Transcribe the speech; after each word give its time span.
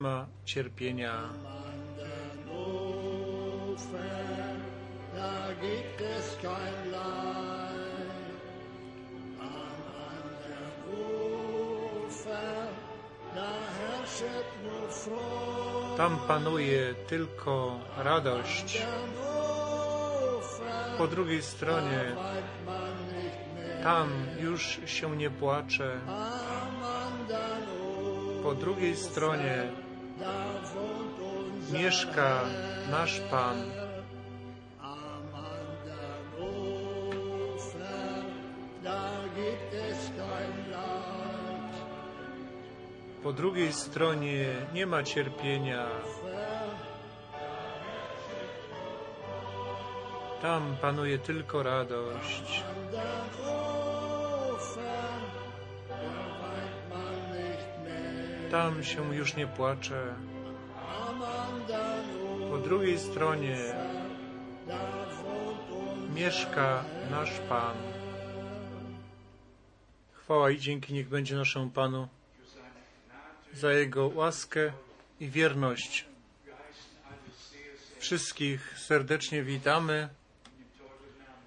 ma 0.00 0.26
cierpienia. 0.44 1.14
Tam 15.96 16.18
panuje 16.28 16.94
tylko 17.08 17.80
radość. 17.96 18.82
Po 20.98 21.06
drugiej 21.06 21.42
stronie, 21.42 22.16
tam 23.82 24.08
już 24.40 24.80
się 24.86 25.16
nie 25.16 25.30
płacze. 25.30 26.00
Po 28.42 28.54
drugiej 28.54 28.96
stronie 28.96 29.83
mieszka 31.72 32.40
nasz 32.90 33.20
Pan. 33.20 33.56
Po 43.22 43.32
drugiej 43.32 43.72
stronie 43.72 44.46
nie 44.74 44.86
ma 44.86 45.02
cierpienia. 45.02 45.86
Tam 50.42 50.76
panuje 50.80 51.18
tylko 51.18 51.62
radość. 51.62 52.64
Tam 58.54 58.84
się 58.84 59.14
już 59.14 59.36
nie 59.36 59.46
płacze. 59.46 60.14
Po 62.50 62.58
drugiej 62.58 62.98
stronie 62.98 63.56
mieszka 66.14 66.84
nasz 67.10 67.30
Pan. 67.48 67.76
Chwała 70.12 70.50
i 70.50 70.58
dzięki 70.58 70.92
niech 70.94 71.08
będzie 71.08 71.36
naszemu 71.36 71.70
Panu 71.70 72.08
za 73.52 73.72
Jego 73.72 74.08
łaskę 74.08 74.72
i 75.20 75.28
wierność. 75.28 76.04
Wszystkich 77.98 78.78
serdecznie 78.78 79.42
witamy 79.42 80.08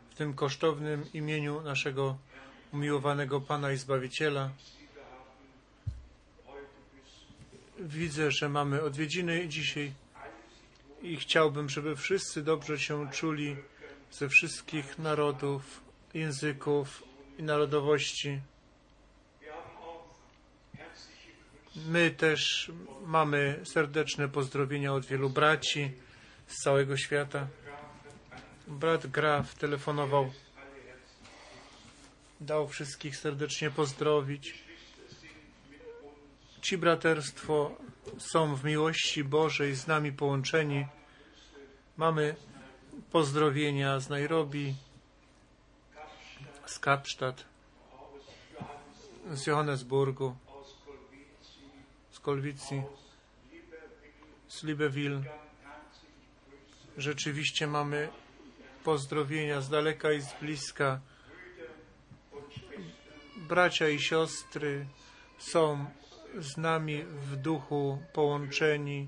w 0.09 0.15
tym 0.15 0.33
kosztownym 0.33 1.05
imieniu 1.13 1.61
naszego 1.61 2.17
umiłowanego 2.73 3.41
Pana 3.41 3.71
i 3.71 3.77
Zbawiciela. 3.77 4.49
Widzę, 7.79 8.31
że 8.31 8.49
mamy 8.49 8.81
odwiedziny 8.81 9.47
dzisiaj 9.47 9.91
i 11.01 11.17
chciałbym, 11.17 11.69
żeby 11.69 11.95
wszyscy 11.95 12.43
dobrze 12.43 12.79
się 12.79 13.09
czuli 13.11 13.55
ze 14.11 14.29
wszystkich 14.29 14.99
narodów, 14.99 15.81
języków 16.13 17.03
i 17.37 17.43
narodowości. 17.43 18.41
My 21.75 22.11
też 22.11 22.71
mamy 23.05 23.59
serdeczne 23.63 24.29
pozdrowienia 24.29 24.93
od 24.93 25.05
wielu 25.05 25.29
braci 25.29 25.91
z 26.47 26.55
całego 26.63 26.97
świata. 26.97 27.47
Brat 28.67 29.07
Graf 29.07 29.55
telefonował, 29.55 30.31
dał 32.41 32.67
wszystkich 32.67 33.17
serdecznie 33.17 33.71
pozdrowić. 33.71 34.66
Ci 36.67 36.77
braterstwo 36.77 37.77
są 38.17 38.55
w 38.55 38.63
miłości 38.63 39.23
Bożej 39.23 39.75
z 39.75 39.87
nami 39.87 40.11
połączeni. 40.11 40.87
Mamy 41.97 42.35
pozdrowienia 43.11 43.99
z 43.99 44.09
Nairobi, 44.09 44.75
z 46.65 46.79
Kapsztad, 46.79 47.45
z 49.31 49.47
Johannesburgu, 49.47 50.35
z 52.11 52.19
Kolwicji, 52.19 52.83
z 54.47 54.63
Libreville. 54.63 55.23
Rzeczywiście 56.97 57.67
mamy 57.67 58.09
pozdrowienia 58.83 59.61
z 59.61 59.69
daleka 59.69 60.11
i 60.11 60.21
z 60.21 60.33
bliska. 60.41 60.99
Bracia 63.37 63.89
i 63.89 63.99
siostry 63.99 64.85
są 65.37 65.85
z 66.39 66.57
nami 66.57 67.03
w 67.03 67.35
duchu 67.35 68.03
połączeni 68.13 69.07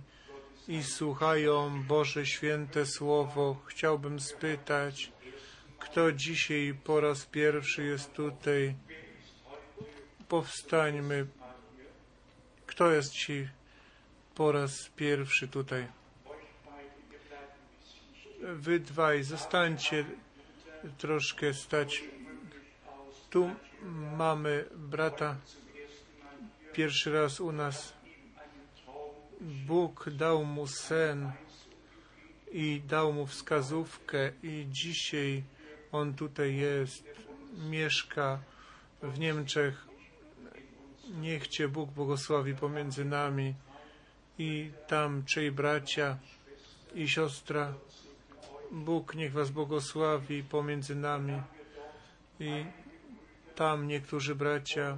i 0.67 0.83
słuchają 0.83 1.83
Boże 1.83 2.25
święte 2.25 2.85
Słowo. 2.85 3.57
Chciałbym 3.65 4.19
spytać, 4.19 5.11
kto 5.79 6.11
dzisiaj 6.11 6.77
po 6.83 7.01
raz 7.01 7.25
pierwszy 7.25 7.83
jest 7.83 8.13
tutaj? 8.13 8.75
Powstańmy. 10.27 11.27
Kto 12.65 12.91
jest 12.91 13.11
dzisiaj 13.11 13.49
po 14.35 14.51
raz 14.51 14.89
pierwszy 14.95 15.47
tutaj? 15.47 15.87
Wy 18.41 18.79
dwaj, 18.79 19.23
zostańcie 19.23 20.05
troszkę 20.97 21.53
stać. 21.53 22.03
Tu 23.29 23.49
mamy 24.17 24.65
brata 24.75 25.35
pierwszy 26.79 27.11
raz 27.11 27.39
u 27.41 27.51
nas. 27.51 27.93
Bóg 29.41 30.09
dał 30.09 30.45
mu 30.45 30.67
sen 30.67 31.31
i 32.51 32.81
dał 32.87 33.13
mu 33.13 33.25
wskazówkę 33.25 34.31
i 34.43 34.65
dzisiaj 34.69 35.43
on 35.91 36.13
tutaj 36.13 36.55
jest, 36.55 37.03
mieszka 37.69 38.39
w 39.03 39.19
Niemczech. 39.19 39.87
Niech 41.21 41.47
Cię 41.47 41.67
Bóg 41.67 41.91
błogosławi 41.91 42.55
pomiędzy 42.55 43.05
nami 43.05 43.53
i 44.37 44.71
tam 44.87 45.23
czyj 45.25 45.51
bracia 45.51 46.17
i 46.95 47.07
siostra. 47.07 47.73
Bóg 48.71 49.15
niech 49.15 49.31
Was 49.31 49.49
błogosławi 49.49 50.43
pomiędzy 50.43 50.95
nami 50.95 51.41
i 52.39 52.65
tam 53.55 53.87
niektórzy 53.87 54.35
bracia 54.35 54.97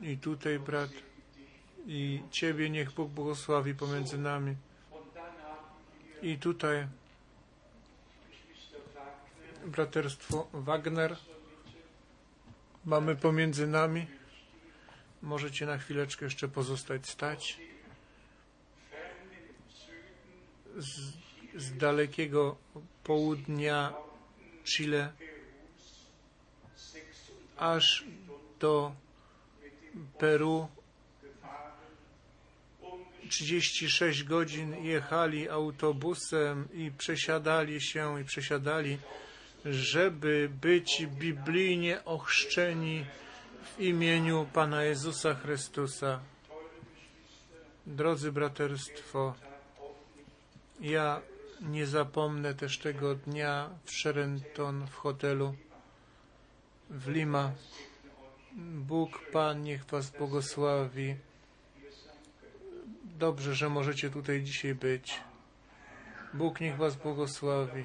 i 0.00 0.18
tutaj 0.18 0.58
brat 0.58 0.90
i 1.86 2.22
Ciebie 2.30 2.70
niech 2.70 2.92
Bóg 2.92 3.10
błogosławi 3.10 3.74
pomiędzy 3.74 4.18
nami. 4.18 4.56
I 6.22 6.38
tutaj 6.38 6.86
braterstwo 9.64 10.48
Wagner 10.52 11.16
mamy 12.84 13.16
pomiędzy 13.16 13.66
nami. 13.66 14.06
Możecie 15.22 15.66
na 15.66 15.78
chwileczkę 15.78 16.24
jeszcze 16.24 16.48
pozostać 16.48 17.06
stać. 17.06 17.60
Z, 20.76 21.12
z 21.56 21.76
dalekiego 21.76 22.56
południa 23.04 23.92
Chile 24.64 25.12
aż 27.56 28.04
do 28.60 28.92
Peru 30.18 30.68
36 33.28 34.24
godzin 34.24 34.84
jechali 34.84 35.48
autobusem 35.48 36.68
i 36.72 36.90
przesiadali 36.90 37.80
się 37.80 38.20
i 38.20 38.24
przesiadali, 38.24 38.98
żeby 39.64 40.50
być 40.60 41.06
biblijnie 41.06 42.04
ochrzczeni 42.04 43.04
w 43.64 43.80
imieniu 43.80 44.46
Pana 44.52 44.84
Jezusa 44.84 45.34
Chrystusa. 45.34 46.20
Drodzy 47.86 48.32
braterstwo, 48.32 49.34
ja 50.80 51.20
nie 51.60 51.86
zapomnę 51.86 52.54
też 52.54 52.78
tego 52.78 53.14
dnia 53.14 53.70
w 53.84 53.90
Sherenton 53.92 54.86
w 54.86 54.94
hotelu 54.94 55.54
w 56.90 57.08
Lima. 57.08 57.52
Bóg 58.56 59.30
Pan 59.32 59.62
niech 59.62 59.84
Was 59.84 60.10
błogosławi. 60.10 61.16
Dobrze, 63.18 63.54
że 63.54 63.68
możecie 63.68 64.10
tutaj 64.10 64.42
dzisiaj 64.42 64.74
być. 64.74 65.20
Bóg 66.34 66.60
niech 66.60 66.76
Was 66.76 66.96
błogosławi. 66.96 67.84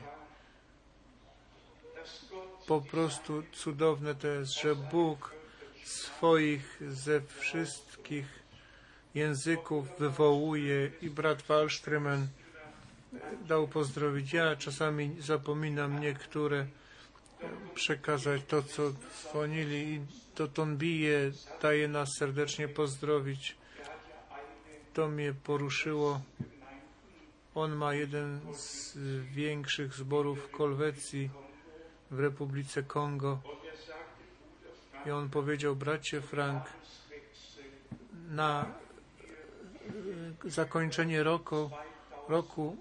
Po 2.68 2.82
prostu 2.82 3.44
cudowne 3.52 4.16
to 4.16 4.28
jest, 4.28 4.62
że 4.62 4.76
Bóg 4.76 5.34
swoich 5.84 6.82
ze 6.88 7.22
wszystkich 7.22 8.26
języków 9.16 9.88
wywołuje 10.00 10.92
i 11.02 11.10
brat 11.10 11.42
Wallströmen 11.42 12.26
dał 13.48 13.68
pozdrowić. 13.68 14.34
Ja 14.34 14.56
czasami 14.56 15.16
zapominam 15.20 16.00
niektóre 16.00 16.66
przekazać 17.76 18.42
to, 18.48 18.64
co 18.64 18.92
dzwonili 18.92 19.94
i 19.94 20.02
to 20.36 20.48
Tonbije 20.48 21.32
daje 21.62 21.88
nas 21.88 22.10
serdecznie 22.20 22.68
pozdrowić. 22.68 23.58
to 24.94 25.08
mnie 25.08 25.34
poruszyło. 25.34 26.22
On 27.56 27.76
ma 27.76 27.94
jeden 27.94 28.40
z 28.54 28.98
większych 29.32 29.94
zborów 29.94 30.40
w 30.40 30.52
Kolwecji 30.52 31.30
w 32.12 32.20
Republice 32.20 32.84
Kongo. 32.84 33.40
I 35.06 35.12
on 35.12 35.30
powiedział, 35.30 35.76
bracie 35.76 36.22
Frank, 36.22 36.64
na 38.30 38.66
e, 40.46 40.50
zakończenie 40.50 41.24
roku, 41.24 41.70
roku 42.28 42.78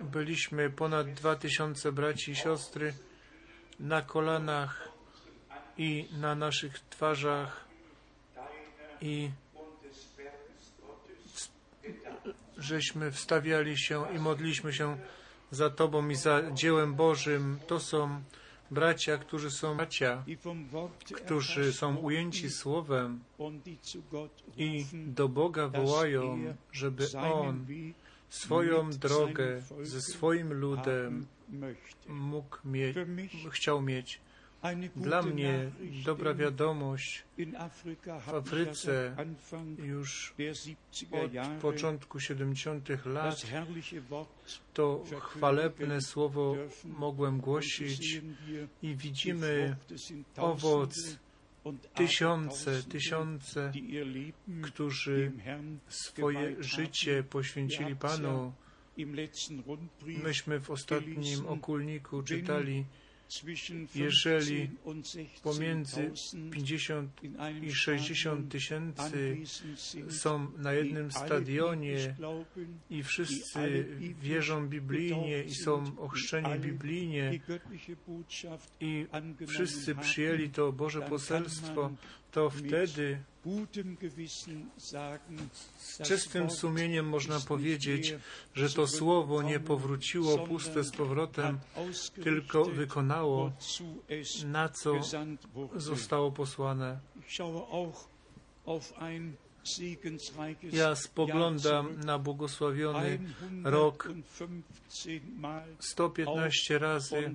byliśmy 0.00 0.70
ponad 0.70 1.12
2000 1.12 1.92
braci 1.92 2.30
i 2.30 2.36
siostry 2.36 2.94
na 3.80 4.02
kolanach 4.02 4.88
i 5.78 6.08
na 6.12 6.34
naszych 6.34 6.80
twarzach 6.80 7.64
i 9.00 9.30
żeśmy 12.58 13.10
wstawiali 13.10 13.78
się 13.78 14.14
i 14.14 14.18
modliśmy 14.18 14.72
się 14.72 14.96
za 15.50 15.70
Tobą 15.70 16.08
i 16.08 16.14
za 16.14 16.52
dziełem 16.52 16.94
Bożym. 16.94 17.58
To 17.66 17.80
są 17.80 18.22
bracia, 18.70 19.18
którzy 19.18 19.50
są 19.50 19.76
bracia, 19.76 20.24
którzy 21.16 21.72
są 21.72 21.96
ujęci 21.96 22.50
Słowem 22.50 23.20
i 24.56 24.86
do 24.92 25.28
Boga 25.28 25.68
wołają, 25.68 26.54
żeby 26.72 27.06
On 27.22 27.66
swoją 28.28 28.90
drogę 28.90 29.62
ze 29.82 30.02
swoim 30.02 30.52
ludem. 30.52 31.26
Mógł 32.08 32.58
mieć, 32.64 32.96
chciał 33.50 33.82
mieć. 33.82 34.20
Dla 34.96 35.22
mnie 35.22 35.70
dobra 36.04 36.34
wiadomość 36.34 37.24
w 38.26 38.34
Afryce 38.34 39.16
już 39.78 40.34
der 40.38 40.54
70er 40.54 41.54
od 41.54 41.60
początku 41.62 42.20
70. 42.20 42.88
lat 43.06 43.46
to 44.74 45.04
chwalebne 45.20 46.00
słowo 46.00 46.56
mogłem 46.84 47.40
głosić 47.40 48.22
i 48.82 48.96
widzimy 48.96 49.76
owoc, 50.36 51.18
tysiące, 51.94 52.82
tysiące, 52.82 53.72
którzy 54.62 55.32
swoje 55.88 56.62
życie 56.62 57.22
poświęcili 57.22 57.96
Panu. 57.96 58.52
Myśmy 60.22 60.60
w 60.60 60.70
ostatnim 60.70 61.46
okulniku 61.46 62.22
czytali, 62.22 62.84
jeżeli 63.94 64.68
15 64.68 64.70
und 64.84 65.08
16 65.08 65.42
pomiędzy 65.42 66.10
50 66.50 67.24
in 67.24 67.36
einem 67.40 67.64
i 67.64 67.72
60 67.72 68.46
Stadion 68.46 68.48
tysięcy 68.48 69.36
są 70.08 70.46
na 70.58 70.72
jednym 70.72 71.12
stadionie 71.12 72.14
i 72.90 73.02
wszyscy 73.02 73.86
wierzą 74.22 74.68
biblijnie 74.68 75.42
i 75.42 75.54
są 75.54 75.98
ochrzczeni 75.98 76.60
biblijnie. 76.60 77.40
i 78.80 79.06
wszyscy 79.46 79.94
przyjęli 79.94 80.50
to 80.50 80.72
Boże 80.72 81.00
poselstwo, 81.02 81.90
to 82.30 82.50
wtedy 82.50 83.18
z 85.78 86.02
czystym 86.02 86.50
sumieniem 86.50 87.08
można 87.08 87.40
powiedzieć, 87.40 88.14
że 88.54 88.70
to 88.70 88.86
słowo 88.86 89.42
nie 89.42 89.60
powróciło 89.60 90.38
puste 90.38 90.84
z 90.84 90.90
powrotem, 90.90 91.58
tylko 92.24 92.64
wykonało, 92.64 93.52
na 94.46 94.68
co 94.68 94.94
zostało 95.76 96.32
posłane. 96.32 97.00
Ja 100.72 100.94
spoglądam 100.94 102.00
na 102.00 102.18
błogosławiony 102.18 103.18
rok 103.64 104.08
115 104.28 105.20
Mal 105.36 105.76
115 105.78 106.78
razy 106.78 107.34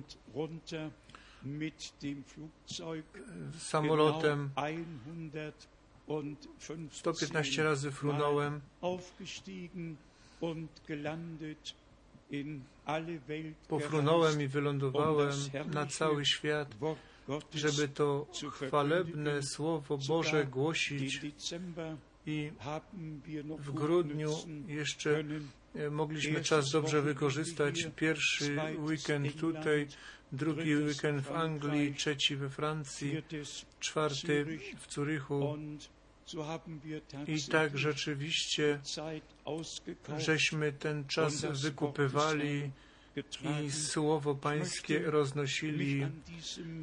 samolotem, 3.58 4.50
Genau 4.56 6.36
115 6.90 6.98
115 6.98 7.62
razy 7.62 7.90
frunąłem, 7.90 8.60
pofrunąłem 13.68 14.42
i 14.42 14.48
wylądowałem 14.48 15.32
na 15.72 15.86
cały 15.86 16.26
świat, 16.26 16.74
żeby 17.54 17.88
to 17.88 18.26
chwalebne 18.50 19.42
Słowo 19.42 19.98
Boże 20.08 20.44
głosić. 20.44 21.20
I 22.26 22.52
w 23.58 23.72
grudniu 23.72 24.30
jeszcze 24.68 25.24
e, 25.74 25.90
mogliśmy 25.90 26.44
czas 26.44 26.70
dobrze 26.70 27.02
wykorzystać. 27.02 27.88
Pierwszy 27.96 28.56
weekend 28.78 29.36
tutaj, 29.36 29.88
drugi 30.36 30.76
weekend 30.76 31.22
w 31.22 31.32
Anglii, 31.32 31.94
trzeci 31.94 32.36
we 32.36 32.50
Francji, 32.50 33.22
czwarty 33.80 34.58
w 34.78 34.94
Zurychu. 34.94 35.58
I 37.26 37.42
tak 37.50 37.78
rzeczywiście 37.78 38.80
żeśmy 40.18 40.72
ten 40.72 41.06
czas 41.06 41.44
wykupywali 41.62 42.70
i 43.64 43.70
Słowo 43.70 44.34
Pańskie 44.34 44.98
roznosili. 45.10 46.06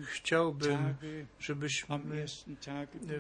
Chciałbym, 0.06 0.96
żebyśmy 1.40 2.00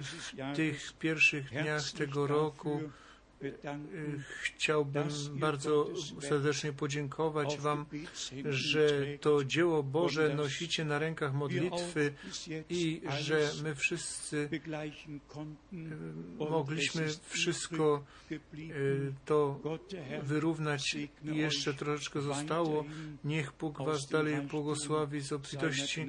w 0.01 0.55
tych 0.55 0.93
pierwszych 0.93 1.49
dniach 1.49 1.91
tego 1.91 2.27
roku 2.27 2.81
chciałbym 4.41 5.07
bardzo 5.33 5.89
serdecznie 6.21 6.73
podziękować 6.73 7.57
Wam, 7.57 7.85
że 8.49 8.89
to 9.21 9.43
dzieło 9.43 9.83
Boże 9.83 10.35
nosicie 10.35 10.85
na 10.85 10.99
rękach 10.99 11.33
modlitwy 11.33 12.13
i 12.69 13.01
że 13.19 13.49
my 13.63 13.75
wszyscy 13.75 14.49
und 15.35 16.49
mogliśmy 16.49 17.07
wszystko 17.27 18.03
y, 18.31 19.13
to 19.25 19.59
wyrównać 20.23 20.95
i 20.95 21.09
jeszcze 21.23 21.73
troszeczkę 21.73 22.21
zostało. 22.21 22.85
Niech 23.23 23.53
Bóg 23.59 23.77
Was 23.77 24.07
dalej 24.11 24.41
błogosławi 24.41 25.21
z 25.21 25.33
obfitości 25.33 26.05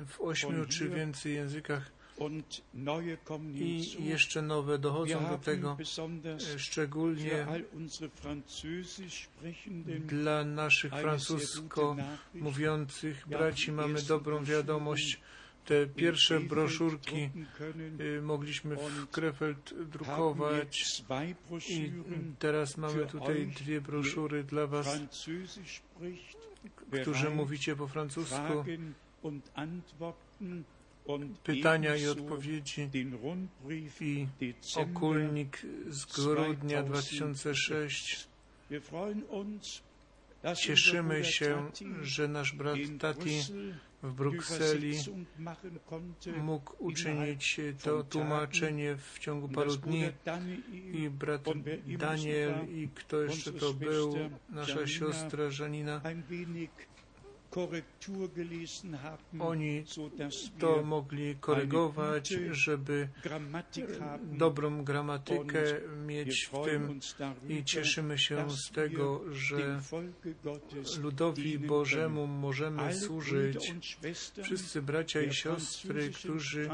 w 0.07 0.21
ośmiu 0.21 0.65
czy 0.65 0.89
więcej 0.89 1.33
językach 1.33 1.91
i 3.53 4.05
jeszcze 4.05 4.41
nowe 4.41 4.77
dochodzą 4.79 5.29
do 5.29 5.37
tego. 5.37 5.77
E, 6.55 6.59
Szczególnie 6.59 7.47
dla 9.99 10.43
naszych 10.45 10.93
francusko 10.93 11.95
mówiących 12.33 13.27
braci 13.27 13.71
mamy 13.71 14.01
dobrą 14.01 14.43
wiadomość. 14.43 15.19
Te 15.69 15.87
pierwsze 15.87 16.39
broszurki 16.39 17.29
y, 17.99 18.21
mogliśmy 18.21 18.75
w 18.75 19.09
Krefeld 19.09 19.73
drukować 19.89 21.03
i 21.69 21.91
teraz 22.39 22.77
mamy 22.77 23.05
tutaj 23.05 23.47
dwie 23.47 23.81
broszury 23.81 24.43
dla 24.43 24.67
Was, 24.67 24.99
którzy 27.01 27.29
mówicie 27.29 27.75
po 27.75 27.87
francusku. 27.87 28.65
Pytania 31.43 31.95
i 31.95 32.07
odpowiedzi 32.07 32.89
i 34.01 34.15
okulnik 34.75 35.61
z 35.89 36.05
grudnia 36.05 36.83
2006. 36.83 38.27
Wir 38.69 38.81
freuen 38.81 39.23
uns, 39.29 39.81
dass 40.43 40.59
Cieszymy 40.59 41.25
się, 41.25 41.71
że 42.01 42.27
nasz 42.27 42.53
brat 42.53 42.77
Tati 42.99 43.41
w 44.03 44.13
Brukseli 44.13 44.97
mógł 46.41 46.73
uczynić 46.79 47.61
to 47.83 48.03
tłumaczenie 48.03 48.95
w 48.97 49.19
ciągu 49.19 49.49
paru 49.49 49.75
dni. 49.77 50.03
I 50.93 51.09
brat 51.09 51.41
Daniel 51.87 52.53
i 52.69 52.89
kto 52.95 53.21
jeszcze 53.21 53.53
to 53.53 53.73
był, 53.73 54.15
nasza 54.49 54.87
siostra 54.87 55.51
Żanina, 55.51 56.01
Oni 59.39 59.83
to 60.59 60.83
mogli 60.83 61.35
korygować, 61.35 62.29
żeby 62.51 63.07
dobrą 64.23 64.83
gramatykę 64.83 65.63
mieć 66.05 66.49
w 66.53 66.65
tym 66.65 66.99
i 67.49 67.63
cieszymy 67.63 68.17
się 68.17 68.51
z 68.51 68.71
tego, 68.71 69.21
że 69.31 69.81
ludowi 71.01 71.59
Bożemu 71.59 72.27
możemy 72.27 72.93
służyć. 72.95 73.73
Wszyscy 74.43 74.81
bracia 74.81 75.21
i 75.21 75.33
siostry, 75.33 76.09
którzy 76.09 76.69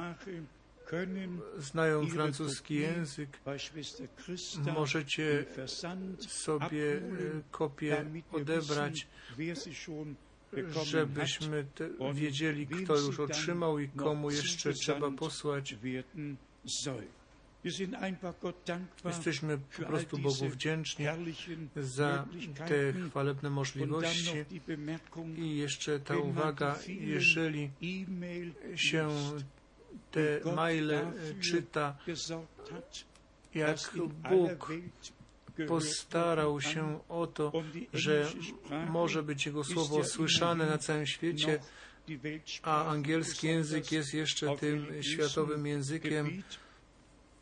znają 1.58 2.08
francuski 2.08 2.76
język, 2.76 3.40
możecie 4.76 5.46
sobie 6.28 6.98
e, 6.98 7.02
kopię 7.52 8.06
odebrać, 8.32 9.08
żebyśmy 10.86 11.66
wiedzieli, 12.14 12.68
kto 12.68 12.98
już 12.98 13.20
otrzymał 13.20 13.80
i 13.80 13.90
komu 13.90 14.32
jeszcze 14.32 14.74
trzeba 14.74 15.12
posłać. 15.12 15.76
Jesteśmy 19.06 19.58
po 19.78 19.84
prostu 19.84 20.18
Bogu 20.18 20.50
wdzięczni 20.50 21.06
za 21.76 22.28
te 22.68 22.94
chwalebne 23.10 23.50
możliwości. 23.50 24.32
I 25.38 25.58
jeszcze 25.58 26.00
ta 26.00 26.18
uwaga, 26.18 26.80
jeżeli 26.88 27.72
się 28.76 29.10
te 30.12 30.40
maile 30.56 31.12
czyta, 31.42 31.98
jak 33.54 33.78
Bóg 34.30 34.72
postarał 35.68 36.62
się 36.62 37.00
o 37.10 37.28
to, 37.28 37.52
że 37.94 38.32
może 38.90 39.24
być 39.24 39.46
Jego 39.46 39.64
słowo 39.64 40.04
słyszane 40.04 40.66
na 40.66 40.78
całym 40.78 41.08
świecie, 41.08 41.60
a 42.64 42.86
angielski 42.86 43.48
język 43.48 43.92
jest 43.92 44.14
jeszcze 44.14 44.58
tym 44.58 44.88
światowym 45.02 45.68
językiem 45.68 46.44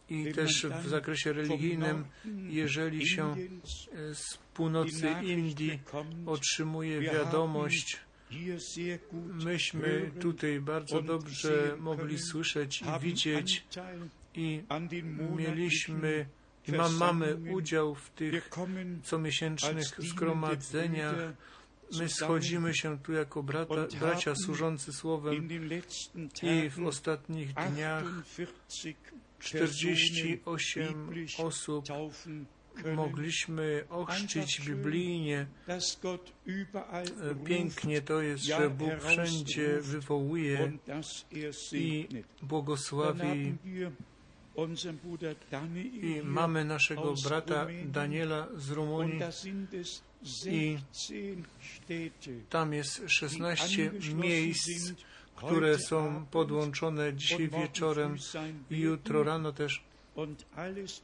i 0.09 0.33
też 0.33 0.65
w 0.65 0.87
zakresie 0.89 1.33
religijnym, 1.33 2.05
jeżeli 2.49 3.07
się 3.07 3.31
e, 3.31 3.35
z 4.15 4.37
północy 4.53 5.07
Indii 5.23 5.79
otrzymuje 6.25 7.01
wiadomość, 7.01 7.99
myśmy 9.45 10.11
tutaj 10.21 10.59
bardzo 10.59 11.01
dobrze 11.01 11.75
mogli 11.79 12.19
słyszeć 12.19 12.81
i 12.81 12.99
widzieć 12.99 13.63
i 14.35 14.63
mieliśmy 15.35 16.25
i 16.67 16.71
ma, 16.71 16.89
mamy 16.89 17.35
udział 17.53 17.95
w 17.95 18.09
tych 18.09 18.49
comiesięcznych 19.03 19.85
zgromadzeniach. 19.97 21.15
My 21.99 22.09
schodzimy 22.09 22.75
się 22.75 22.99
tu 22.99 23.13
jako 23.13 23.43
brata, 23.43 23.87
bracia 23.99 24.35
służący 24.35 24.93
Słowem 24.93 25.49
i 26.41 26.69
w 26.69 26.85
ostatnich 26.85 27.53
dniach 27.53 28.03
48 29.39 30.39
48 30.39 31.05
biblisch 31.05 31.39
osób 31.39 31.85
mogliśmy 32.95 33.85
ochrzcić 33.89 34.61
biblijnie. 34.61 35.47
E, 35.67 37.35
Pięknie 37.45 38.01
to 38.01 38.21
jest, 38.21 38.43
że 38.43 38.69
Bóg 38.69 38.89
wszędzie 38.99 39.81
wywołuje 39.81 40.59
er 40.59 41.03
i 41.71 42.07
błogosławi. 42.41 43.55
I 46.01 46.21
mamy 46.23 46.65
naszego 46.65 47.13
brata. 47.23 47.67
Daniela 47.85 48.47
z 48.55 48.69
Rumunii. 48.69 49.19
I 50.45 50.77
16 50.83 51.15
Städte, 51.83 52.31
Tam 52.49 52.73
jest 52.73 52.99
die 52.99 53.09
16 53.09 53.83
angeschlossen 53.83 54.19
miejsc, 54.19 54.93
które 55.35 55.79
są 55.79 56.25
podłączone 56.31 57.13
dzisiaj 57.13 57.49
wieczorem 57.49 58.17
i 58.71 58.79
jutro 58.79 59.23
rano 59.23 59.51
też. 59.51 59.83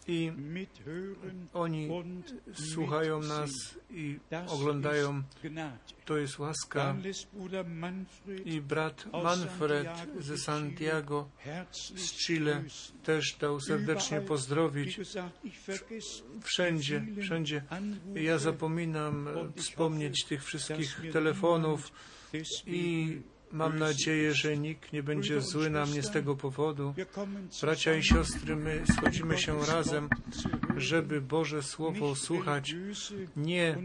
I 0.07 0.31
oni 1.53 1.89
słuchają 2.53 3.19
nas 3.21 3.51
i 3.89 4.19
oglądają. 4.47 5.23
To 6.05 6.17
jest 6.17 6.39
łaska. 6.39 6.95
I 8.45 8.61
brat 8.61 9.05
Manfred 9.23 9.87
ze 10.19 10.37
Santiago 10.37 11.29
z 11.73 12.25
Chile 12.25 12.63
też 13.03 13.37
dał 13.39 13.59
serdecznie 13.59 14.21
pozdrowić. 14.21 14.99
Wszędzie, 16.41 17.05
wszędzie. 17.21 17.63
Ja 18.15 18.37
zapominam 18.37 19.27
e, 19.27 19.61
wspomnieć 19.61 20.25
tych 20.25 20.43
wszystkich 20.43 21.01
telefonów 21.13 21.91
i 22.65 23.21
mam 23.51 23.79
nadzieję, 23.79 24.33
że 24.33 24.57
nikt 24.57 24.93
nie 24.93 25.03
będzie 25.03 25.41
zły 25.41 25.69
na 25.69 25.85
mnie 25.85 26.03
z 26.03 26.11
tego 26.11 26.35
powodu. 26.35 26.93
Bracia 27.61 27.95
i 27.95 28.03
siostry, 28.03 28.55
my 28.55 28.83
schodzimy 28.97 29.37
się 29.37 29.65
razem, 29.65 30.09
żeby 30.77 31.21
Boże 31.21 31.63
Słowo 31.63 32.15
słuchać, 32.15 32.75
nie 33.37 33.77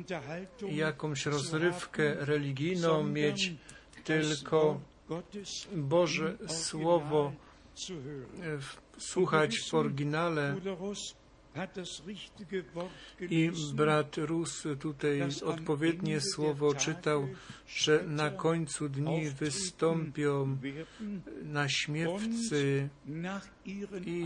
jakąś 0.70 1.26
rozrywkę 1.26 2.14
religijną 2.14 3.04
mieć, 3.04 3.52
tylko 4.04 4.80
Boże 5.72 6.36
Słowo 6.48 7.32
e, 7.90 8.58
słuchać 8.98 9.58
w 9.58 9.74
oryginale. 9.74 10.56
I 13.30 13.50
brat 13.74 14.16
Rus 14.16 14.64
tutaj 14.80 15.22
odpowiednie 15.44 16.20
słowo 16.20 16.74
czytał, 16.74 17.28
że 17.66 18.04
na 18.06 18.30
końcu 18.30 18.88
dni 18.88 19.30
wystąpią 19.30 20.56
naśmiewcy 21.42 22.88
i 24.06 24.24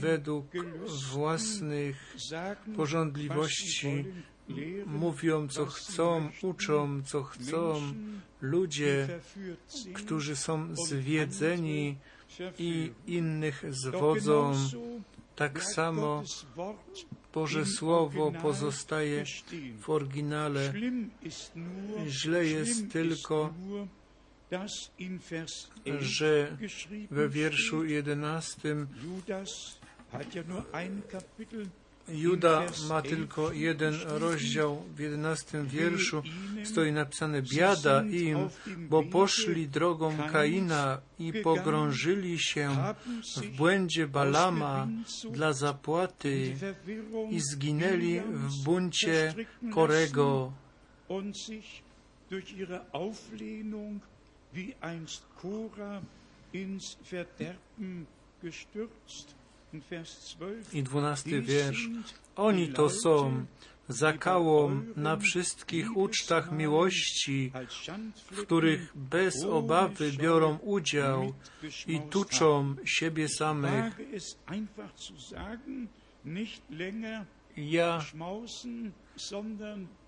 według 0.00 0.46
własnych 1.12 2.16
porządliwości 2.76 4.04
mówią, 4.86 5.48
co 5.48 5.66
chcą, 5.66 6.30
uczą, 6.42 7.02
co 7.02 7.22
chcą. 7.22 7.82
Ludzie, 8.40 9.08
którzy 9.94 10.36
są 10.36 10.74
zwiedzeni 10.88 11.96
i 12.58 12.92
innych 13.06 13.64
zwodzą. 13.68 14.54
Tak 15.36 15.62
samo 15.62 16.22
Boże 17.34 17.66
Słowo 17.66 18.32
pozostaje 18.42 19.24
w 19.80 19.90
oryginale. 19.90 20.72
Źle 22.06 22.46
jest 22.46 22.92
tylko, 22.92 23.44
ist 23.46 23.68
nur, 23.68 23.88
dass 24.50 24.90
in 24.98 25.18
Vers 25.18 25.70
11 25.84 26.08
że 26.08 26.56
we 27.10 27.28
wierszu 27.28 27.82
steht, 28.40 28.88
11 32.08 32.22
Judas 32.22 32.88
hat 32.90 33.10
ja 33.10 33.16
nur 33.16 33.22
ein 33.22 33.28
Kapitel, 33.28 33.48
Juda 33.48 33.48
ma 33.48 33.48
tylko 33.48 33.52
jeden 33.52 33.94
rozdział. 34.06 34.82
W 34.96 34.98
11 34.98 35.64
wierszu 35.64 36.22
stoi 36.64 36.92
napisane 36.92 37.42
biada 37.42 38.02
im, 38.02 38.48
bo 38.88 39.02
poszli 39.02 39.68
drogą 39.68 40.16
Kaina 40.32 41.00
i 41.18 41.32
pogrążyli 41.32 42.38
się 42.38 42.70
w 43.36 43.56
błędzie 43.56 44.06
Balama 44.06 44.88
dla 45.30 45.52
zapłaty 45.52 46.56
i 47.30 47.40
zginęli 47.40 48.20
w 48.20 48.64
buncie 48.64 49.34
Korego. 49.74 50.52
wie 54.54 54.74
einst 54.80 55.24
Korah 55.42 56.00
ins 56.52 56.96
Verderben 57.02 58.06
gestürzt. 58.40 59.34
In 59.74 59.80
Vers 59.90 60.36
12. 60.36 60.78
I 60.78 60.82
dwunasty 60.82 61.42
wiersz. 61.42 61.88
Oni 62.36 62.68
to 62.68 62.90
są 62.90 63.46
zakałą 63.88 64.82
na 64.96 65.16
wszystkich 65.16 65.96
ucztach 65.96 66.52
miłości, 66.52 67.52
w 68.30 68.42
których 68.42 68.92
bez 68.94 69.44
obawy 69.44 70.12
biorą 70.12 70.58
udział 70.58 71.32
i 71.86 72.00
tuczą 72.00 72.74
siebie 72.84 73.28
samych. 73.28 73.94
Ja 77.56 78.00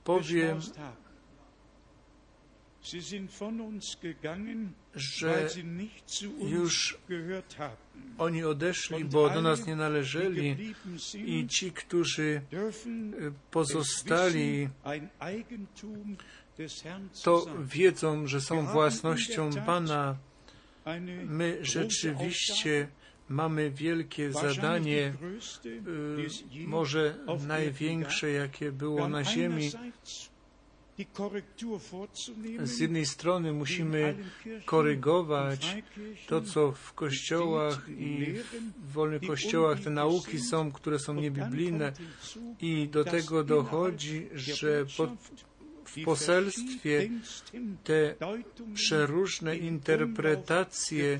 powiem, 0.04 0.61
że 4.95 5.49
już 6.49 6.99
oni 8.19 8.45
odeszli, 8.45 9.05
bo 9.05 9.31
do 9.31 9.43
nas 9.43 9.66
nie 9.66 9.76
należeli 9.76 10.75
i 11.14 11.47
ci, 11.49 11.73
którzy 11.73 12.40
es 12.52 12.88
pozostali, 13.50 14.69
to 17.23 17.47
wiedzą, 17.64 18.26
że 18.26 18.40
są 18.40 18.66
własnością 18.66 19.50
Pana. 19.66 20.16
My 21.25 21.59
rzeczywiście 21.62 22.88
mamy 23.28 23.71
wielkie 23.71 24.33
zadanie, 24.33 25.12
je 26.50 26.66
może 26.66 27.19
największe, 27.47 28.31
jakie 28.31 28.73
było 28.73 29.09
na 29.09 29.25
ziemi. 29.25 29.71
Z 32.65 32.79
jednej 32.79 33.07
strony 33.07 33.53
musimy 33.53 34.17
korygować 34.65 35.76
to, 36.26 36.41
co 36.41 36.73
w 36.73 36.93
kościołach 36.93 37.88
i 37.88 38.35
w 38.85 38.93
wolnych 38.93 39.23
kościołach 39.23 39.81
te 39.81 39.91
nauki 39.91 40.41
są, 40.41 40.73
które 40.73 40.99
są 40.99 41.15
niebiblijne. 41.15 41.93
I 42.61 42.88
do 42.88 43.05
tego 43.05 43.45
dochodzi, 43.45 44.29
że 44.35 44.67
der 44.67 44.87
po, 44.97 45.07
Botschaft 45.07 45.47
w 45.85 46.05
poselstwie 46.05 47.09
te 47.85 48.15
przeróżne 48.75 49.57
in 49.57 49.67
interpretacje 49.67 51.19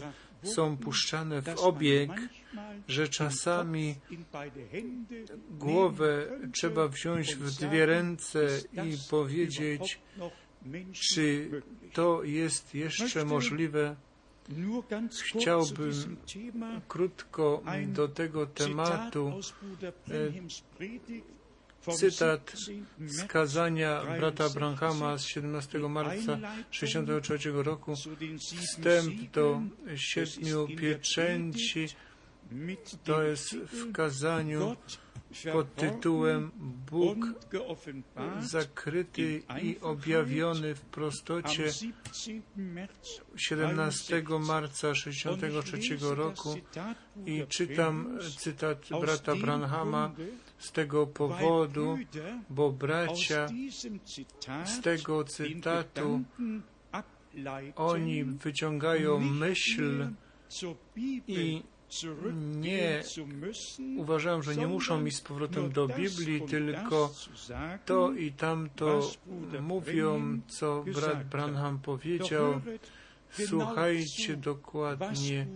są 0.55 0.77
puszczane 0.77 1.43
w 1.43 1.59
obieg, 1.59 2.11
że 2.89 3.09
czasami 3.09 3.95
głowę 5.51 6.39
trzeba 6.53 6.89
wziąć 6.89 7.35
w 7.35 7.51
dwie 7.61 7.87
ręce 7.87 8.49
i 8.73 8.97
powiedzieć, 9.11 9.99
czy 10.93 11.51
to 11.93 12.23
jest 12.25 12.75
jeszcze 12.75 13.25
możliwe. 13.25 13.97
Chciałbym 15.25 16.17
krótko 16.89 17.63
do 17.87 18.09
tego 18.09 18.47
tematu 18.47 19.33
cytat 21.95 22.53
z 23.07 23.25
kazania 23.25 24.03
brata 24.19 24.49
Branhama 24.49 25.19
z 25.19 25.25
17 25.25 25.79
marca 25.79 26.39
1963 26.71 27.51
roku, 27.53 27.95
wstęp 28.61 29.31
do 29.31 29.61
siedmiu 29.97 30.69
pieczęci, 30.69 31.89
to 33.05 33.23
jest 33.23 33.55
w 33.55 33.93
kazaniu 33.93 34.77
pod 35.53 35.75
tytułem 35.75 36.51
Bóg 36.91 37.17
zakryty 38.41 39.43
i 39.63 39.79
objawiony 39.81 40.75
w 40.75 40.81
prostocie 40.81 41.73
17 43.37 44.23
marca 44.41 44.93
1963 44.93 45.97
roku. 46.15 46.57
i 47.27 47.47
czytam 47.49 48.19
cytat 48.39 48.79
brata 49.01 49.37
Branhama 49.37 50.13
z 50.59 50.73
tego 50.73 51.07
powodu, 51.07 51.99
bo 52.51 52.73
bracia 52.73 53.49
z 54.65 54.81
tego 54.81 55.25
cytatu 55.25 56.23
oni 57.77 58.25
wyciągają 58.25 59.21
myśl 59.21 60.09
i 61.29 61.63
nie 62.35 63.03
uważają, 63.97 64.43
że 64.43 64.57
nie 64.57 64.67
muszą 64.67 65.05
iść 65.05 65.17
z 65.17 65.21
powrotem 65.21 65.73
do 65.73 65.89
Biblii, 65.89 66.43
tylko 66.43 67.15
to 67.85 68.13
i 68.13 68.33
tamto 68.33 69.11
mówią, 69.61 70.41
co 70.49 70.85
brat 70.95 71.25
Branham 71.25 71.79
powiedział. 71.79 72.61
Słuchajcie 73.47 74.37
dokładnie, 74.37 75.47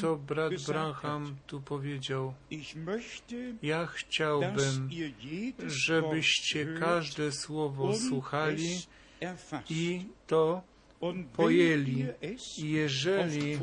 co 0.00 0.16
brat 0.16 0.52
Branham 0.66 1.36
tu 1.46 1.60
powiedział. 1.60 2.34
Ja 3.62 3.86
chciałbym, 3.86 4.90
żebyście 5.66 6.66
każde 6.80 7.32
słowo 7.32 7.94
słuchali 8.08 8.78
i 9.70 10.06
to 10.26 10.62
pojęli. 11.36 12.06
Jeżeli 12.58 13.58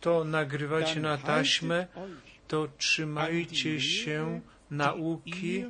to 0.00 0.24
nagrywacie 0.24 1.00
na 1.00 1.18
taśmę, 1.18 1.86
to 2.48 2.68
trzymajcie 2.78 3.80
się 3.80 4.40
nauki, 4.70 5.64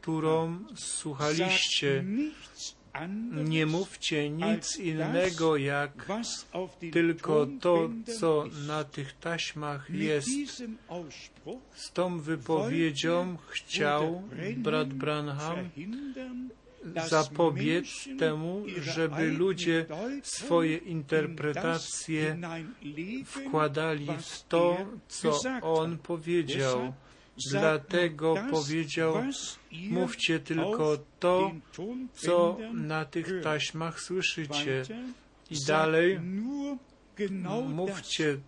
którą 0.00 0.58
słuchaliście. 0.76 2.04
Nie 3.44 3.66
mówcie 3.66 4.30
nic 4.30 4.76
innego, 4.76 5.56
jak 5.56 6.06
tylko 6.92 7.46
to, 7.60 7.90
co 8.18 8.44
na 8.66 8.84
tych 8.84 9.12
taśmach 9.12 9.90
jest. 9.90 10.28
Z 11.74 11.92
tą 11.92 12.20
wypowiedzią 12.20 13.36
chciał 13.48 14.22
brat 14.56 14.94
Branham 14.94 15.70
zapobiec 17.08 18.08
temu, 18.18 18.64
żeby 18.82 19.32
ludzie 19.32 19.86
swoje 20.22 20.76
interpretacje 20.76 22.36
wkładali 23.24 24.08
w 24.20 24.42
to, 24.48 24.76
co 25.08 25.40
on 25.62 25.98
powiedział. 25.98 26.92
Dlatego 27.50 28.34
powiedział, 28.50 29.14
mówcie 29.90 30.40
tylko 30.40 30.98
to, 31.20 31.52
co 32.12 32.58
na 32.74 33.04
tych 33.04 33.42
taśmach 33.42 34.00
słyszycie. 34.00 34.82
I 35.50 35.56
dalej, 35.66 36.20
mówcie 37.68 38.38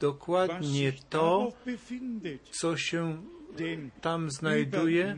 dokładnie 0.00 0.92
to, 1.10 1.52
co 2.50 2.76
się 2.76 3.22
tam 4.00 4.30
znajduje, 4.30 5.16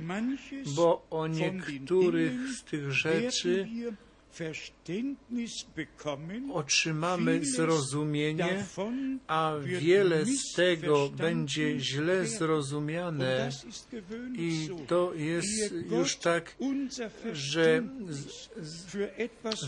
bo 0.76 1.06
o 1.10 1.26
niektórych 1.26 2.32
z 2.50 2.64
tych 2.64 2.92
rzeczy 2.92 3.68
otrzymamy 6.52 7.44
zrozumienie, 7.44 8.64
a 9.26 9.52
wiele 9.62 10.24
z 10.24 10.52
tego 10.52 11.08
będzie 11.08 11.80
źle 11.80 12.26
zrozumiane. 12.26 13.50
I 14.34 14.68
to 14.86 15.14
jest 15.14 15.74
już 15.90 16.16
tak, 16.16 16.56
że 17.32 17.82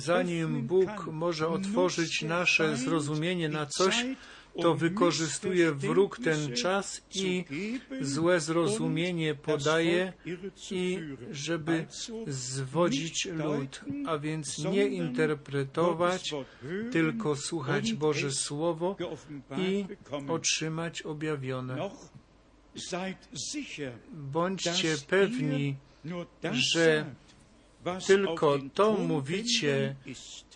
zanim 0.01 0.63
Bóg 0.63 1.07
może 1.13 1.49
otworzyć 1.49 2.23
nasze 2.23 2.77
zrozumienie 2.77 3.49
na 3.49 3.67
coś, 3.67 4.05
to 4.63 4.75
wykorzystuje 4.75 5.73
wróg 5.73 6.19
ten 6.25 6.57
czas 6.57 7.03
i 7.15 7.45
złe 8.01 8.41
zrozumienie 8.41 9.35
podaje 9.35 10.13
i 10.71 10.99
żeby 11.31 11.87
zwodzić 12.27 13.25
lud, 13.27 13.81
a 14.07 14.19
więc 14.19 14.59
nie 14.59 14.87
interpretować, 14.87 16.35
tylko 16.93 17.37
słuchać 17.37 17.93
Boże 17.93 18.33
Słowo 18.33 18.97
i 19.59 19.85
otrzymać 20.29 21.03
objawione. 21.03 21.91
Bądźcie 24.13 24.97
pewni, 25.09 25.77
że 26.53 27.15
tylko 28.07 28.59
to 28.75 28.93
mówicie, 28.93 29.97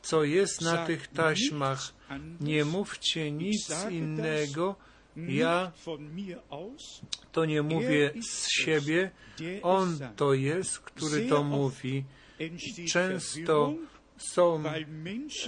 co 0.03 0.25
jest 0.25 0.61
na 0.61 0.87
tych 0.87 1.09
taśmach. 1.09 1.93
Nie 2.41 2.65
mówcie 2.65 3.31
nic 3.31 3.75
innego. 3.91 4.77
Ja 5.17 5.73
to 7.33 7.45
nie 7.45 7.63
mówię 7.63 8.11
z 8.23 8.49
siebie. 8.49 9.11
On 9.63 9.99
to 10.17 10.35
jest, 10.35 10.79
który 10.79 11.29
to 11.29 11.43
mówi. 11.43 12.05
Często 12.89 13.75
są 14.17 14.63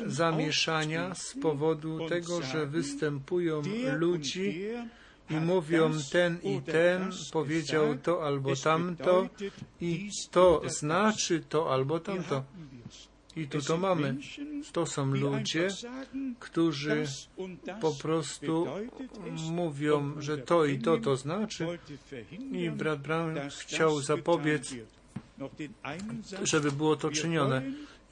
zamieszania 0.06 1.14
z 1.14 1.34
powodu 1.42 2.08
tego, 2.08 2.42
że 2.42 2.66
występują 2.66 3.62
ludzi 3.92 4.64
i 5.30 5.34
mówią 5.34 5.90
ten 6.12 6.38
i 6.42 6.60
ten 6.60 7.10
powiedział 7.32 7.98
to 7.98 8.26
albo 8.26 8.56
tamto 8.56 9.28
i 9.80 10.10
to 10.30 10.62
znaczy 10.66 11.42
to 11.48 11.72
albo 11.72 12.00
tamto. 12.00 12.44
I 13.36 13.46
tu 13.46 13.60
to 13.62 13.76
mamy. 13.76 14.16
To 14.72 14.86
są 14.86 15.06
ludzie, 15.06 15.68
którzy 16.38 17.04
po 17.80 17.92
prostu 17.92 18.66
mówią, 19.50 20.20
że 20.20 20.38
to 20.38 20.64
i 20.64 20.78
to 20.78 20.98
to 20.98 21.16
znaczy. 21.16 21.66
I 22.52 22.70
brat 22.70 23.00
Brown 23.00 23.38
chciał 23.58 24.00
zapobiec, 24.00 24.74
żeby 26.42 26.72
było 26.72 26.96
to 26.96 27.10
czynione. 27.10 27.62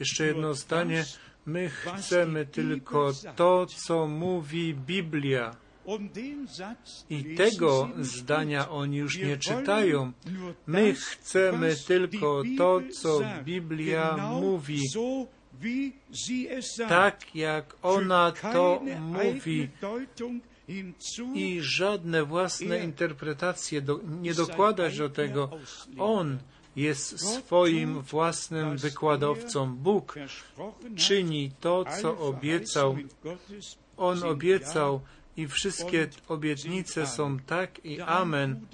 Jeszcze 0.01 0.27
jedno 0.27 0.55
zdanie. 0.55 1.05
My 1.47 1.71
chcemy 1.71 2.47
tylko 2.47 3.13
to, 3.37 3.67
co 3.67 4.07
mówi 4.07 4.75
Biblia. 4.75 5.57
I 7.11 7.25
tego 7.37 7.89
zdania 8.01 8.69
oni 8.71 8.97
już 8.97 9.19
nie 9.19 9.37
czytają. 9.37 10.13
My 10.67 10.95
chcemy 10.95 11.77
tylko 11.87 12.43
to, 12.59 12.81
co 12.93 13.21
Biblia 13.45 14.17
mówi, 14.41 14.81
tak 16.89 17.35
jak 17.35 17.77
ona 17.83 18.33
to 18.33 18.83
mówi. 19.01 19.69
I 21.35 21.59
żadne 21.61 22.25
własne 22.25 22.85
interpretacje 22.85 23.83
do, 23.83 24.01
nie 24.21 24.35
dokładać 24.35 24.99
do 24.99 25.09
tego. 25.09 25.51
On 25.99 26.39
jest 26.77 27.21
swoim 27.21 28.01
własnym 28.01 28.77
wykładowcą. 28.77 29.77
Bóg 29.77 30.15
czyni 30.97 31.51
to, 31.61 31.85
co 32.01 32.19
obiecał. 32.19 32.97
On 33.97 34.23
obiecał 34.23 35.01
i 35.41 35.49
wszystkie 35.49 36.09
obietnice 36.29 37.07
są 37.07 37.39
tak 37.39 37.85
i 37.85 38.01
amen. 38.01 38.67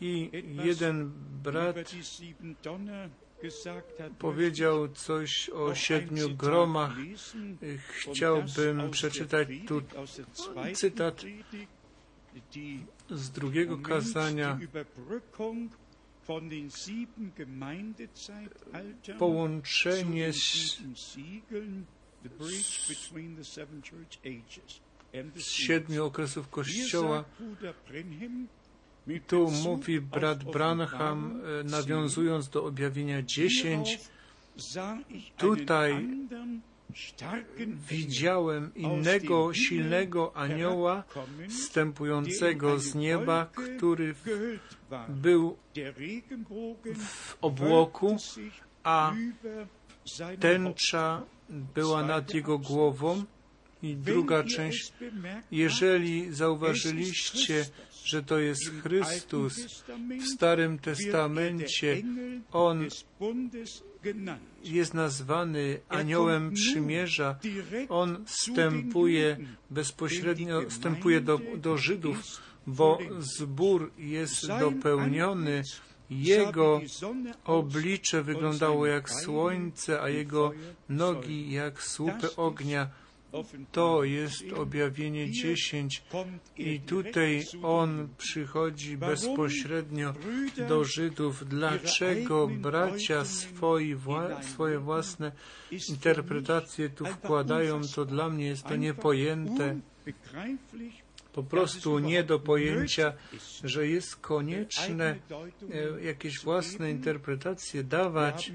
I 0.00 0.30
jeden 0.64 1.12
brat 1.42 1.76
powiedział 4.18 4.88
coś 4.88 5.50
o 5.50 5.74
siedmiu 5.74 6.30
gromach. 6.36 6.96
Chciałbym 7.88 8.90
przeczytać 8.90 9.48
tu 9.66 9.82
cytat 10.74 11.22
z 13.10 13.30
drugiego 13.30 13.78
kazania. 13.78 14.58
Połączenie 19.18 20.32
the 22.22 22.30
z 25.36 25.42
siedmiu 25.42 26.04
okresów 26.04 26.48
Kościoła. 26.48 27.24
Tu 29.26 29.50
mówi 29.50 30.00
brat 30.00 30.44
Branham, 30.44 31.40
e, 31.60 31.64
nawiązując 31.64 32.48
do 32.48 32.64
objawienia 32.64 33.22
10, 33.22 33.88
Hierauf 33.88 34.18
sah 34.58 34.98
ich 35.10 35.32
Tutaj 35.36 36.08
widziałem 37.88 38.74
innego, 38.74 39.54
silnego 39.54 40.36
anioła 40.36 41.04
wstępującego 41.48 42.78
z 42.78 42.94
nieba, 42.94 43.46
który 43.46 44.14
był 45.08 45.56
w 46.94 47.36
obłoku, 47.40 48.16
a 48.82 49.14
tęcza 50.40 51.22
była 51.48 52.02
nad 52.02 52.34
jego 52.34 52.58
głową. 52.58 53.24
I 53.82 53.96
druga 53.96 54.44
część, 54.44 54.92
jeżeli 55.50 56.34
zauważyliście, 56.34 57.66
że 58.04 58.22
to 58.22 58.38
jest 58.38 58.70
Chrystus 58.82 59.84
w 60.20 60.26
Starym 60.34 60.72
er 60.72 60.80
Testamencie, 60.80 62.02
on 62.52 62.88
jest 64.64 64.94
nazwany 64.94 65.60
Er 65.60 65.98
aniołem 65.98 66.52
przymierza. 66.52 67.38
On 67.88 68.24
wstępuje 68.24 69.36
bezpośrednio, 69.70 70.62
wstępuje 70.68 71.20
do, 71.20 71.40
do 71.56 71.76
Żydów, 71.76 72.22
bo 72.66 72.98
zbór 73.18 73.90
jest 73.98 74.46
dopełniony. 74.46 75.62
Jego 76.10 76.80
oblicze 77.44 78.22
wyglądało 78.22 78.86
jak 78.86 79.10
słońce, 79.10 80.02
a 80.02 80.08
jego 80.08 80.52
nogi 80.88 81.50
jak 81.50 81.82
słupy 81.82 82.36
ognia. 82.36 82.90
To 83.72 84.04
jest 84.04 84.44
objawienie 84.56 85.30
10 85.30 86.02
i 86.56 86.80
tutaj 86.80 87.44
on 87.62 88.08
przychodzi 88.18 88.96
bezpośrednio 88.96 90.14
do 90.68 90.84
Żydów. 90.84 91.48
Dlaczego 91.48 92.48
bracia 92.48 93.24
swoi 93.24 93.96
wła- 93.96 94.42
swoje 94.42 94.78
własne 94.78 95.32
interpretacje 95.88 96.90
tu 96.90 97.04
wkładają, 97.06 97.80
to 97.94 98.04
dla 98.04 98.28
mnie 98.30 98.46
jest 98.46 98.62
to 98.62 98.76
niepojęte, 98.76 99.80
po 101.32 101.42
prostu 101.42 101.98
nie 101.98 102.24
do 102.24 102.38
pojęcia, 102.38 103.12
że 103.64 103.86
jest 103.88 104.16
konieczne 104.16 105.16
e, 105.98 106.04
jakieś 106.04 106.40
własne 106.40 106.90
interpretacje 106.90 107.84
dawać. 107.84 108.52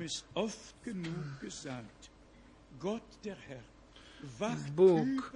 Bóg, 4.75 5.33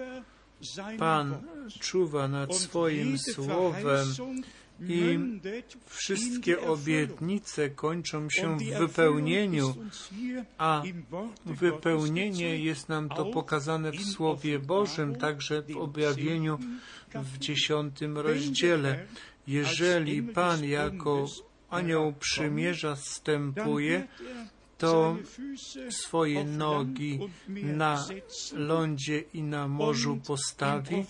Pan 0.98 1.38
czuwa 1.80 2.28
nad 2.28 2.56
swoim 2.56 3.18
słowem 3.18 4.08
i 4.82 5.20
wszystkie 5.86 6.62
obietnice 6.62 7.70
kończą 7.70 8.30
się 8.30 8.58
w 8.58 8.78
wypełnieniu, 8.78 9.76
a 10.58 10.84
wypełnienie 11.46 12.58
jest 12.58 12.90
nam 12.90 13.10
to 13.10 13.26
pokazane 13.26 13.92
w 13.92 14.02
Słowie 14.02 14.60
Bożym, 14.60 15.16
także 15.16 15.62
w 15.62 15.78
objawieniu 15.78 16.60
w 17.14 17.38
dziesiątym 17.38 18.18
rozdziale. 18.18 19.06
Jeżeli 19.48 20.24
Pan 20.24 20.66
jako 20.66 21.26
anioł 21.70 22.14
przymierza 22.14 22.96
stępuje, 22.96 24.08
to 24.78 25.18
swoje 25.90 26.46
nogi 26.46 27.20
na 27.50 28.06
lądzie 28.54 29.24
i 29.34 29.44
na 29.44 29.68
morzu 29.68 30.18
postawi 30.28 31.06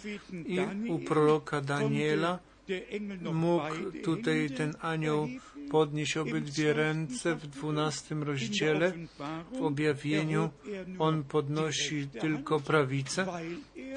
i 0.45 0.89
u 0.89 0.99
proroka 0.99 1.61
Daniela 1.61 2.39
mógł 3.33 3.91
tutaj 4.03 4.49
ten 4.49 4.75
anioł 4.81 5.27
podnieść 5.71 6.17
obydwie 6.17 6.73
ręce 6.73 7.35
w 7.35 7.47
dwunastym 7.47 8.23
rozdziale. 8.23 8.93
W 9.59 9.63
objawieniu 9.63 10.49
on 10.99 11.23
podnosi 11.23 12.07
tylko 12.07 12.59
prawicę, 12.59 13.27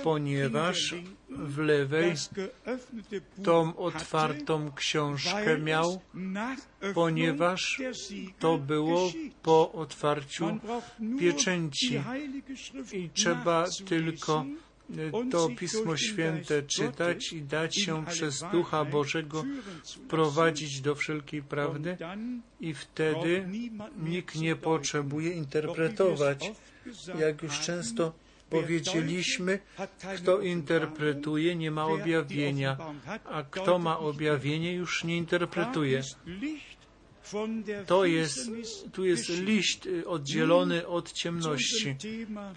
ponieważ 0.04 0.94
w 1.28 1.58
lewej 1.58 2.14
tą 3.44 3.76
otwartą 3.76 4.72
książkę 4.72 5.58
miał, 5.58 6.00
ponieważ 6.94 7.82
to 8.38 8.58
było 8.58 9.12
po 9.42 9.72
otwarciu 9.72 10.58
pieczęci. 11.20 12.00
i 12.92 13.10
trzeba 13.10 13.64
tylko 13.88 14.44
to 15.30 15.48
Pismo 15.58 15.96
Święte 15.96 16.62
czytać 16.62 17.32
i 17.32 17.42
dać 17.42 17.76
się 17.76 18.06
przez 18.06 18.44
Ducha 18.52 18.84
Bożego 18.84 19.44
wprowadzić 19.84 20.80
do 20.80 20.94
wszelkiej 20.94 21.42
prawdy 21.42 21.96
i 22.60 22.74
wtedy 22.74 23.48
nikt 24.02 24.34
nie 24.36 24.56
potrzebuje 24.56 25.32
interpretować. 25.32 26.52
Jak 27.18 27.42
już 27.42 27.60
często 27.60 28.12
powiedzieliśmy, 28.50 29.58
kto 30.16 30.40
interpretuje, 30.40 31.56
nie 31.56 31.70
ma 31.70 31.86
objawienia, 31.86 32.76
a 33.24 33.42
kto 33.42 33.78
ma 33.78 33.98
objawienie, 33.98 34.72
już 34.72 35.04
nie 35.04 35.16
interpretuje. 35.16 36.02
To 37.86 38.04
jest, 38.04 38.50
tu 38.92 39.04
jest 39.04 39.28
liść 39.28 39.80
oddzielony 40.06 40.86
od 40.86 41.12
ciemności. 41.12 41.96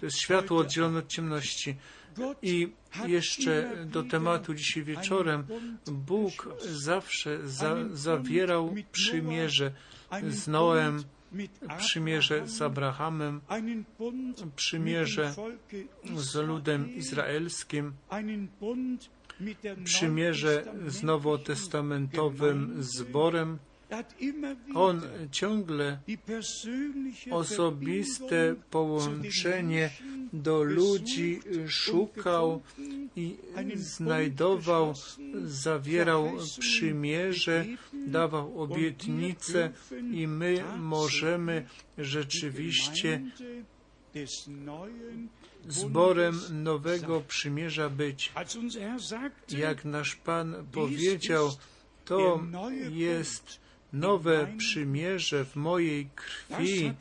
To 0.00 0.06
jest 0.06 0.18
światło 0.18 0.58
oddzielone 0.58 0.98
od 0.98 1.08
ciemności. 1.08 1.76
I 2.42 2.72
jeszcze 3.06 3.70
do 3.86 4.02
tematu 4.02 4.54
dzisiaj 4.54 4.82
wieczorem. 4.84 5.44
Bóg 5.86 6.48
zawsze 6.58 7.48
za, 7.48 7.76
zawierał 7.92 8.74
przymierze 8.92 9.72
z 10.28 10.48
Noem, 10.48 11.04
przymierze 11.78 12.48
z 12.48 12.62
Abrahamem, 12.62 13.40
przymierze 14.56 15.34
z 16.16 16.34
ludem 16.34 16.94
izraelskim, 16.94 17.92
przymierze 19.84 20.64
z 20.86 21.02
nowotestamentowym 21.02 22.82
zborem. 22.82 23.58
On 24.74 25.00
ciągle 25.30 25.98
osobiste 27.30 28.54
połączenie 28.70 29.90
do 30.32 30.62
ludzi 30.62 31.40
szukał 31.68 32.62
i 33.16 33.36
znajdował, 33.74 34.94
zawierał 35.44 36.32
przymierze, 36.58 37.64
dawał 38.06 38.62
obietnice 38.62 39.70
i 40.12 40.28
my 40.28 40.64
możemy 40.78 41.66
rzeczywiście 41.98 43.22
zborem 45.68 46.40
nowego 46.50 47.20
przymierza 47.20 47.90
być. 47.90 48.32
Jak 49.48 49.84
nasz 49.84 50.16
Pan 50.16 50.66
powiedział, 50.72 51.50
to 52.04 52.42
jest 52.90 53.63
nowe 53.94 54.46
przymierze 54.58 55.44
w 55.44 55.56
mojej 55.56 56.08
krwi, 56.14 56.92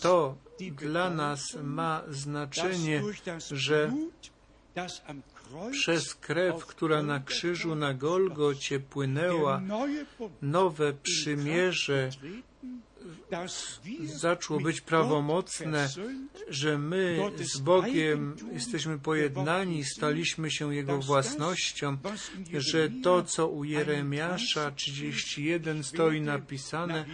to 0.00 0.34
dla 0.72 1.10
nas 1.10 1.40
ma 1.62 2.02
znaczenie, 2.08 3.02
że 3.50 3.92
przez 5.70 6.14
krew, 6.14 6.66
która 6.66 7.02
na 7.02 7.20
krzyżu 7.20 7.74
na 7.74 7.94
Golgocie 7.94 8.80
płynęła, 8.80 9.62
nowe 10.42 10.92
przymierze 10.92 12.10
zaczęło 14.04 14.60
być 14.60 14.80
prawomocne, 14.80 15.88
że 16.48 16.78
my 16.78 17.18
z 17.40 17.58
Bogiem 17.58 18.36
jesteśmy 18.52 18.98
pojednani, 18.98 19.84
staliśmy 19.84 20.50
się 20.50 20.74
Jego 20.74 20.98
własnością, 20.98 21.96
że 22.52 22.90
to, 23.02 23.22
co 23.22 23.48
u 23.48 23.64
Jeremiasza 23.64 24.70
31 24.70 25.84
stoi 25.84 26.20
napisane, 26.20 27.04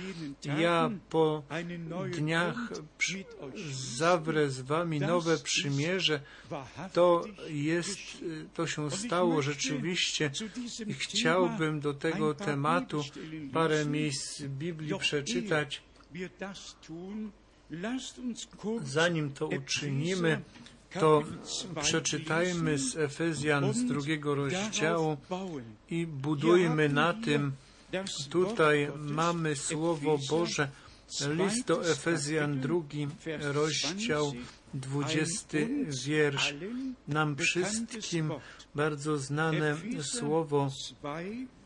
ja 0.59 0.90
po 1.11 1.42
dniach 2.16 2.57
zawrę 3.72 4.51
z 4.51 4.61
wami 4.61 5.01
nowe 5.01 5.38
przymierze, 5.38 6.20
to 6.92 7.25
jest, 7.48 7.98
to 8.55 8.66
się 8.66 8.90
stało 8.90 9.42
rzeczywiście 9.42 10.31
i 10.87 10.94
chciałbym 10.94 11.81
do 11.81 11.94
tego 11.94 12.35
tematu 12.35 13.05
parę 13.53 13.87
miejsc 13.87 14.42
Biblii 14.42 14.98
przeczytać. 14.98 15.83
Zanim 18.85 19.33
to 19.33 19.46
uczynimy, 19.46 20.40
to 21.01 21.22
przeczytajmy 21.83 22.79
z 22.79 22.96
Efezjan 22.96 23.72
z 23.72 23.85
drugiego 23.85 24.35
rozdziału 24.35 25.16
i 25.90 26.07
budujmy 26.07 26.88
na 26.88 27.14
tym. 27.14 27.53
Tutaj 28.31 28.90
mamy 28.98 29.57
Słowo 29.57 30.18
Boże, 30.31 30.68
list 31.29 31.66
do 31.66 31.90
Efezjan, 31.90 32.61
drugi 32.61 33.09
rozdział, 33.40 34.33
dwudziesty 34.75 35.87
wiersz. 36.07 36.55
Nam 37.09 37.37
wszystkim 37.37 38.33
bardzo 38.75 39.18
znane 39.18 39.77
słowo 40.03 40.70
2, 41.03 41.14
Vers 41.14 41.35
20. 41.42 41.62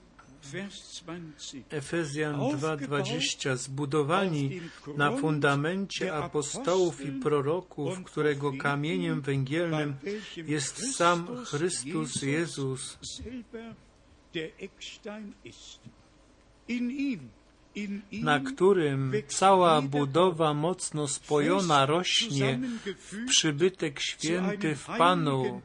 Efezjan 1.70 2.36
2:20 2.36 3.56
zbudowani 3.56 4.60
na 4.96 5.16
fundamencie 5.16 6.14
apostołów 6.14 7.04
i 7.04 7.12
proroków, 7.12 8.04
którego 8.04 8.52
kamieniem 8.52 9.20
węgielnym 9.20 9.94
jest 10.36 10.96
sam 10.96 11.44
Chrystus 11.44 12.22
Jezus, 12.22 12.98
na 18.12 18.40
którym 18.40 19.12
cała 19.28 19.82
budowa 19.82 20.54
mocno 20.54 21.08
spojona 21.08 21.86
rośnie 21.86 22.60
w 22.96 23.26
przybytek 23.26 24.00
święty 24.00 24.76
w 24.76 24.86
Panu. 24.86 25.62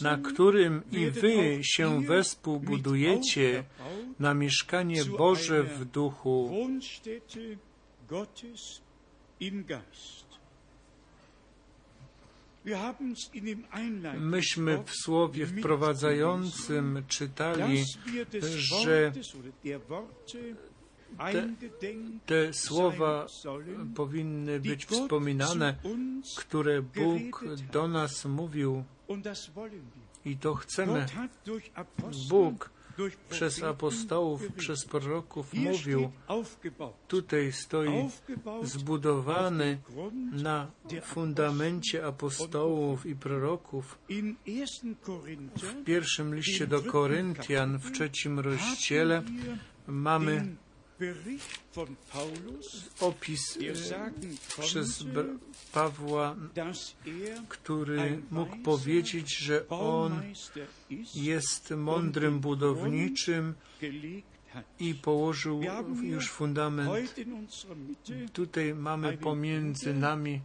Na 0.00 0.18
którym 0.18 0.82
i 0.92 1.10
wy 1.10 1.58
się 1.62 2.02
wespół 2.02 2.60
budujecie 2.60 3.64
na 4.18 4.34
mieszkanie 4.34 5.04
Boże 5.04 5.62
w 5.62 5.84
duchu. 5.84 6.66
Myśmy 14.20 14.82
w 14.86 14.90
słowie 14.90 15.46
wprowadzającym 15.46 17.02
czytali, 17.08 17.84
że 18.56 19.12
eingedenk 21.18 22.24
te 22.26 22.52
słowa 22.52 23.26
powinny 23.94 24.60
być 24.60 24.86
wspominane, 24.86 25.76
które 26.36 26.82
Bóg 26.82 27.44
do 27.72 27.88
nas 27.88 28.24
mówił 28.24 28.84
Wir. 29.08 30.32
i 30.32 30.36
to 30.36 30.54
chcemy. 30.54 31.06
Bóg 32.28 32.70
przez 33.30 33.62
apostołów, 33.62 34.52
przez 34.56 34.84
proroków 34.84 35.54
mówił, 35.54 36.10
tutaj 37.08 37.52
stoi 37.52 38.08
zbudowany 38.62 39.78
na 40.32 40.70
fundamencie 41.02 42.06
apostołów 42.06 43.06
i 43.06 43.16
proroków. 43.16 43.98
in 44.08 44.36
1. 44.46 44.94
Korinther 44.94 45.70
W 45.70 45.84
pierwszym 45.84 46.34
liście 46.34 46.66
do 46.66 46.82
Koryntian 46.82 47.78
w 47.78 47.92
trzecim 47.92 48.40
rozdziale 48.40 49.22
mamy 49.86 50.56
opis 53.00 53.56
e, 53.56 54.62
przez 54.62 55.04
Pawła, 55.72 56.36
er 56.56 56.74
który 57.48 58.22
mógł 58.30 58.56
powiedzieć, 58.56 59.38
że 59.38 59.68
on 59.68 60.22
jest 61.14 61.70
mądrym 61.70 62.40
budowniczym 62.40 63.54
i 64.80 64.94
położył 64.94 65.62
już 66.02 66.30
fundament. 66.30 66.90
Tutaj 68.32 68.74
mamy 68.74 69.16
pomiędzy 69.16 69.94
nami 69.94 70.40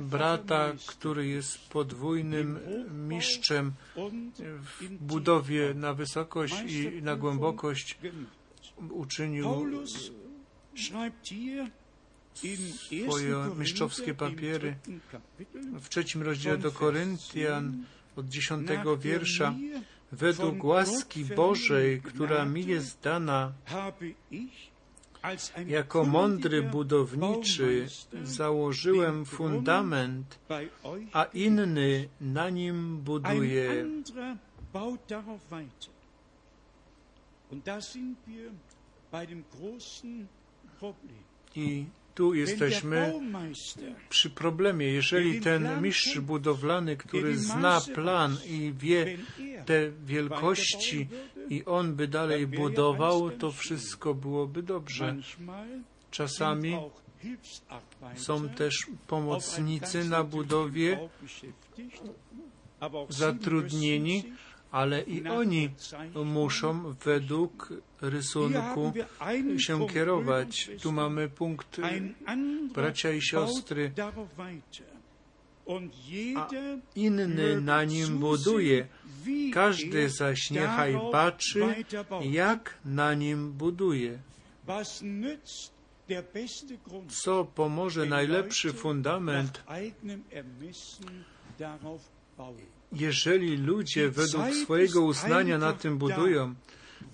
brata, 0.00 0.72
który 0.86 1.26
jest 1.26 1.68
podwójnym 1.68 2.58
mistrzem 3.08 3.72
w 4.78 4.88
budowie 5.00 5.74
na 5.74 5.94
wysokość 5.94 6.62
i 6.62 7.02
na 7.02 7.16
głębokość. 7.16 7.98
Uczynił 8.90 9.44
Paulus 9.44 10.10
schreibt 10.76 11.28
hier 11.28 11.70
in 12.42 12.72
1. 12.90 13.10
swoje 13.10 13.50
mistrzowskie 13.56 14.14
papiery 14.14 14.76
w 15.80 15.88
trzecim 15.88 16.22
rozdziale 16.22 16.58
do 16.58 16.72
Koryntian 16.72 17.84
od 18.16 18.28
dziesiątego 18.28 18.96
wiersza. 18.96 19.54
Według 20.12 20.64
łaski 20.64 21.24
Bożej, 21.24 22.02
która 22.02 22.44
mi 22.44 22.66
jest 22.66 23.00
dana, 23.02 23.52
jako 25.66 26.04
mądry 26.04 26.62
budowniczy 26.62 27.86
założyłem 28.24 29.24
fundament, 29.24 30.38
a 31.12 31.24
inny 31.24 32.08
na 32.20 32.50
nim 32.50 32.98
buduje. 32.98 33.86
I 41.56 41.84
tu 42.14 42.34
jesteśmy 42.34 43.12
przy 44.08 44.30
problemie. 44.30 44.86
Jeżeli 44.86 45.40
ten 45.40 45.82
mistrz 45.82 46.18
budowlany, 46.20 46.96
który 46.96 47.38
zna 47.38 47.80
plan 47.94 48.36
i 48.46 48.72
wie 48.78 49.02
er 49.02 49.18
te 49.66 49.90
wielkości 49.90 51.08
i 51.50 51.64
on 51.64 51.94
by 51.94 52.08
dalej 52.08 52.46
budował, 52.46 53.30
to 53.30 53.52
wszystko 53.52 54.14
byłoby 54.14 54.62
dobrze. 54.62 55.16
Czasami 56.10 56.76
są 58.16 58.48
też 58.48 58.86
pomocnicy 59.06 60.04
na 60.04 60.24
budowie 60.24 61.08
zatrudnieni, 63.08 64.24
ale 64.70 65.02
i 65.02 65.28
oni 65.28 65.70
muszą 66.24 66.94
według 67.04 67.72
rysunku 68.00 68.92
się 69.58 69.86
kierować. 69.86 70.70
Tu 70.82 70.92
mamy 70.92 71.28
punkt 71.28 71.80
bracia 72.74 73.10
i 73.10 73.22
siostry, 73.22 73.92
jeder 76.08 76.78
inny 76.96 77.60
na 77.60 77.84
nim 77.84 78.18
buduje, 78.18 78.88
każdy 79.52 80.02
er 80.04 80.10
zaś 80.10 80.50
niechaj 80.50 80.92
weiterbaut. 81.12 82.24
jak 82.24 82.78
na 82.84 83.14
nim 83.14 83.52
buduje. 83.52 84.18
Co 87.08 87.44
pomoże 87.44 88.06
najlepszy 88.06 88.72
fundament, 88.72 89.62
jeżeli 92.92 93.56
ludzie 93.56 94.10
według 94.10 94.54
swojego 94.64 95.02
uznania 95.02 95.58
na 95.58 95.72
tym 95.72 95.98
budują. 95.98 96.54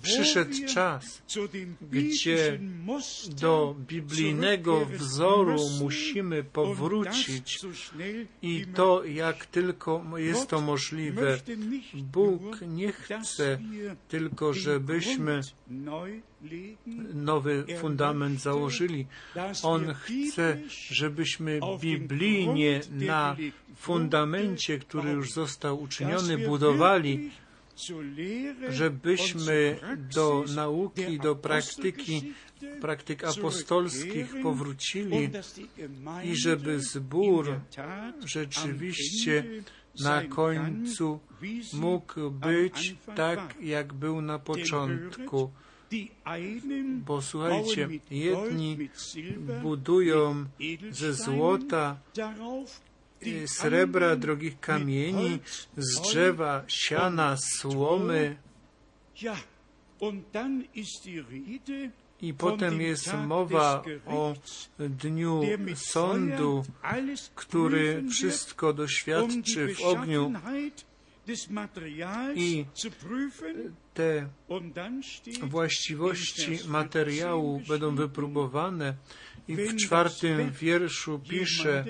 Przyszedł 0.03 0.51
czas, 0.75 1.23
gdzie 1.91 2.59
do 3.29 3.77
biblijnego 3.79 4.87
wzoru 4.87 5.57
musimy 5.81 6.45
powrócić 6.45 7.61
i 8.43 8.67
to 8.75 9.05
jak 9.05 9.47
tylko 9.47 10.05
jest 10.17 10.49
to 10.49 10.61
możliwe. 10.61 11.39
Bóg 11.95 12.61
nie 12.69 12.93
chce 12.93 13.59
tylko, 14.09 14.53
żebyśmy 14.53 15.41
nowy 17.15 17.65
fundament 17.79 18.41
założyli. 18.41 19.07
On 19.63 19.95
chce, 19.95 20.61
żebyśmy 20.91 21.61
biblijnie 21.81 22.81
na 22.91 23.37
fundamencie, 23.77 24.79
który 24.79 25.11
już 25.11 25.33
został 25.33 25.83
uczyniony, 25.83 26.39
budowali, 26.39 27.31
żebyśmy 28.69 29.79
do 30.15 30.45
nauki, 30.55 31.19
do 31.19 31.37
praktyki, 31.37 32.33
praktyk 32.81 33.25
apostolskich 33.25 34.35
powrócili 34.43 35.31
i 36.25 36.37
żeby 36.37 36.81
zbór 36.81 37.61
rzeczywiście 38.25 39.45
na 40.01 40.23
końcu 40.23 41.21
mógł 41.73 42.31
być 42.31 42.97
tak, 43.17 43.55
jak 43.61 43.93
był 43.93 44.21
na 44.21 44.39
początku. 44.39 45.51
Bo 47.07 47.23
słuchajcie, 47.23 47.89
jedni 48.11 48.89
budują 49.63 50.45
ze 50.91 51.15
złota, 51.15 51.97
srebra, 53.47 54.17
drogich 54.17 54.61
kamieni, 54.61 55.39
z 55.77 56.01
drzewa, 56.01 56.65
siana, 56.69 57.37
słomy. 57.37 58.37
I 62.23 62.35
potem 62.35 62.81
jest 62.81 63.05
Tag 63.05 63.27
mowa 63.27 63.85
o 64.07 64.35
dniu 64.79 65.43
sądu, 65.75 66.65
który 67.35 68.05
wszystko 68.11 68.67
um 68.67 68.77
doświadczy 68.77 69.75
w 69.75 69.83
ogniu. 69.83 70.33
I 72.35 72.65
te 73.95 74.29
właściwości 75.43 76.59
materiału 76.69 77.63
będą 77.69 77.95
wypróbowane. 77.95 78.95
I 79.49 79.57
w 79.57 79.77
czwartym 79.77 80.51
wierszu 80.53 81.21
pisze, 81.29 81.85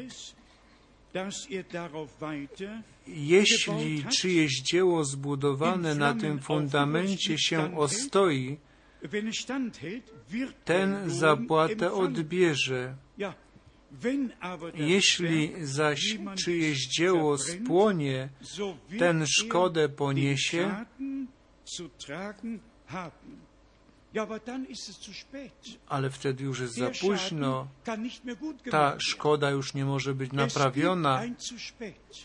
jeśli 3.06 4.04
czyjeś 4.04 4.62
dzieło 4.62 5.04
zbudowane 5.04 5.94
na 5.94 6.14
tym 6.14 6.38
fundamencie 6.38 7.38
się 7.38 7.76
ostoi, 7.76 8.56
ten 10.64 11.10
zapłatę 11.10 11.92
odbierze. 11.92 12.96
Jeśli 14.74 15.52
zaś 15.62 16.18
czyjeś 16.34 16.86
dzieło 16.86 17.38
spłonie, 17.38 18.28
ten 18.98 19.22
er 19.22 19.28
szkodę 19.28 19.88
poniesie, 19.88 20.84
ale 25.88 26.10
wtedy 26.10 26.44
już 26.44 26.60
jest 26.60 26.74
za 26.74 26.90
późno. 27.00 27.68
Ta 28.70 28.96
szkoda 28.98 29.50
już 29.50 29.74
nie 29.74 29.84
może 29.84 30.14
być 30.14 30.32
naprawiona. 30.32 31.22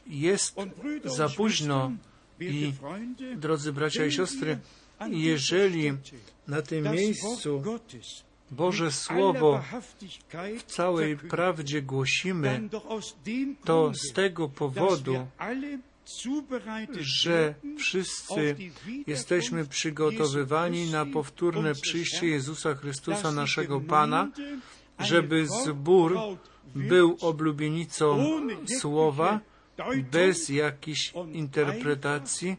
Jest 0.07 0.55
za 1.05 1.29
późno. 1.29 1.91
I 2.39 2.73
drodzy 3.35 3.73
bracia 3.73 4.05
i 4.05 4.11
siostry, 4.11 4.59
jeżeli 5.09 5.93
na 6.47 6.61
tym 6.61 6.91
miejscu 6.91 7.63
Boże 8.51 8.91
Słowo 8.91 9.63
w 10.57 10.63
całej 10.63 11.17
prawdzie 11.17 11.81
głosimy, 11.81 12.69
to 13.63 13.91
z 13.93 14.13
tego 14.13 14.49
powodu, 14.49 15.27
że 16.99 17.55
wszyscy 17.77 18.55
jesteśmy 19.07 19.65
przygotowywani 19.65 20.91
na 20.91 21.05
powtórne 21.05 21.75
przyjście 21.75 22.27
Jezusa 22.27 22.75
Chrystusa, 22.75 23.31
naszego 23.31 23.81
Pana, 23.81 24.31
żeby 24.99 25.47
zbór 25.47 26.17
był 26.75 27.17
oblubienicą 27.21 28.39
Słowa, 28.79 29.39
bez 30.11 30.49
jakichś 30.49 31.13
interpretacji 31.33 32.55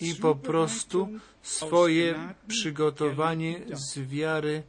i 0.00 0.14
po 0.14 0.34
prostu 0.34 1.08
swoje 1.42 2.34
przygotowanie 2.48 3.60
z 3.72 3.98
wiary, 3.98 4.62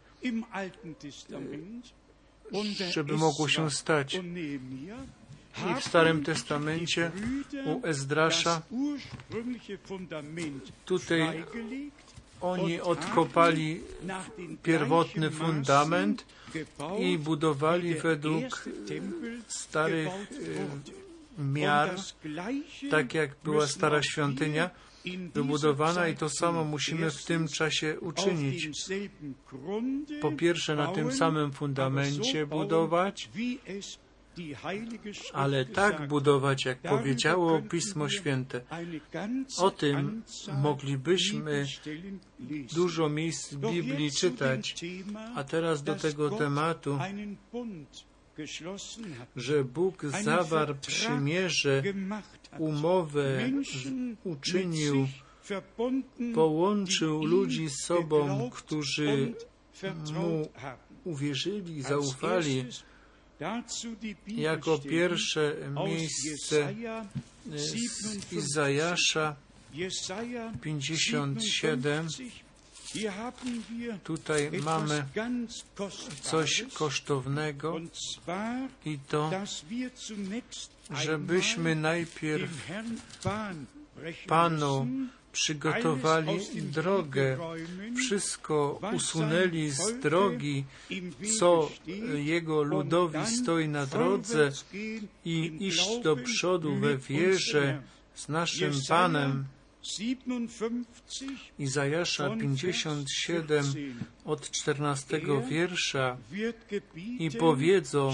der 1.30 2.92
żeby 2.92 3.18
mogło 3.18 3.48
się 3.48 3.72
stać. 3.72 4.20
I 5.58 5.82
w 5.82 5.84
Starym 5.84 6.24
Testamencie 6.24 7.12
u 7.66 7.88
Ezdrasza 7.88 8.62
tutaj 10.86 11.44
oni 12.42 12.82
odkopali 12.82 13.82
pierwotny 14.64 15.32
fundament 15.32 16.26
i 17.00 17.18
budowali 17.18 17.96
według 17.96 18.66
starych 19.48 20.10
wurde. 20.10 21.04
miar, 21.38 21.96
tak 22.92 23.14
jak 23.14 23.30
była 23.44 23.68
stara 23.68 24.04
świątynia 24.04 24.70
wybudowana 25.34 26.08
i 26.08 26.16
to 26.16 26.30
samo 26.30 26.64
musimy 26.64 27.12
w 27.12 27.26
tym 27.26 27.48
czasie 27.48 28.00
uczynić. 28.00 28.70
Po 30.22 30.32
pierwsze 30.32 30.76
na 30.76 30.88
tym 30.88 31.12
samym 31.12 31.52
fundamencie 31.52 32.46
budować, 32.46 33.30
ale 35.34 35.66
tak 35.66 36.08
budować, 36.08 36.66
jak 36.66 36.82
powiedziało 36.82 37.62
Pismo 37.62 38.10
Święte. 38.10 38.62
O 39.58 39.72
tym 39.72 40.24
moglibyśmy. 40.58 41.66
Dużo 42.76 43.10
miejsc 43.10 43.54
w 43.54 43.72
Biblii 43.72 44.12
czytać, 44.12 44.76
a 45.36 45.44
teraz 45.44 45.84
do 45.84 45.96
tego 45.96 46.30
tematu, 46.30 47.00
że 49.36 49.64
Bóg 49.64 50.06
zawarł 50.24 50.76
przymierze, 50.76 51.84
umowę, 52.58 53.50
uczynił, 54.24 55.08
połączył 56.36 57.26
ludzi 57.26 57.70
z 57.70 57.86
sobą, 57.86 58.50
którzy 58.50 59.34
mu 60.14 60.50
uwierzyli, 61.04 61.82
zaufali. 61.82 62.66
Jako 64.28 64.80
pierwsze 64.80 65.56
miejsce 65.86 66.70
e, 66.70 67.60
z 67.60 67.72
57. 67.74 68.40
Izajasza 68.40 69.36
Jesaja 69.74 70.52
57. 70.62 71.36
57. 71.38 72.08
Hier 72.94 73.12
haben 73.12 73.64
wir 73.70 74.00
Tutaj 74.04 74.52
mamy 74.64 75.06
coś 76.22 76.66
kosztownego 76.74 77.80
i 78.86 79.00
to, 79.00 79.32
żebyśmy 80.92 81.76
najpierw 81.76 82.52
Panu 84.28 84.88
przygotowali 85.34 86.40
drogę, 86.62 87.38
wszystko 87.98 88.80
usunęli 88.94 89.70
z 89.70 90.00
drogi, 90.00 90.64
co 91.40 91.70
jego 92.14 92.64
ludowi 92.64 93.26
stoi 93.26 93.68
na 93.68 93.86
drodze 93.86 94.52
i 95.26 95.58
iść 95.60 96.00
do 96.04 96.16
przodu 96.16 96.76
we 96.76 96.98
wierze 96.98 97.82
z 98.16 98.30
naszym 98.30 98.74
Panem. 98.90 99.46
57 99.98 100.86
Izajasza 101.60 102.30
von 102.30 102.40
57 102.40 103.48
Vers 103.48 103.70
14. 103.70 103.96
od 104.26 104.52
14 104.52 105.22
wiersza 105.50 106.18
i 107.20 107.32
powiedzą, 107.32 108.14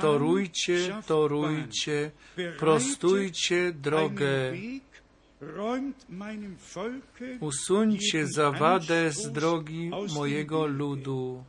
torujcie, 0.00 1.02
torujcie, 1.06 2.10
prostujcie 2.58 3.72
drogę, 3.72 4.52
usuńcie 7.40 8.26
zawadę 8.26 9.12
z 9.12 9.32
drogi 9.32 9.90
mojego 10.14 10.66
ludu. 10.66 11.44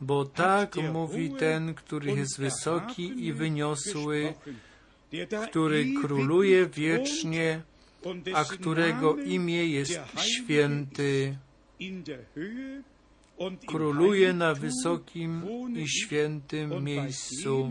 Bo 0.00 0.24
tak 0.24 0.76
mówi 0.92 1.30
ten, 1.30 1.74
który 1.74 2.12
jest 2.12 2.38
wysoki 2.38 3.26
i 3.26 3.32
wyniosły, 3.32 4.34
który 5.48 5.86
króluje 6.02 6.66
wiecznie, 6.66 7.62
a 8.34 8.44
którego 8.44 9.16
imię 9.16 9.66
jest 9.66 10.00
święty. 10.16 11.36
Króluje 13.66 14.32
na 14.32 14.54
wysokim 14.54 15.42
i 15.76 15.88
świętym 15.88 16.84
miejscu. 16.84 17.70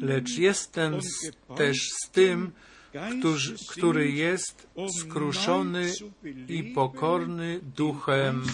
Lecz 0.00 0.38
jestem 0.38 1.02
z, 1.02 1.30
też 1.56 1.76
z 2.04 2.10
tym, 2.10 2.52
który 3.70 4.04
sind, 4.06 4.16
jest 4.16 4.68
skruszony 5.00 5.92
i 6.48 6.62
pokorny 6.64 7.60
duchem, 7.76 8.46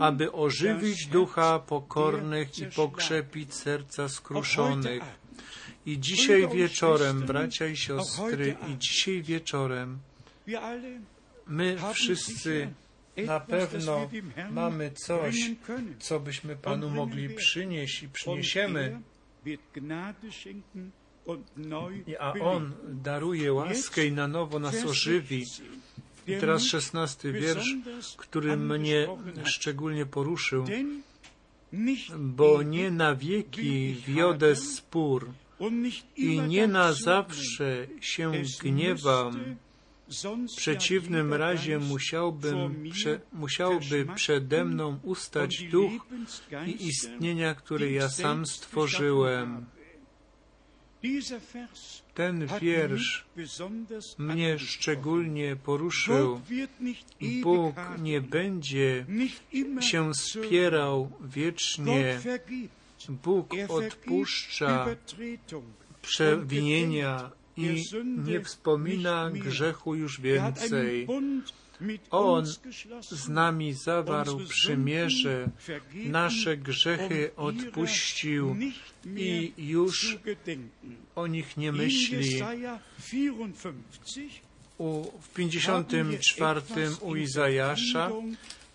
aby 0.00 0.32
ożywić 0.32 1.06
ducha 1.06 1.58
pokornych 1.58 2.58
i 2.58 2.66
pokrzepić 2.66 3.54
serca 3.54 4.08
skruszonych. 4.08 5.02
I 5.86 5.98
dzisiaj 5.98 6.48
wieczorem, 6.48 7.22
bracia 7.22 7.66
i 7.66 7.76
siostry, 7.76 8.56
i 8.68 8.78
dzisiaj 8.78 9.22
wieczorem, 9.22 9.98
my 11.46 11.76
wszyscy 11.94 12.68
na 13.26 13.40
pewno 13.40 14.10
mamy 14.50 14.90
coś, 14.90 15.50
co 15.98 16.20
byśmy 16.20 16.56
Panu 16.56 16.90
mogli 16.90 17.28
przynieść 17.28 18.02
i 18.02 18.08
przyniesiemy, 18.08 19.00
a. 22.18 22.32
On 22.32 22.72
daruje 22.88 23.52
łaskę 23.52 24.06
i 24.06 24.12
na 24.12 24.28
nowo 24.28 24.58
nas 24.58 24.84
ożywi. 24.84 25.46
16, 25.46 25.62
I 26.26 26.40
teraz 26.40 26.64
szesnasty 26.64 27.32
wiersz, 27.32 27.76
który 28.16 28.56
mnie 28.56 29.08
szczególnie 29.44 30.06
poruszył. 30.06 30.64
Bo 32.18 32.62
nie 32.62 32.90
na 32.90 33.14
wieki 33.14 33.96
wiodę 34.06 34.56
spór 34.56 35.30
i 36.16 36.40
nie 36.40 36.66
na 36.66 36.92
zawsze 36.92 37.86
się 38.00 38.32
gniewam. 38.62 39.56
W 40.08 40.56
przeciwnym 40.56 41.34
razie 41.34 41.78
musiałbym, 41.78 42.90
prze, 42.90 43.20
musiałby 43.32 44.06
przede 44.14 44.64
mną 44.64 44.98
ustać 45.02 45.62
duch 45.62 46.06
i 46.66 46.86
istnienia, 46.86 47.54
które 47.54 47.92
ja 47.92 48.08
sam 48.08 48.46
stworzyłem. 48.46 49.66
Ten 52.14 52.46
wiersz 52.60 53.24
mnie 54.18 54.58
szczególnie 54.58 55.56
poruszył. 55.56 56.40
Bóg 57.42 57.74
nie 57.98 58.20
będzie 58.20 59.06
się 59.80 60.14
spierał 60.14 61.10
wiecznie. 61.20 62.20
Bóg 63.08 63.54
odpuszcza 63.68 64.86
przewinienia 66.02 67.30
i 67.56 67.84
nie 68.24 68.40
wspomina 68.40 69.30
grzechu 69.30 69.94
już 69.94 70.20
więcej. 70.20 71.06
On 72.10 72.46
z 73.10 73.28
nami 73.28 73.72
zawarł 73.72 74.40
przymierze, 74.48 75.48
nasze 75.94 76.56
grzechy 76.56 77.30
odpuścił 77.36 78.56
i 79.16 79.52
już 79.58 80.18
o 81.14 81.26
nich 81.26 81.56
nie 81.56 81.72
myśli. 81.72 82.32
Jesaja 82.32 82.78
54 83.10 83.74
U, 84.78 85.04
w 85.20 85.34
54 85.34 86.60
u 87.00 87.16
Izajasza 87.16 88.10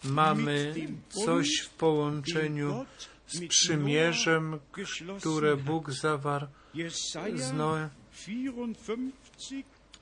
mamy 0.04 0.74
coś 1.10 1.60
w 1.60 1.70
połączeniu 1.70 2.86
z 3.28 3.48
przymierzem, 3.48 4.60
które 5.20 5.58
Bóg 5.58 5.92
zawarł 5.92 6.48
z 7.36 7.54
Noem. 7.54 7.90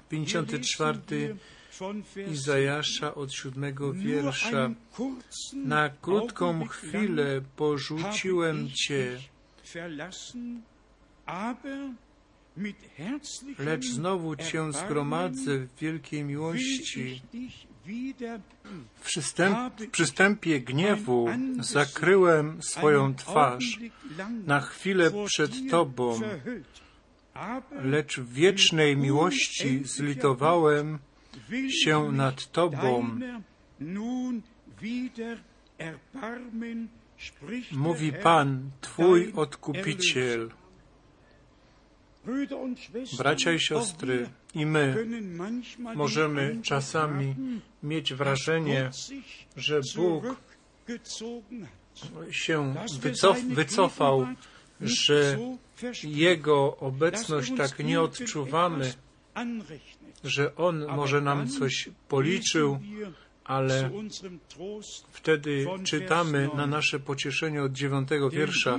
54 0.10 1.36
Izajasza 2.32 3.16
od 3.16 3.34
siódmego 3.34 3.94
wiersza. 3.94 4.70
Na 5.56 5.90
krótką 5.90 6.66
chwilę 6.68 7.42
porzuciłem 7.56 8.70
Cię, 8.72 9.20
lecz 13.60 13.86
znowu 13.86 14.36
Cię 14.36 14.74
zgromadzę 14.74 15.58
w 15.58 15.76
wielkiej 15.76 16.24
miłości. 16.24 17.22
W, 18.96 19.06
przystęp, 19.06 19.82
w 19.82 19.88
przystępie 19.88 20.62
gniewu 20.62 21.28
zakryłem 21.60 22.64
swoją 22.64 23.16
twarz 23.16 23.80
na 24.46 24.60
chwilę 24.60 25.12
przed 25.26 25.52
Tobą, 25.72 26.20
lecz 27.84 28.20
w 28.20 28.34
wiecznej 28.34 28.98
miłości 28.98 29.82
zlitowałem 29.84 31.00
się 31.84 32.12
nad 32.12 32.52
Tobą. 32.52 33.20
Mówi 37.72 38.14
Pan, 38.14 38.70
Twój 38.82 39.34
Odkupiciel. 39.36 40.50
Bracia 43.18 43.54
i 43.54 43.60
siostry, 43.60 44.30
i 44.56 44.66
my 44.66 45.06
możemy 45.96 46.60
czasami 46.64 47.36
mieć 47.84 48.14
wrażenie, 48.14 48.90
że 49.56 49.82
Bóg 49.96 50.24
się 52.32 52.76
wycof 53.00 53.44
wycofał, 53.44 54.28
że 54.82 55.38
Jego 56.04 56.78
obecność 56.78 57.52
tak 57.58 57.80
nie 57.80 58.02
odczuwamy, 58.02 58.94
że 60.24 60.56
On 60.56 60.86
może 60.96 61.22
nam 61.22 61.48
coś 61.48 61.90
policzył, 62.08 62.80
ale 63.44 63.90
wtedy 65.12 65.66
czytamy 65.84 66.50
na 66.56 66.68
nasze 66.68 67.00
pocieszenie 67.00 67.64
od 67.64 67.74
dziewiątego 67.74 68.30
wiersza, 68.30 68.78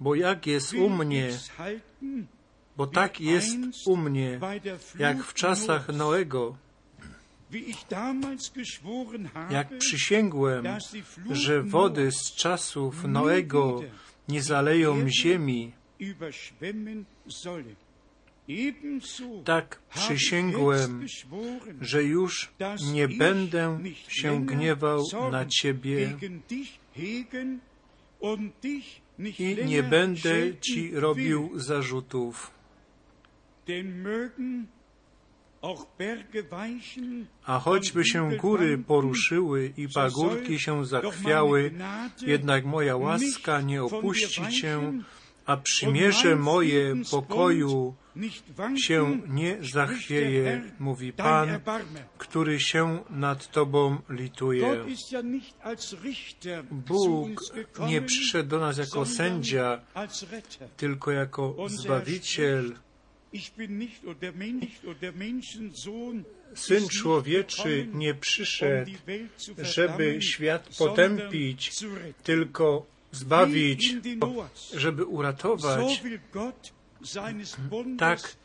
bo 0.00 0.14
jak 0.14 0.46
jest 0.46 0.74
u 0.74 0.90
mnie, 0.90 1.30
bo 2.76 2.86
tak 2.86 3.20
jest 3.20 3.56
u 3.86 3.96
mnie, 3.96 4.40
jak 4.98 5.24
w 5.24 5.34
czasach 5.34 5.88
Noego, 5.88 6.56
jak 9.50 9.78
przysięgłem, 9.78 10.64
że 11.30 11.62
wody 11.62 12.12
z 12.12 12.34
czasów 12.34 13.04
Noego 13.04 13.82
nie 14.28 14.42
zaleją 14.42 15.08
ziemi, 15.08 15.72
tak 19.44 19.82
przysięgłem, 19.94 21.06
że 21.80 22.04
już 22.04 22.52
nie 22.92 23.08
będę 23.08 23.78
się 24.08 24.46
gniewał 24.46 25.04
na 25.32 25.46
Ciebie 25.46 26.16
i 29.38 29.64
nie 29.64 29.82
będę 29.82 30.56
Ci 30.60 30.90
robił 30.94 31.50
zarzutów. 31.54 32.50
A 37.44 37.58
choćby 37.58 38.04
się 38.04 38.30
góry 38.36 38.78
poruszyły 38.78 39.72
i 39.76 39.88
pagórki 39.88 40.60
się 40.60 40.84
zachwiały, 40.84 41.72
jednak 42.26 42.64
moja 42.64 42.96
łaska 42.96 43.60
nie 43.60 43.82
opuści 43.82 44.48
Cię, 44.48 44.92
a 45.48 45.56
przymierze 45.56 46.36
moje 46.36 46.94
pokoju 47.10 47.94
się 48.76 49.20
nie 49.28 49.58
zachwieje, 49.72 50.72
mówi 50.78 51.12
Pan, 51.12 51.60
który 52.18 52.60
się 52.60 53.04
nad 53.10 53.50
Tobą 53.50 53.98
lituje. 54.08 54.84
Bóg 56.70 57.28
nie 57.88 58.02
przyszedł 58.02 58.48
do 58.48 58.58
nas 58.58 58.78
jako 58.78 59.06
sędzia, 59.06 59.80
tylko 60.76 61.10
jako 61.10 61.56
Zbawiciel. 61.68 62.74
Syn 66.54 66.88
człowieczy 66.88 67.88
nie 67.94 68.14
przyszedł, 68.14 68.90
żeby 69.58 70.22
świat 70.22 70.68
potępić, 70.78 71.72
tylko 72.22 72.86
zbawić, 73.12 73.96
żeby 74.74 75.04
uratować. 75.04 76.02
Tak 77.98 78.36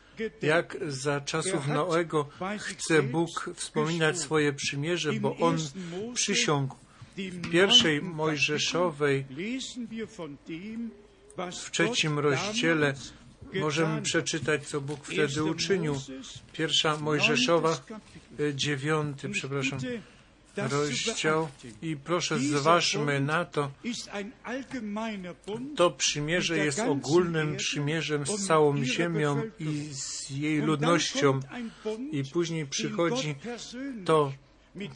jak 0.42 0.76
za 0.88 1.20
czasów 1.20 1.68
Noego 1.68 2.28
chce 2.58 3.02
Bóg 3.02 3.50
wspominać 3.54 4.18
swoje 4.18 4.52
przymierze, 4.52 5.12
bo 5.12 5.36
On 5.36 5.56
przysiągł. 6.14 6.76
w 7.16 7.50
pierwszej 7.50 8.02
Mojżeszowej 8.02 9.24
w 11.52 11.70
trzecim 11.70 12.18
rozdziale 12.18 12.94
możemy 13.54 14.02
przeczytać, 14.02 14.66
co 14.66 14.80
Bóg 14.80 15.04
wtedy 15.04 15.44
uczynił. 15.44 16.00
Pierwsza 16.52 16.96
Mojżeszowa, 16.96 17.80
dziewiąty, 18.54 19.28
przepraszam, 19.28 19.78
rozdział 20.56 21.48
i 21.82 21.96
proszę 21.96 22.38
zważmy 22.38 23.20
na 23.20 23.44
to, 23.44 23.70
to 25.76 25.90
przymierze 25.90 26.58
jest 26.58 26.80
ogólnym 26.80 27.56
przymierzem 27.56 28.26
z 28.26 28.46
całą 28.46 28.84
ziemią 28.84 29.42
i 29.58 29.88
z 29.92 30.30
jej 30.30 30.60
ludnością. 30.60 31.40
i 32.12 32.24
później 32.32 32.66
przychodzi 32.66 33.34
to 34.04 34.32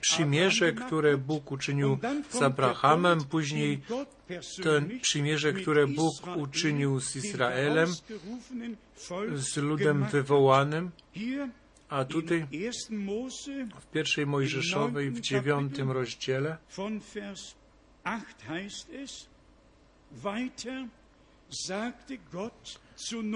przymierze, 0.00 0.72
które 0.72 1.18
Bóg 1.18 1.52
uczynił 1.52 1.98
z 2.30 2.42
Abrahamem, 2.42 3.24
później 3.24 3.80
to 4.62 4.70
przymierze, 5.02 5.52
które 5.52 5.86
Bóg 5.86 6.14
uczynił 6.36 7.00
z 7.00 7.16
Izraelem, 7.16 7.88
z 9.34 9.56
ludem 9.56 10.04
wywołanym, 10.04 10.90
a 11.88 12.04
tutaj 12.04 12.46
w 13.80 13.86
pierwszej 13.86 14.26
Mojżeszowej, 14.26 15.10
w 15.10 15.20
dziewiątym 15.20 15.90
rozdziale, 15.90 16.56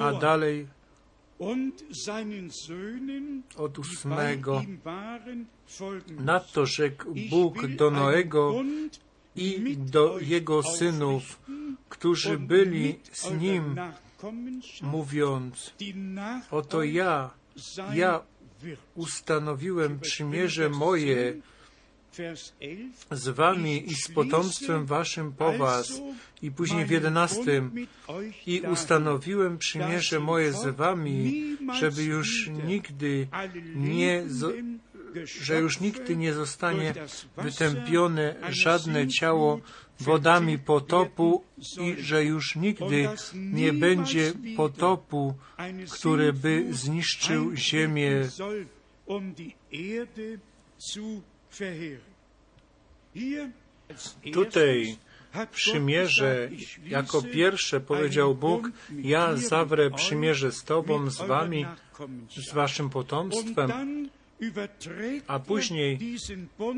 a 0.01 0.13
dalej 0.13 0.67
od 3.57 3.79
ósmego. 3.79 4.63
Nadto 6.19 6.67
rzekł 6.67 7.15
Bóg 7.31 7.67
do 7.67 7.91
Noego 7.91 8.55
i 9.37 9.77
do 9.77 10.19
jego 10.19 10.63
synów, 10.63 11.41
którzy 11.89 12.39
byli 12.39 12.99
z 13.13 13.31
nim, 13.31 13.77
mówiąc, 14.83 15.75
oto 16.51 16.83
ja, 16.83 17.31
ja 17.95 18.21
ustanowiłem 18.95 20.01
przymierze 20.01 20.69
moje 20.69 21.35
z 23.11 23.29
wami 23.29 23.91
i 23.91 23.95
z 23.95 24.09
potomstwem 24.09 24.87
waszym 24.87 25.33
po 25.33 25.53
was. 25.53 26.01
I 26.43 26.51
później 26.51 26.87
w 26.87 26.91
jedenastym. 26.91 27.87
I 28.47 28.61
ustanowiłem 28.61 29.59
przymierze 29.59 30.21
moje 30.21 30.53
z 30.53 30.77
wami, 30.77 31.43
żeby 31.81 32.03
już 32.03 32.51
nigdy 32.67 33.29
nie, 33.75 34.25
że 35.25 35.61
już 35.61 35.81
nigdy 35.81 36.17
nie 36.17 36.33
zostanie 36.33 36.95
wytępione 37.37 38.35
żadne 38.49 39.09
ciało 39.09 39.61
wodami 40.01 40.59
potopu 40.59 41.45
i 41.81 42.03
że 42.03 42.25
już 42.25 42.57
nigdy 42.57 43.09
nie 43.35 43.73
będzie 43.73 44.33
potopu, 44.57 45.35
który 45.91 46.33
by 46.33 46.67
zniszczył 46.71 47.57
ziemię. 47.57 48.29
Tutaj 54.33 54.97
przymierze, 55.51 56.51
jako 56.87 57.23
pierwsze 57.23 57.81
powiedział 57.81 58.35
Bóg, 58.35 58.71
ja 58.91 59.37
zawrę 59.37 59.91
przymierze 59.91 60.53
z 60.53 60.65
Tobą, 60.65 61.11
z 61.11 61.19
Wami, 61.19 61.67
z 62.37 62.53
Waszym 62.53 62.91
potomstwem, 62.91 63.71
a 65.27 65.39
później 65.39 65.99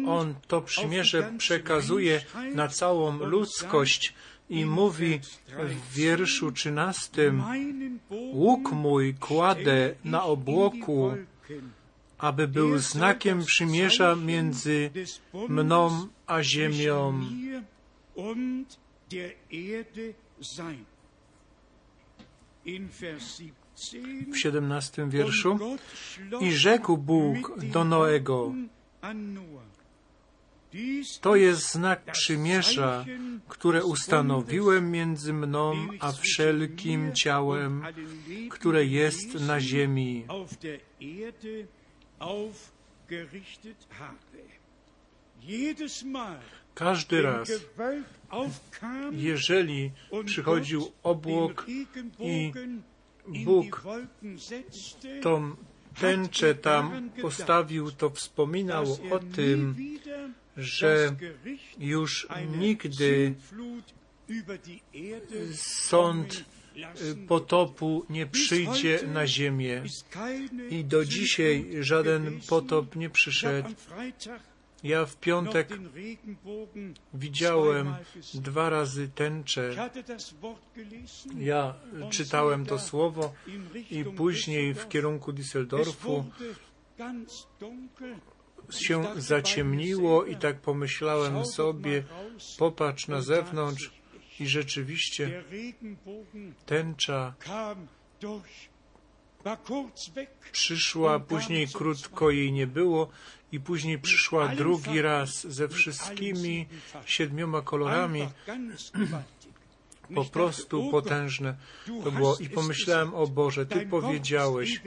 On 0.07 0.35
to 0.47 0.61
przymierze 0.61 1.33
przekazuje 1.39 2.25
na 2.55 2.69
całą 2.69 3.19
ludzkość 3.19 4.15
i 4.51 4.65
mówi 4.67 5.21
w 5.49 5.95
wierszu 5.95 6.53
trzynastym, 6.53 7.43
łuk 8.11 8.73
mój 8.73 9.15
kładę 9.15 9.95
na 10.05 10.25
obłoku, 10.25 11.15
aby 12.19 12.49
był 12.49 12.79
znakiem 12.79 13.45
przymierza 13.45 14.17
między 14.17 14.91
mną 15.49 16.09
a 16.27 16.43
ziemią. 16.43 17.21
Und 23.75 23.93
der 23.93 24.01
Erde 24.01 24.21
sein. 24.21 24.21
In 24.21 24.33
Vers 24.33 24.43
17 24.43 25.03
W 25.03 25.03
17 25.03 25.03
Und 25.03 25.13
wierszu. 25.13 25.59
I 26.41 26.53
rzekł 26.53 26.97
Bóg 26.97 27.65
do 27.73 27.85
Noego, 27.85 28.55
to 31.21 31.37
jest 31.37 31.73
znak 31.73 32.13
przymierza, 32.13 33.05
które 33.49 33.85
ustanowiłem 33.85 34.91
między 34.91 35.33
mną 35.33 35.89
a 36.01 36.13
wszelkim 36.13 37.13
ciałem, 37.15 37.83
które 38.51 38.85
jest 38.85 39.35
na 39.35 39.61
ziemi. 39.61 40.27
Każdy 46.75 47.23
raz, 47.23 47.49
jeżeli 49.13 49.91
przychodził 50.25 50.93
obłok 51.03 51.67
in 52.19 52.53
Bóg 53.29 53.83
tą 55.23 55.57
tęczę 56.01 56.55
tam 56.55 57.11
postawił, 57.23 57.91
to 57.91 58.11
wspominał 58.11 58.85
o 59.11 59.17
er 59.17 59.25
tym, 59.35 59.75
że 60.57 61.17
już 61.79 62.29
nigdy 62.59 63.35
sąd 65.55 66.45
y, 67.03 67.15
potopu 67.29 68.07
nie 68.11 68.27
przyjdzie 68.27 69.01
na 69.13 69.27
ziemię. 69.27 69.83
I 70.71 70.85
do 70.85 71.05
dzisiaj 71.05 71.67
żaden 71.81 72.41
potop 72.49 72.97
nie 72.97 73.11
przyszedł. 73.11 73.69
Ja 74.85 75.07
w 75.07 75.17
piątek 75.17 75.69
widziałem 77.15 77.95
dwa 78.35 78.71
razy 78.71 79.09
tęczę. 79.09 79.91
Ja 81.39 81.75
czytałem 82.11 82.67
to 82.67 82.79
słowo 82.79 83.33
i 83.91 84.05
później 84.05 84.75
w 84.75 84.89
kierunku 84.89 85.33
Düsseldorfu 85.33 86.25
się 88.71 89.05
zaciemniło 89.17 90.25
i 90.25 90.37
tak 90.37 90.61
pomyślałem 90.61 91.47
sobie, 91.47 92.03
popatrz 92.59 93.09
na 93.09 93.21
zewnątrz 93.21 93.91
i 94.41 94.47
rzeczywiście 94.47 95.45
tęcza 96.67 97.35
przyszła, 100.53 101.21
później 101.21 101.69
krótko 101.69 102.31
jej 102.31 102.53
nie 102.53 102.67
było 102.67 103.09
i 103.55 103.61
później 103.61 103.99
przyszła 103.99 104.49
drugi 104.49 105.03
raz 105.03 105.47
ze 105.47 105.69
wszystkimi 105.69 106.67
siedmioma 107.07 107.63
kolorami, 107.63 108.29
po 110.15 110.25
prostu 110.25 110.91
potężne 110.91 111.57
to 112.05 112.13
było. 112.13 112.37
I 112.37 112.49
pomyślałem, 112.49 113.15
o 113.15 113.27
Boże, 113.27 113.67
Ty 113.67 113.87
powiedziałeś. 113.87 114.83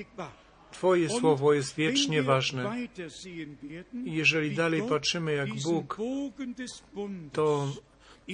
Twoje 0.71 1.09
słowo 1.09 1.53
jest 1.53 1.75
wiecznie 1.75 2.23
ważne. 2.23 2.87
I 4.05 4.11
jeżeli 4.11 4.55
dalej 4.55 4.83
patrzymy, 4.89 5.33
jak 5.33 5.49
Bóg 5.63 5.97
to 7.31 7.71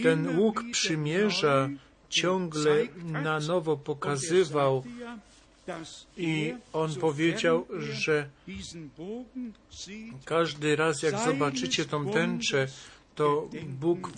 ten 0.04 0.40
łuk 0.40 0.64
przymierza 0.72 1.70
ciągle 2.10 2.88
na 3.04 3.40
nowo 3.40 3.74
er 3.74 3.80
pokazywał 3.80 4.84
i 6.18 6.54
on 6.74 6.96
powiedział, 6.96 7.68
że 7.80 8.30
każdy 10.26 10.76
raz 10.76 11.04
jak 11.04 11.20
zobaczycie 11.20 11.86
tą 11.86 12.12
tęczę, 12.12 12.68
to 13.16 13.50
Bóg 13.80 14.12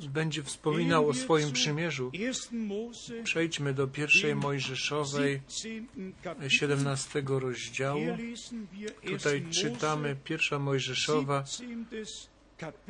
będzie 0.00 0.42
wspominał 0.42 1.08
o 1.08 1.14
swoim 1.14 1.52
przymierzu. 1.52 2.10
1. 2.12 2.66
Mose 2.66 3.22
Przejdźmy 3.22 3.74
do 3.74 3.86
pierwszej 3.86 4.34
Mojżeszowej, 4.34 5.40
17. 5.48 6.12
Kapitel. 6.22 6.50
17 6.50 7.22
rozdziału. 7.26 8.00
Hier 8.00 8.18
lesen 8.18 8.66
wir 8.72 8.92
1. 9.02 9.18
Tutaj 9.18 9.46
czytamy 9.50 10.16
pierwsza 10.24 10.58
Mojżeszowa, 10.58 11.46
17. 11.46 11.64
Kapitel, 11.64 12.06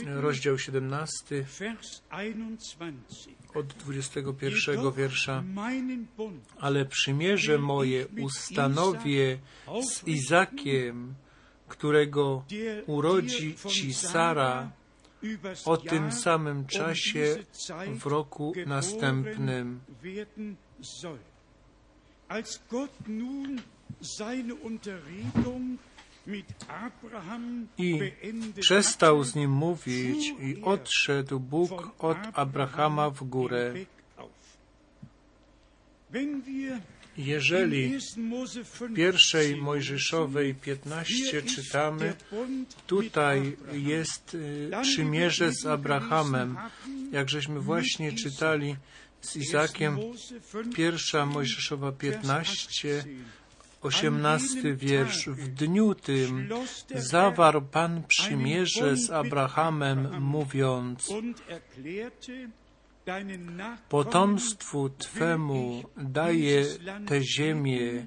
rozdział 0.06 0.58
17 0.58 1.42
Vers 1.58 2.02
21. 2.10 3.06
od 3.54 3.66
21 3.66 4.76
Jedoch 4.76 4.94
wiersza. 4.94 5.44
Ale 6.60 6.84
przymierze 6.84 7.58
moje 7.58 8.06
ustanowię 8.20 9.38
z 9.82 10.08
Izakiem, 10.08 11.14
którego 11.68 12.44
urodzi 12.86 13.54
ci 13.68 13.94
Sara 13.94 14.70
o 15.64 15.76
tym 15.76 16.12
samym 16.12 16.56
um 16.56 16.66
czasie 16.66 17.36
w 17.98 18.06
roku 18.06 18.52
następnym. 18.66 19.80
Als 22.28 22.60
Gott 22.70 22.90
nun 23.08 23.60
seine 24.02 24.54
Unterredung 24.54 25.78
I 27.78 28.00
przestał 28.60 29.24
z 29.24 29.34
nim 29.34 29.50
mówić 29.50 30.34
i 30.40 30.50
er 30.50 30.58
odszedł 30.62 31.40
Bóg 31.40 31.94
od 31.98 32.18
Abrahama 32.34 33.10
w 33.10 33.24
górę. 33.24 33.74
Jeżeli 37.18 37.82
in 37.84 37.92
1. 37.92 38.28
Mose 38.28 38.64
w 38.64 38.78
15 38.78 38.96
pierwszej 38.96 39.56
Mojżeszowej 39.56 40.54
15 40.54 41.14
hier 41.14 41.44
ist 41.44 41.56
czytamy, 41.56 42.14
tutaj 42.86 43.56
jest 43.72 44.34
y, 44.34 44.70
przymierze 44.82 45.52
z 45.52 45.66
Abrahamem, 45.66 46.56
jak 47.12 47.28
żeśmy 47.28 47.60
właśnie 47.60 48.12
czytali 48.12 48.76
z 49.20 49.36
Izakiem, 49.36 49.98
1. 49.98 50.08
Mose 50.08 50.40
15, 50.40 50.76
pierwsza 50.76 51.26
Mojżeszowa 51.26 51.90
Vers 51.90 51.98
15, 51.98 53.04
18. 53.86 54.58
18 54.58 54.76
wiersz. 54.76 55.28
W 55.28 55.48
dniu 55.48 55.94
tym 55.94 56.48
zawarł 56.94 57.62
Pan 57.62 58.02
przymierze 58.08 58.96
z 58.96 59.10
Abrahamem, 59.10 60.22
mówiąc, 60.22 61.12
potomstwu 63.88 64.88
Twemu 64.88 65.82
daję 65.96 66.64
tę 67.06 67.22
ziemię 67.22 68.06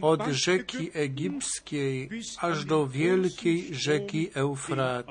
od 0.00 0.26
rzeki 0.26 0.90
egipskiej 0.92 2.10
aż 2.38 2.64
do 2.64 2.86
wielkiej 2.86 3.74
rzeki 3.74 4.30
Eufrat. 4.34 5.06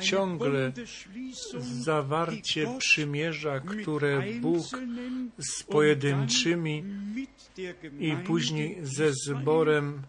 Ciągle 0.00 0.72
Zawarcie 1.58 2.66
przymierza, 2.78 3.60
które 3.60 4.22
Bóg 4.40 4.66
z 5.38 5.62
pojedynczymi 5.62 6.84
i 7.98 8.16
później 8.26 8.78
ze 8.82 9.12
zborem 9.12 10.02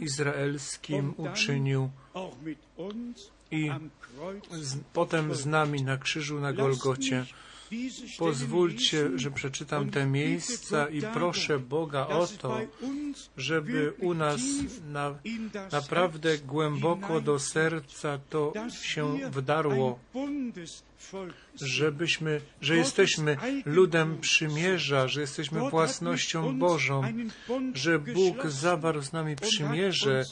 izraelskim 0.00 1.14
uczynił 1.16 1.90
i 3.50 3.70
z, 4.50 4.76
potem 4.92 5.34
z 5.34 5.46
nami 5.46 5.82
na 5.82 5.96
krzyżu 5.96 6.40
na 6.40 6.52
Golgocie. 6.52 7.26
Pozwólcie, 8.18 9.10
że 9.14 9.30
przeczytam 9.30 9.90
te 9.90 10.06
miejsca 10.06 10.88
i 10.88 11.02
proszę 11.02 11.58
Boga 11.58 12.06
o 12.06 12.26
to, 12.26 12.60
żeby 13.36 13.92
u 13.98 14.14
nas 14.14 14.40
na, 14.88 15.14
naprawdę 15.72 16.38
głęboko 16.38 17.20
do 17.20 17.38
serca 17.38 18.18
to 18.30 18.52
się 18.82 19.30
wdarło, 19.30 19.98
żebyśmy, 21.62 22.40
że 22.60 22.76
jesteśmy 22.76 23.36
ludem 23.64 24.20
przymierza, 24.20 25.08
że 25.08 25.20
jesteśmy 25.20 25.70
własnością 25.70 26.58
Bożą, 26.58 27.02
że 27.74 27.98
Bóg 27.98 28.46
zawarł 28.46 29.02
z 29.02 29.12
nami 29.12 29.36
przymierze 29.36 30.24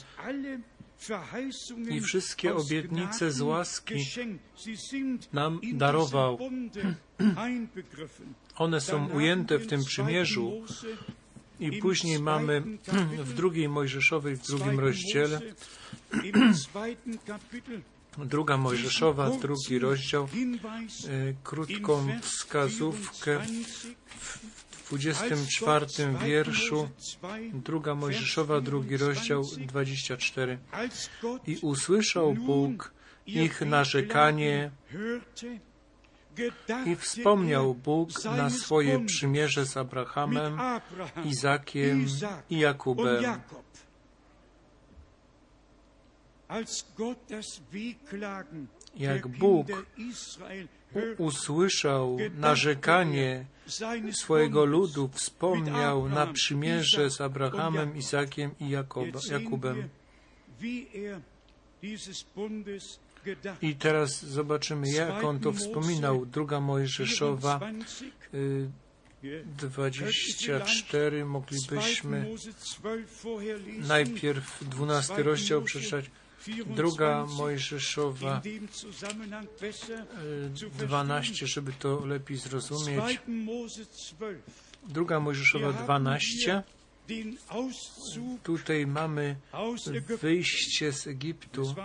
i 1.89 2.01
wszystkie 2.01 2.55
obietnice 2.55 3.31
z 3.31 3.41
łaski 3.41 4.05
nam 5.33 5.59
darował. 5.73 6.39
One 8.55 8.81
są 8.81 9.09
ujęte 9.09 9.57
w 9.57 9.67
tym 9.67 9.85
przymierzu. 9.85 10.63
I 11.59 11.71
później 11.71 12.19
mamy 12.19 12.63
w 13.23 13.33
drugiej 13.33 13.69
Mojżeszowej, 13.69 14.35
w 14.35 14.47
drugim 14.47 14.79
rozdziale, 14.79 15.41
druga 18.17 18.57
Mojżeszowa, 18.57 19.29
drugi 19.29 19.79
rozdział, 19.79 20.23
e, 20.23 20.27
krótką 21.43 22.07
wskazówkę 22.21 23.41
24 24.91 25.85
wierszu, 26.25 26.89
druga 27.53 27.95
Mojżeszowa, 27.95 28.61
drugi 28.61 28.97
rozdział, 28.97 29.43
24. 29.57 30.57
I 31.47 31.57
usłyszał 31.61 32.33
Bóg 32.33 32.93
ich 33.25 33.61
narzekanie 33.61 34.71
I 36.85 36.95
wspomniał 36.95 37.73
Bóg 37.73 38.09
na 38.25 38.49
swoje 38.49 39.05
przymierze 39.05 39.65
z 39.65 39.77
Abrahamem, 39.77 40.57
Izakiem 41.25 42.07
i 42.49 42.59
Jakubem. 42.59 43.23
Jak 48.97 49.27
Bóg 49.27 49.67
usłyszał 51.17 52.17
narzekanie 52.37 53.45
swojego 54.11 54.65
ludu, 54.65 55.09
wspomniał 55.13 56.09
na 56.09 56.27
przymierze 56.27 57.09
z 57.09 57.21
Abrahamem, 57.21 57.97
Izakiem 57.97 58.51
i 58.59 58.69
Jakubem. 59.29 59.89
I 63.61 63.75
teraz 63.75 64.25
zobaczymy, 64.25 64.89
jak 64.89 65.23
on 65.23 65.39
to 65.39 65.53
wspominał. 65.53 66.25
Druga 66.25 66.59
Mojżeszowa 66.59 67.59
24. 69.57 71.25
Moglibyśmy 71.25 72.29
najpierw 73.87 74.63
12 74.69 75.23
rozdział 75.23 75.61
przeczytać. 75.61 76.05
Druga 76.75 77.25
Mojżeszowa 77.25 78.41
12, 80.73 81.47
żeby 81.47 81.73
to 81.73 82.05
lepiej 82.05 82.37
zrozumieć. 82.37 83.19
Druga 84.87 85.19
Mojżeszowa 85.19 85.73
12. 85.73 86.63
Tutaj 88.43 88.87
mamy 88.87 89.35
wyjście 90.21 90.91
z 90.91 91.07
Egiptu. 91.07 91.75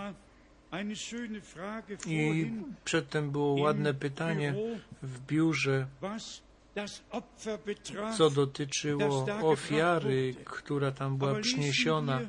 I 2.07 2.51
przedtem 2.85 3.31
było 3.31 3.61
ładne 3.61 3.93
pytanie 3.93 4.55
w 5.03 5.19
biurze, 5.19 5.87
co 8.17 8.29
dotyczyło 8.29 9.25
ofiary, 9.41 10.35
która 10.45 10.91
tam 10.91 11.17
była 11.17 11.39
przyniesiona. 11.39 12.21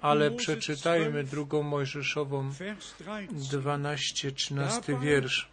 Ale 0.00 0.30
przeczytajmy 0.30 1.24
drugą 1.24 1.62
Mojżeszową 1.62 2.50
12-13 3.32 5.00
wiersz. 5.00 5.48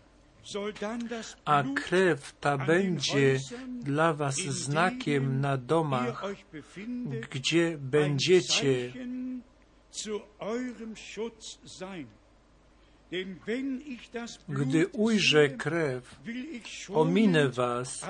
A 1.45 1.63
krew 1.75 2.33
ta 2.39 2.57
będzie 2.57 3.39
dla 3.81 4.13
was 4.13 4.35
znakiem 4.35 5.41
na 5.41 5.57
domach, 5.57 6.23
gdzie 7.31 7.77
będziecie. 7.77 8.93
Gdy 14.49 14.87
ujrzę 14.87 15.49
krew, 15.49 16.19
ominę 16.93 17.49
was 17.49 18.05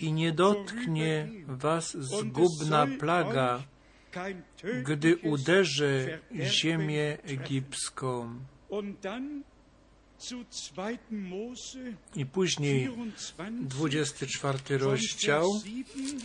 i 0.00 0.12
nie 0.12 0.32
dotknie 0.32 1.28
was 1.46 1.96
zgubna 1.96 2.86
plaga, 2.98 3.62
gdy 4.84 5.16
uderzę 5.16 6.18
ziemię 6.40 7.18
egipską. 7.22 8.38
I 12.16 12.26
później 12.26 12.90
24 13.60 14.78
rozdział 14.78 15.50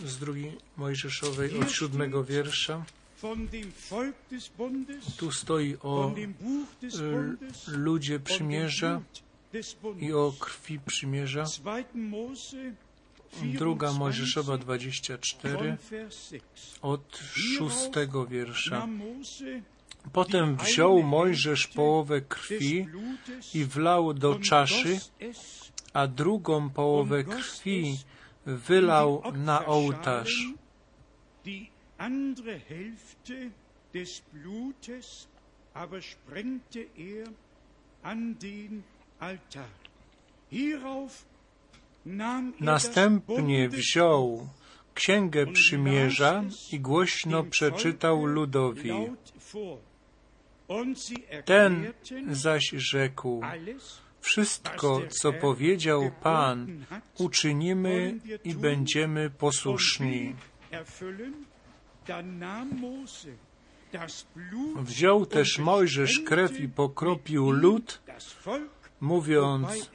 z 0.04 0.18
drugiej 0.18 0.58
Mojżeszowej 0.76 1.58
od 1.58 1.70
siódmego 1.70 2.24
wiersza. 2.24 2.84
Tu 5.16 5.32
stoi 5.32 5.76
o 5.82 6.14
ludzie 7.66 8.20
przymierza 8.20 9.00
i 10.00 10.12
o 10.12 10.32
krwi 10.40 10.80
przymierza. 10.80 11.44
Druga 13.42 13.92
Mojżeszowa 13.92 14.58
24 14.58 15.76
od 16.82 17.18
szóstego 17.34 18.26
wiersza. 18.26 18.88
Potem 20.12 20.56
wziął 20.56 21.02
Mojżesz 21.02 21.66
połowę 21.66 22.20
krwi 22.20 22.86
i 23.54 23.64
wlał 23.64 24.14
do 24.14 24.34
czaszy, 24.34 25.00
a 25.92 26.06
drugą 26.06 26.70
połowę 26.70 27.24
krwi 27.24 27.98
wylał 28.46 29.22
na 29.34 29.66
ołtarz. 29.66 30.44
er. 39.20 39.68
Hierauf 40.50 41.24
er 41.24 41.35
Następnie 42.60 43.68
wziął 43.68 44.48
Księgę 44.94 45.46
Przymierza 45.46 46.44
i 46.72 46.80
głośno 46.80 47.44
przeczytał 47.44 48.24
ludowi. 48.26 48.92
Ten 51.44 51.92
zaś 52.30 52.70
rzekł, 52.76 53.40
wszystko, 54.20 55.02
co 55.08 55.32
powiedział 55.32 56.10
Pan, 56.22 56.84
uczynimy 57.18 58.18
i 58.44 58.54
będziemy 58.54 59.30
posłuszni. 59.30 60.34
Wziął 64.76 65.26
też 65.26 65.58
Mojżesz 65.58 66.20
krew 66.20 66.60
i 66.60 66.68
pokropił 66.68 67.50
lud, 67.50 68.00
mówiąc, 69.00 69.90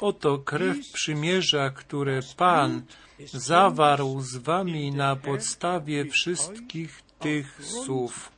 oto 0.00 0.38
krew 0.38 0.76
przymierza, 0.92 1.70
które 1.70 2.20
Pan 2.36 2.82
zawarł 3.26 4.20
z 4.20 4.36
wami 4.36 4.92
na 4.92 5.16
podstawie 5.16 6.04
wszystkich 6.04 7.02
tych 7.18 7.64
słów. 7.64 8.32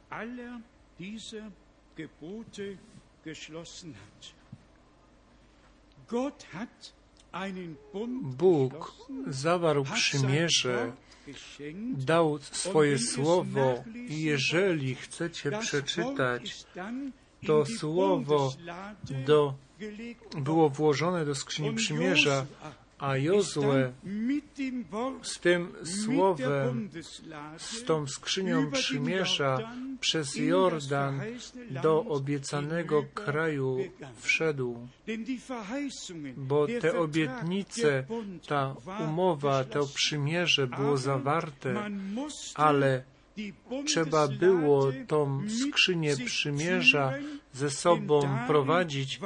Bóg 8.22 8.94
zawarł 9.26 9.84
przymierze, 9.84 10.92
dał 11.92 12.38
swoje 12.38 12.98
słowo 12.98 13.84
i 14.08 14.22
jeżeli 14.22 14.94
chcecie 14.94 15.50
przeczytać, 15.50 16.64
to 17.46 17.66
słowo 17.66 18.52
do, 19.26 19.54
było 20.38 20.68
włożone 20.68 21.24
do 21.24 21.34
skrzyni 21.34 21.74
przymierza, 21.74 22.46
a 22.98 23.16
Jozue 23.16 23.92
z 25.22 25.38
tym 25.40 25.72
słowem, 25.84 26.90
z 27.56 27.84
tą 27.84 28.06
skrzynią 28.06 28.70
przymierza 28.70 29.58
przez 30.00 30.36
Jordan 30.36 31.20
do 31.82 32.04
obiecanego 32.04 33.04
kraju 33.14 33.78
wszedł, 34.20 34.88
bo 36.36 36.66
te 36.80 36.98
obietnice, 36.98 38.04
ta 38.46 38.74
umowa, 39.08 39.64
to 39.64 39.86
przymierze 39.94 40.66
było 40.66 40.96
zawarte, 40.96 41.90
ale 42.54 43.02
trzeba 43.86 44.28
było 44.28 44.92
tą 45.06 45.42
skrzynię 45.48 46.16
przymierza 46.16 47.12
ze 47.52 47.70
sobą 47.70 48.38
prowadzić, 48.46 49.20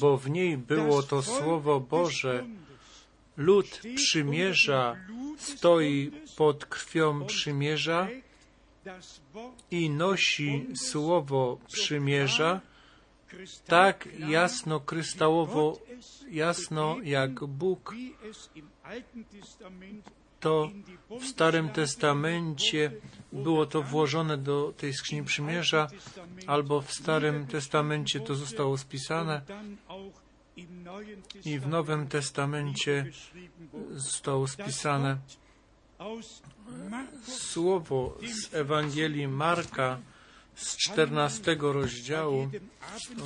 bo 0.00 0.16
w 0.16 0.30
niej 0.30 0.58
było 0.58 1.02
to 1.02 1.22
Słowo 1.22 1.80
Boże. 1.80 2.46
Lud 3.36 3.80
przymierza 3.94 4.96
stoi 5.38 6.10
pod 6.36 6.66
krwią 6.66 7.26
przymierza 7.26 8.08
i 9.70 9.90
nosi 9.90 10.66
Słowo 10.74 11.58
przymierza 11.66 12.60
tak 13.66 14.08
jasno, 14.28 14.80
kryształowo 14.80 15.78
jasno, 16.30 16.96
jak 17.02 17.44
Bóg 17.44 17.94
to 20.40 20.70
w 21.20 21.24
Starym 21.24 21.68
Testamencie 21.68 22.92
było 23.32 23.66
to 23.66 23.82
włożone 23.82 24.38
do 24.38 24.74
tej 24.76 24.94
skrzyni 24.94 25.24
przymierza, 25.24 25.88
albo 26.46 26.80
w 26.80 26.92
Starym 26.92 27.46
Testamencie 27.46 28.20
to 28.20 28.34
zostało 28.34 28.78
spisane 28.78 29.42
i 31.44 31.58
w 31.58 31.68
Nowym 31.68 32.08
Testamencie 32.08 33.06
zostało 33.90 34.48
spisane. 34.48 35.16
Słowo 37.22 38.18
z 38.34 38.54
Ewangelii 38.54 39.28
Marka 39.28 39.98
z 40.60 40.76
czternastego 40.76 41.72
rozdziału 41.72 42.50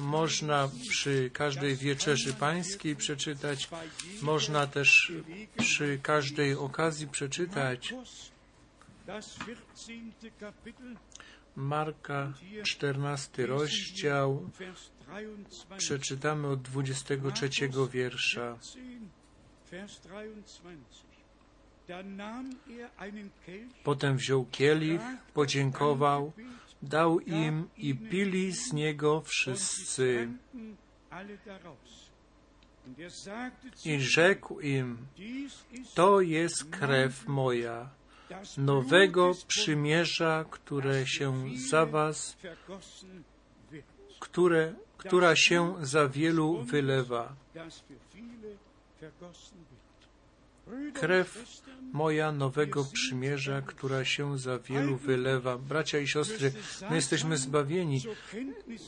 można 0.01 0.69
przy 0.89 1.31
każdej 1.31 1.77
wieczerzy 1.77 2.33
pańskiej 2.33 2.97
przeczytać, 2.97 3.69
można 4.23 4.67
też 4.67 5.13
przy 5.59 5.99
każdej 6.03 6.55
okazji 6.55 7.09
przeczytać. 7.09 7.95
Marka, 11.57 12.33
czternasty 12.63 13.47
rozdział 13.47 14.51
23. 14.55 15.77
Przeczytamy 15.77 16.49
od 16.49 16.63
23 16.63 17.49
wiersza. 17.93 18.59
14, 18.59 18.81
Vers 19.71 20.01
23. 20.01 21.15
Da 21.89 22.03
nahm 22.03 22.57
er 22.71 22.91
einen 22.99 23.31
Kelch, 23.47 23.83
Potem 23.85 24.17
wziął 24.17 24.47
kielich, 24.51 25.01
podziękował, 25.35 26.33
dał 26.85 27.21
im 27.21 27.69
i 27.77 27.95
pili 27.95 28.53
z 28.53 28.73
niego 28.73 29.23
wszyscy. 29.27 30.29
I 33.85 34.01
rzekł 34.01 34.61
im, 34.61 35.07
to 35.95 36.21
jest 36.21 36.65
krew 36.71 37.29
moja, 37.29 37.91
nowego 38.57 39.33
przymierza, 39.47 40.45
które 40.51 41.07
się 41.07 41.45
za 41.71 41.87
was, 41.87 42.37
które, 44.21 44.75
która 44.97 45.37
się 45.37 45.75
za 45.81 46.09
wielu 46.09 46.63
wylewa. 46.63 47.37
Krew 50.95 51.63
moja 51.93 52.33
nowego 52.33 52.85
przymierza, 52.93 53.63
która 53.63 54.05
się 54.05 54.39
za 54.39 54.59
wielu 54.59 54.97
wylewa. 54.97 55.59
Bracia 55.59 55.99
i 55.99 56.09
siostry, 56.09 56.53
my 56.91 56.97
jesteśmy 56.97 57.37
zbawieni. 57.37 58.01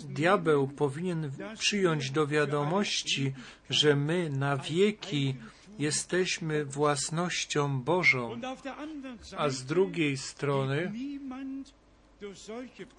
Diabeł 0.09 0.69
powinien 0.69 1.31
przyjąć 1.59 2.11
do 2.11 2.27
wiadomości, 2.27 3.33
że 3.71 3.97
my 3.97 4.31
na 4.31 4.57
wieki 4.57 5.35
jesteśmy 5.79 6.65
własnością 6.65 7.81
Bożą, 7.81 8.41
a 9.37 9.49
z 9.49 9.65
drugiej 9.65 10.17
strony 10.17 10.93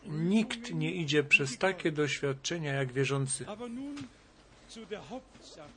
nikt 0.07 0.73
nie 0.73 0.91
idzie 0.91 1.23
przez 1.23 1.57
takie 1.57 1.91
doświadczenia 1.91 2.73
jak 2.73 2.93
wierzący. 2.93 3.45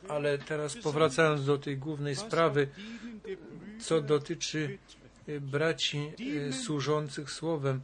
Ale 0.08 0.38
teraz 0.38 0.76
powracając 0.76 1.44
do 1.44 1.58
tej 1.58 1.76
głównej 1.78 2.16
sprawy, 2.16 2.68
co 3.80 4.00
dotyczy 4.00 4.78
y, 5.28 5.40
braci 5.40 6.12
y, 6.20 6.52
służących 6.52 7.30
słowem, 7.30 7.80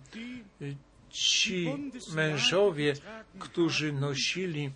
Die 0.60 0.76
ci 1.16 1.74
mężowie, 2.14 2.94
którzy 3.38 3.92
nosili 3.92 4.70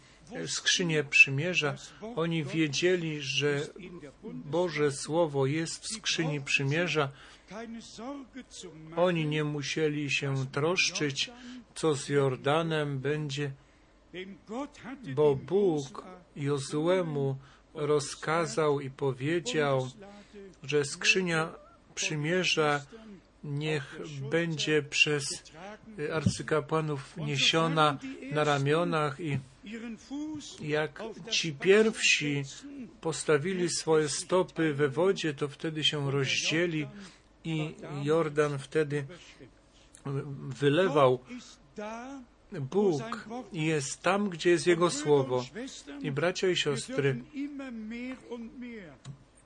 skrzynię 0.46 1.04
przymierza, 1.04 1.76
oni 2.16 2.44
wiedzieli, 2.44 3.20
że 3.20 3.66
Boże 4.24 4.92
Słowo 4.92 5.46
jest 5.46 5.84
w 5.84 5.88
skrzyni 5.88 6.40
przymierza. 6.40 7.10
Oni 8.96 9.26
nie 9.26 9.44
musieli 9.44 10.10
się 10.10 10.46
troszczyć, 10.52 11.30
co 11.74 11.94
z 11.94 12.08
Jordanem 12.08 12.98
będzie, 12.98 13.52
bo 15.14 15.34
Bóg 15.34 16.04
Jozuemu 16.36 17.36
rozkazał 17.74 18.80
i 18.80 18.90
powiedział, 18.90 19.90
że 20.62 20.84
skrzynia 20.84 21.52
przymierza 21.94 22.80
niech 23.44 23.98
będzie 24.30 24.82
przez 24.82 25.24
e, 25.98 26.14
arcykapłanów 26.14 27.16
niesiona 27.16 27.98
na 28.32 28.44
ramionach 28.44 29.20
i 29.20 29.38
jak 30.60 31.02
ci 31.30 31.52
pierwsi 31.52 32.44
postawili 33.00 33.68
swoje 33.68 34.08
stopy 34.08 34.74
we 34.74 34.88
wodzie, 34.88 35.34
to 35.34 35.48
wtedy 35.48 35.84
się 35.84 36.10
rozdzieli 36.10 36.86
i 37.44 37.74
Jordan 38.02 38.58
wtedy 38.58 39.04
wylewał. 40.60 41.18
Bóg 42.52 43.28
jest 43.52 44.02
tam, 44.02 44.28
gdzie 44.28 44.50
jest 44.50 44.66
Jego 44.66 44.90
Słowo. 44.90 45.44
I 46.02 46.10
bracia 46.10 46.48
i 46.48 46.56
siostry, 46.56 47.22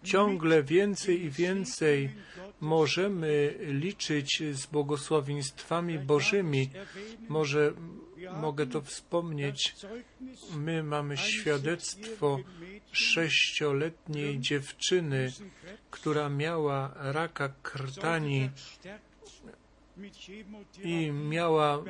ciągle 0.02 0.62
więcej 0.62 1.24
i 1.24 1.30
więcej 1.30 2.10
możemy 2.60 3.54
liczyć 3.60 4.42
z 4.52 4.66
błogosławieństwami 4.66 5.98
Bożymi. 5.98 6.70
Może 7.28 7.72
mogę 8.40 8.66
to 8.66 8.80
wspomnieć. 8.80 9.74
My 10.56 10.82
mamy 10.82 11.16
świadectwo 11.16 12.38
sześcioletniej 12.92 14.38
dziewczyny, 14.40 15.32
która 15.90 16.28
miała 16.28 16.94
raka 16.96 17.48
krtani 17.62 18.50
i 20.82 21.10
miała 21.12 21.82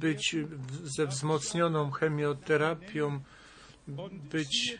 być 0.00 0.36
ze 0.84 1.06
wzmocnioną 1.06 1.90
chemioterapią, 1.90 3.20
być 4.30 4.78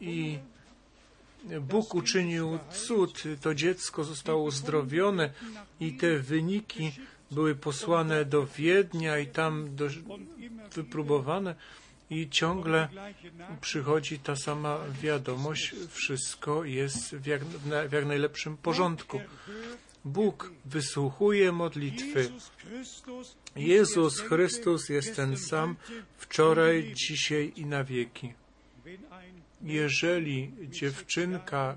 i 0.00 0.38
Bóg 1.60 1.94
uczynił 1.94 2.58
cud. 2.70 3.22
To 3.40 3.54
dziecko 3.54 4.04
zostało 4.04 4.42
uzdrowione 4.42 5.30
i 5.80 5.92
te 5.92 6.18
wyniki 6.18 6.92
były 7.30 7.54
posłane 7.54 8.24
do 8.24 8.46
Wiednia 8.46 9.18
i 9.18 9.26
tam 9.26 9.76
do, 9.76 9.88
wypróbowane 10.74 11.54
i 12.10 12.28
ciągle 12.30 12.88
przychodzi 13.60 14.18
ta 14.18 14.36
sama 14.36 14.78
wiadomość, 15.02 15.74
wszystko 15.88 16.64
jest 16.64 17.16
w 17.16 17.26
jak, 17.26 17.44
w 17.88 17.92
jak 17.92 18.06
najlepszym 18.06 18.56
porządku. 18.56 19.20
Bóg 20.04 20.52
wysłuchuje 20.64 21.52
modlitwy. 21.52 22.32
Jezus 23.56 24.20
Chrystus 24.20 24.88
jest 24.88 25.16
ten 25.16 25.36
sam 25.36 25.76
wczoraj, 26.16 26.92
dzisiaj 26.94 27.52
i 27.56 27.66
na 27.66 27.84
wieki. 27.84 28.32
Jeżeli 29.62 30.52
dziewczynka, 30.70 31.76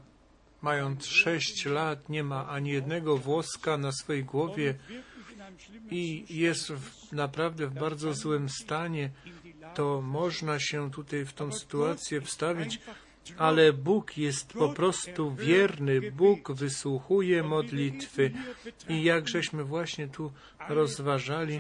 mając 0.62 1.06
sześć 1.06 1.66
lat, 1.66 2.10
nie 2.10 2.24
ma 2.24 2.48
ani 2.48 2.70
jednego 2.70 3.18
włoska 3.18 3.78
na 3.78 3.92
swojej 3.92 4.24
głowie 4.24 4.76
i 5.92 6.26
jest 6.30 6.72
w, 6.72 7.12
naprawdę 7.12 7.68
w 7.68 7.74
bardzo 7.74 8.14
złym 8.14 8.50
stanie, 8.50 9.10
to 9.76 10.02
można 10.02 10.60
się 10.60 10.92
tutaj 10.92 11.26
w 11.26 11.34
tą 11.34 11.52
sytuację 11.52 12.22
wstawić, 12.22 12.80
ale 13.38 13.74
Bóg 13.74 14.18
jest 14.18 14.54
po 14.54 14.70
prostu 14.70 15.36
wierny. 15.36 16.12
Bóg 16.12 16.52
wysłuchuje 16.52 17.44
modlitwy. 17.44 18.32
I 18.90 19.04
jak 19.04 19.28
żeśmy 19.28 19.64
właśnie 19.64 20.08
tu 20.08 20.32
rozważali, 20.70 21.60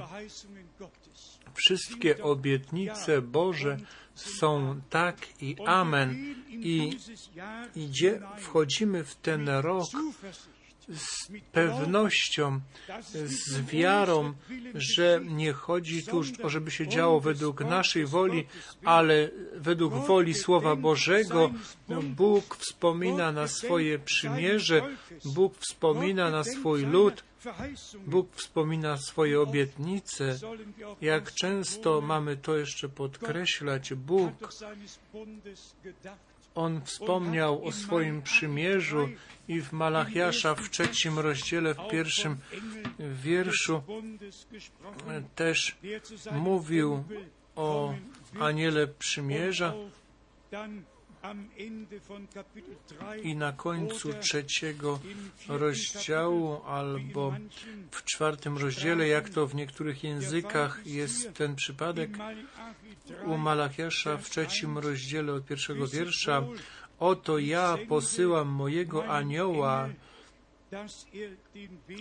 wszystkie 1.53 2.23
obietnice 2.23 3.21
Boże 3.21 3.77
są 4.15 4.81
tak 4.89 5.41
i 5.41 5.55
amen. 5.65 6.35
I 6.49 6.97
idzie, 7.75 8.21
wchodzimy 8.37 9.03
w 9.03 9.15
ten 9.15 9.49
rok 9.49 9.87
z 10.89 11.27
pewnością, 11.51 12.59
z 13.25 13.61
wiarą, 13.61 14.33
że 14.73 15.21
nie 15.25 15.53
chodzi 15.53 16.03
tu, 16.03 16.21
o 16.43 16.49
żeby 16.49 16.71
się 16.71 16.87
działo 16.87 17.19
według 17.19 17.61
naszej 17.61 18.05
woli, 18.05 18.45
ale 18.83 19.29
według 19.55 19.93
woli 19.93 20.33
Słowa 20.33 20.75
Bożego. 20.75 21.51
Bóg 22.03 22.55
wspomina 22.55 23.31
na 23.31 23.47
swoje 23.47 23.99
przymierze, 23.99 24.81
Bóg 25.25 25.53
wspomina 25.57 26.29
na 26.29 26.43
swój 26.43 26.85
lud, 26.85 27.23
Bóg 28.07 28.35
wspomina 28.35 28.97
swoje 28.97 29.41
obietnice. 29.41 30.39
Jak 31.01 31.33
często 31.33 32.01
mamy 32.01 32.37
to 32.37 32.57
jeszcze 32.57 32.89
podkreślać, 32.89 33.93
Bóg 33.93 34.33
on 36.55 36.81
wspomniał 36.81 37.65
o 37.65 37.71
swoim 37.71 38.21
przymierzu 38.21 39.09
i 39.47 39.61
w 39.61 39.71
Malachiasza 39.71 40.55
w 40.55 40.69
trzecim 40.69 41.19
rozdziale, 41.19 41.73
w 41.73 41.87
pierwszym 41.91 42.37
wierszu 42.99 43.83
też 45.35 45.75
mówił 46.31 47.03
o 47.55 47.93
aniele 48.39 48.87
przymierza 48.87 49.73
i 53.23 53.35
na 53.35 53.51
końcu 53.51 54.13
trzeciego 54.13 54.99
rozdziału 55.47 56.61
albo 56.65 57.33
w 57.91 58.03
czwartym 58.03 58.57
rozdziale, 58.57 59.07
jak 59.07 59.29
to 59.29 59.47
w 59.47 59.55
niektórych 59.55 60.03
językach 60.03 60.81
jest 60.85 61.33
ten 61.33 61.55
przypadek, 61.55 62.09
u 63.25 63.37
Malachiasza 63.37 64.17
w 64.17 64.29
trzecim 64.29 64.77
rozdziale 64.77 65.33
od 65.33 65.45
pierwszego 65.45 65.87
wiersza 65.87 66.43
Oto 66.99 67.39
ja 67.39 67.77
posyłam 67.87 68.47
mojego 68.47 69.07
anioła, 69.07 69.89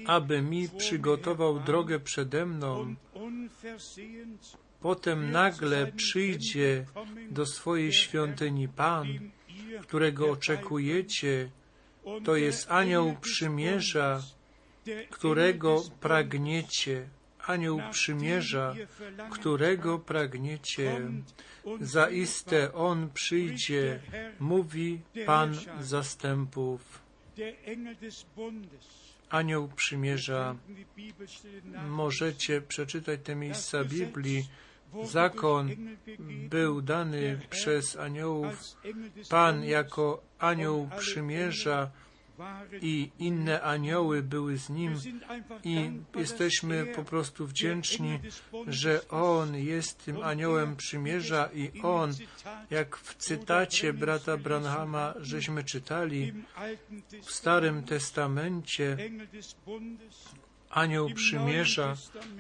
aby 0.07 0.43
mi 0.43 0.69
przygotował 0.69 1.61
drogę 1.61 2.01
przede 2.01 2.47
mną. 2.47 2.95
Potem 4.85 5.31
nagle 5.31 5.93
przyjdzie 5.93 6.85
do 7.31 7.47
swojej 7.47 7.93
świątyni 7.93 8.69
Pan, 8.69 9.07
którego 9.83 10.31
oczekujecie. 10.31 11.51
To 12.25 12.37
jest 12.37 12.71
anioł 12.71 13.17
przymierza, 13.21 14.23
którego 15.11 15.83
pragniecie. 16.01 17.09
anioł 17.47 17.81
przymierza, 17.91 18.75
którego 19.31 19.99
pragniecie. 19.99 21.01
Zaiste 21.81 22.75
On 22.75 23.11
przyjdzie, 23.11 24.01
mówi 24.41 25.01
Pan 25.27 25.55
zastępów. 25.81 27.03
Anioł 29.31 29.69
przymierza. 29.69 30.57
Możecie 31.89 32.61
przeczytać 32.61 33.21
te 33.25 33.35
miejsca 33.35 33.85
Biblii. 33.85 34.45
Zakon 35.03 35.71
był 36.51 36.83
dany 36.83 37.41
przez 37.51 37.97
aniołów. 37.97 38.77
Pan 39.29 39.65
jako 39.65 40.23
anioł 40.39 40.89
przymierza 40.99 41.91
i 42.83 43.11
inne 43.19 43.63
anioły 43.63 44.23
były 44.23 44.59
z 44.59 44.71
nim 44.71 44.95
i 45.65 45.91
jesteśmy 46.15 46.87
po 46.87 47.05
prostu 47.05 47.47
wdzięczni, 47.47 48.21
że 48.67 49.09
On 49.09 49.57
jest 49.57 50.05
tym 50.05 50.23
aniołem 50.23 50.77
przymierza 50.77 51.51
i 51.55 51.81
On, 51.83 52.13
jak 52.71 52.97
w 52.97 53.15
cytacie 53.15 53.93
brata 53.93 54.37
Branhama, 54.37 55.15
żeśmy 55.21 55.65
czytali 55.65 56.33
w 57.23 57.31
Starym 57.31 57.83
Testamencie, 57.83 58.97
anioł 60.75 61.11
przymierza, 61.11 61.97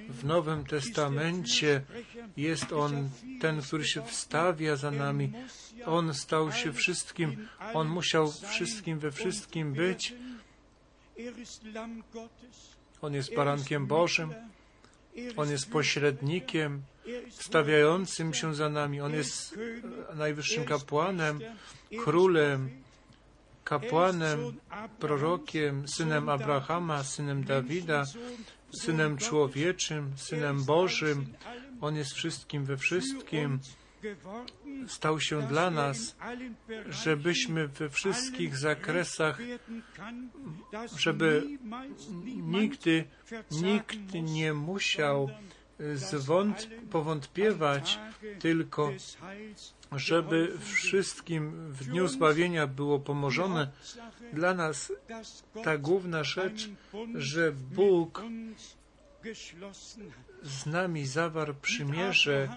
w 0.09 0.24
Nowym 0.24 0.64
Testamencie 0.64 1.82
jest 2.37 2.72
On 2.72 3.11
ten, 3.41 3.62
który 3.62 3.85
się 3.85 4.03
wstawia 4.03 4.76
za 4.76 4.91
nami. 4.91 5.32
On 5.87 6.14
stał 6.14 6.53
się 6.53 6.72
wszystkim, 6.72 7.49
On 7.74 7.89
musiał 7.89 8.32
wszystkim 8.32 8.99
we 8.99 9.12
wszystkim 9.12 9.72
być. 9.72 10.14
On 13.03 13.14
jest 13.14 13.35
barankiem 13.35 13.87
Bożym, 13.87 14.35
On 15.37 15.51
jest 15.51 15.70
pośrednikiem, 15.70 16.82
wstawiającym 17.30 18.35
się 18.35 18.55
za 18.55 18.68
nami. 18.68 19.01
On 19.01 19.12
jest 19.12 19.59
najwyższym 20.14 20.64
kapłanem, 20.64 21.41
królem, 22.05 22.84
kapłanem, 23.65 24.39
prorokiem, 24.99 25.89
synem 25.89 26.29
Abrahama, 26.29 27.05
synem 27.05 27.45
Dawida, 27.45 28.05
synem 28.81 29.19
człowieczym, 29.19 30.12
synem 30.17 30.65
Bożym. 30.65 31.27
On 31.81 31.97
jest 31.97 32.12
wszystkim 32.12 32.65
we 32.65 32.77
wszystkim. 32.77 33.59
Stał 34.87 35.21
się 35.21 35.43
dla 35.43 35.71
nas, 35.71 36.17
żebyśmy 36.89 37.69
we 37.69 37.89
wszystkich 37.89 38.57
zakresach, 38.57 39.39
żeby 40.97 41.43
nigdy 42.27 43.05
nikt 43.51 44.15
nie 44.15 44.55
musiał 44.55 45.31
zwąt, 45.95 46.68
powątpiewać, 46.91 47.99
tylko 48.39 48.93
żeby 49.93 50.59
wszystkim 50.61 51.72
w 51.72 51.85
dniu 51.85 52.09
zbawienia 52.09 52.66
było 52.66 52.99
pomożone. 52.99 53.70
Dla 54.33 54.55
nas 54.55 54.93
ta 55.64 55.79
główna 55.79 56.25
rzecz, 56.25 56.70
że 57.14 57.53
Bóg 57.53 58.22
z 60.43 60.66
nami 60.66 61.07
zawarł 61.07 61.55
przymierze 61.55 62.49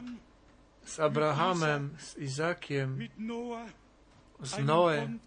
z 0.86 1.00
Abrahamem, 1.00 1.90
z 2.00 2.18
Izakiem, 2.18 3.08
z 4.42 4.60
Noem, 4.60 5.20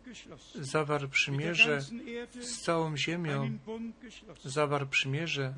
zawarł 0.54 1.08
przymierze 1.08 1.80
z 2.40 2.60
całą 2.62 2.96
ziemią, 2.96 3.58
zawarł 4.44 4.86
przymierze 4.86 5.54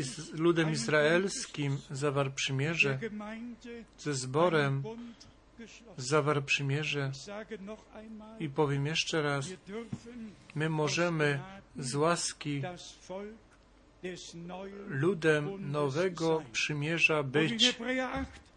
z 0.00 0.32
ludem 0.32 0.72
izraelskim, 0.72 1.78
zawarł 1.90 2.30
przymierze 2.30 2.98
ze 3.98 4.14
zborem, 4.14 4.82
zawarł 5.96 6.42
przymierze. 6.42 7.12
I 8.40 8.48
powiem 8.48 8.86
jeszcze 8.86 9.22
raz, 9.22 9.48
my 10.54 10.68
możemy 10.68 11.40
z 11.76 11.94
łaski 11.94 12.62
ludem 14.88 15.72
nowego 15.72 16.42
przymierza 16.52 17.22
być. 17.22 17.78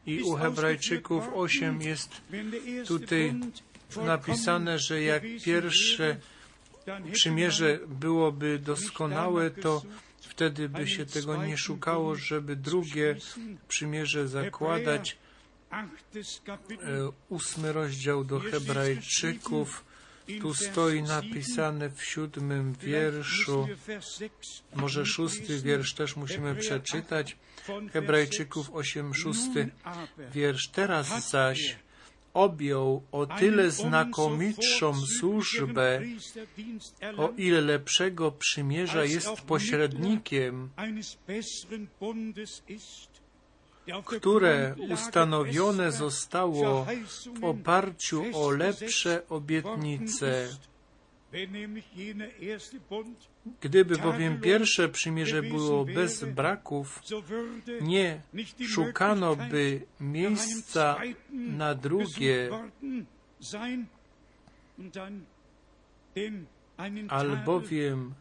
I 0.05 0.21
u 0.21 0.35
Hebrajczyków 0.35 1.23
8 1.33 1.81
jest 1.81 2.21
tutaj 2.87 3.35
napisane, 4.05 4.79
że 4.79 5.01
jak 5.01 5.23
pierwsze 5.45 6.17
przymierze 7.11 7.79
byłoby 7.87 8.59
doskonałe, 8.59 9.51
to 9.51 9.81
wtedy 10.19 10.69
by 10.69 10.87
się 10.87 11.05
tego 11.05 11.45
nie 11.45 11.57
szukało, 11.57 12.15
żeby 12.15 12.55
drugie 12.55 13.15
przymierze 13.67 14.27
zakładać. 14.27 15.17
Ósmy 17.29 17.73
rozdział 17.73 18.23
do 18.23 18.39
Hebrajczyków. 18.39 19.85
Tu 20.41 20.53
stoi 20.53 21.03
napisane 21.03 21.89
w 21.89 22.03
siódmym 22.03 22.73
wierszu, 22.73 23.67
może 24.75 25.05
szósty 25.05 25.59
wiersz 25.59 25.93
też 25.93 26.15
musimy 26.15 26.55
przeczytać. 26.55 27.37
Hebrajczyków 27.93 28.69
8, 28.73 29.13
szósty 29.13 29.69
wiersz. 30.31 30.67
Teraz 30.67 31.29
zaś 31.29 31.75
objął 32.33 33.03
o 33.11 33.25
tyle 33.25 33.71
znakomitszą 33.71 34.93
służbę, 35.19 36.01
o 37.17 37.29
ile 37.37 37.61
lepszego 37.61 38.31
przymierza 38.31 39.05
jest 39.05 39.41
pośrednikiem, 39.41 40.69
które 44.05 44.75
ustanowione 44.89 45.91
zostało 45.91 46.87
w 47.39 47.43
oparciu 47.43 48.23
o 48.33 48.49
lepsze 48.49 49.21
obietnice. 49.29 50.47
Gdyby 53.61 53.97
bowiem 53.97 54.41
pierwsze 54.41 54.89
przymierze 54.89 55.43
było 55.43 55.85
bez 55.85 56.23
braków, 56.23 57.01
nie 57.81 58.21
szukano 58.67 59.35
by 59.35 59.81
miejsca 59.99 61.01
na 61.31 61.75
drugie, 61.75 62.49
albowiem 67.09 68.13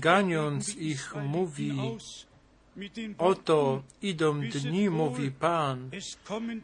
ganiąc 0.00 0.76
ich 0.76 1.14
mówi, 1.16 1.72
Oto 3.18 3.82
idą 4.02 4.40
dni, 4.40 4.90
mówi 4.90 5.30
Pan, 5.30 5.90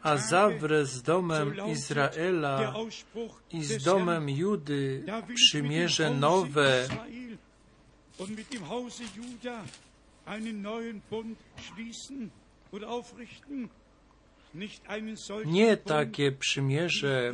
a 0.01 0.17
zawrę 0.17 0.85
z 0.85 1.01
domem 1.01 1.53
Izraela 1.71 2.73
i 3.51 3.63
z 3.63 3.83
domem 3.83 4.29
Judy 4.29 5.03
przymierze 5.35 6.09
nowe. 6.09 6.87
Nie 15.45 15.77
takie 15.77 16.31
przymierze, 16.31 17.33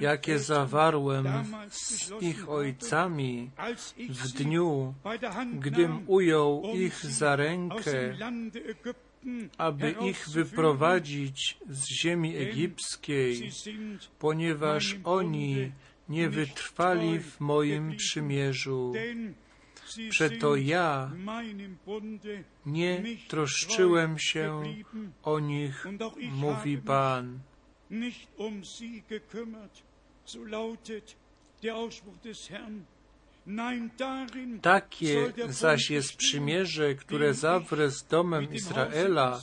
jakie 0.00 0.38
zawarłem 0.38 1.26
z 1.70 2.12
ich 2.20 2.48
ojcami 2.48 3.50
w 4.08 4.32
dniu, 4.32 4.94
gdym 5.54 6.04
ujął 6.06 6.62
ich 6.74 7.06
za 7.06 7.36
rękę, 7.36 8.16
aby 9.58 9.94
ich 10.10 10.28
wyprowadzić 10.28 11.58
z 11.68 11.86
ziemi 11.86 12.36
egipskiej, 12.36 13.50
ponieważ 14.18 14.96
oni 15.04 15.72
nie 16.08 16.28
wytrwali 16.28 17.20
w 17.20 17.40
moim 17.40 17.96
przymierzu. 17.96 18.92
Przeto 20.10 20.56
ja 20.56 21.10
nie 22.66 23.04
troszczyłem 23.28 24.18
się 24.18 24.62
o 25.22 25.40
nich, 25.40 25.86
mówi 26.32 26.78
Pan. 26.78 27.38
Takie 34.62 35.32
zaś 35.48 35.90
jest 35.90 36.16
przymierze, 36.16 36.94
które 36.94 37.34
zawrę 37.34 37.90
z 37.90 38.04
domem 38.04 38.54
Izraela 38.54 39.40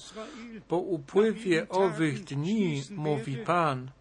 po 0.68 0.78
upływie 0.78 1.70
owych 1.70 2.24
dni, 2.24 2.84
mówi 2.92 3.38
Pan. 3.38 3.92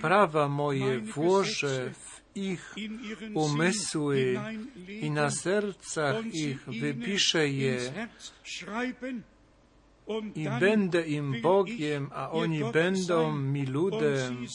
Prawa 0.00 0.48
moje 0.48 1.00
włożę 1.00 1.90
w 1.94 2.18
ich 2.34 2.74
umysły 3.34 4.38
i 5.00 5.10
na 5.10 5.30
sercach 5.30 6.26
ich 6.34 6.64
wypiszę 6.64 7.48
je 7.48 7.78
i 10.34 10.48
będę 10.60 11.08
im 11.08 11.40
Bogiem, 11.42 12.10
a 12.14 12.30
oni 12.30 12.64
będą 12.72 13.36
mi 13.36 13.66
ludem. 13.66 14.46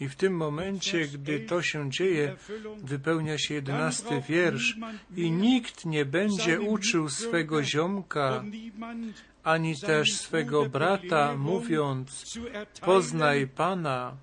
I 0.00 0.08
w 0.08 0.16
tym 0.16 0.36
momencie, 0.36 1.06
gdy 1.06 1.40
to 1.40 1.62
się 1.62 1.90
dzieje, 1.90 2.36
wypełnia 2.82 3.38
się 3.38 3.54
jedenasty 3.54 4.22
wiersz 4.28 4.76
i 5.16 5.30
nikt 5.30 5.86
nie 5.86 6.04
będzie 6.04 6.60
uczył 6.60 7.08
swego 7.08 7.62
ziomka, 7.62 8.44
ani 9.42 9.76
też 9.76 10.12
swego 10.12 10.68
brata, 10.68 11.36
mówiąc, 11.36 12.38
poznaj 12.80 13.46
Pana, 13.46 14.16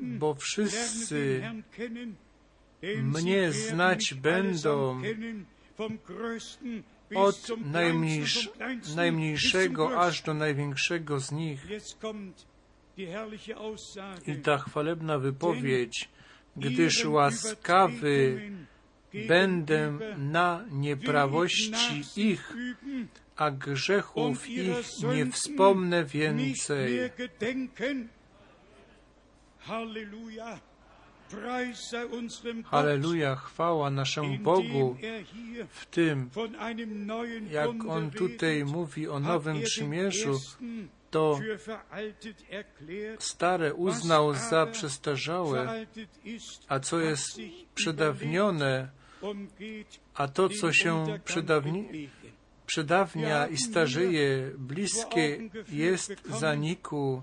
bo 0.00 0.34
wszyscy 0.34 1.42
mnie 3.02 3.52
znać 3.52 4.14
będą 4.14 5.02
od 7.14 7.48
najmniejszego 8.96 10.00
aż 10.00 10.22
do 10.22 10.34
największego 10.34 11.20
z 11.20 11.32
nich. 11.32 11.66
I 14.26 14.36
ta 14.42 14.58
chwalebna 14.58 15.18
wypowiedź, 15.18 16.08
gdyż 16.56 17.04
łaskawy 17.04 18.40
będę 19.28 19.98
na 20.18 20.64
nieprawości 20.70 22.02
ich, 22.16 22.54
a 23.36 23.50
grzechów 23.50 24.48
ich 24.48 24.76
nie 25.14 25.26
wspomnę 25.26 26.04
więcej. 26.04 27.10
Halleluja. 32.64 33.36
Chwała 33.36 33.90
naszemu 33.90 34.38
Bogu 34.38 34.96
er 35.02 35.24
w 35.68 35.86
tym, 35.86 36.30
jak 37.50 37.70
On 37.88 38.10
tutaj 38.10 38.64
mówi 38.64 39.08
o 39.08 39.20
nowym 39.20 39.56
er 39.56 39.64
przymierzu, 39.64 40.40
to 41.14 41.40
stare 43.18 43.74
uznał 43.74 44.34
za 44.34 44.66
przestarzałe, 44.66 45.86
a 46.68 46.80
co 46.80 47.00
jest 47.00 47.40
przedawnione, 47.74 48.88
a 50.14 50.28
to, 50.28 50.48
co 50.48 50.72
się 50.72 51.18
przedawni, 51.24 52.08
przedawnia 52.66 53.46
i 53.46 53.56
starzeje, 53.56 54.50
bliskie 54.58 55.38
jest 55.68 56.12
zaniku. 56.28 57.22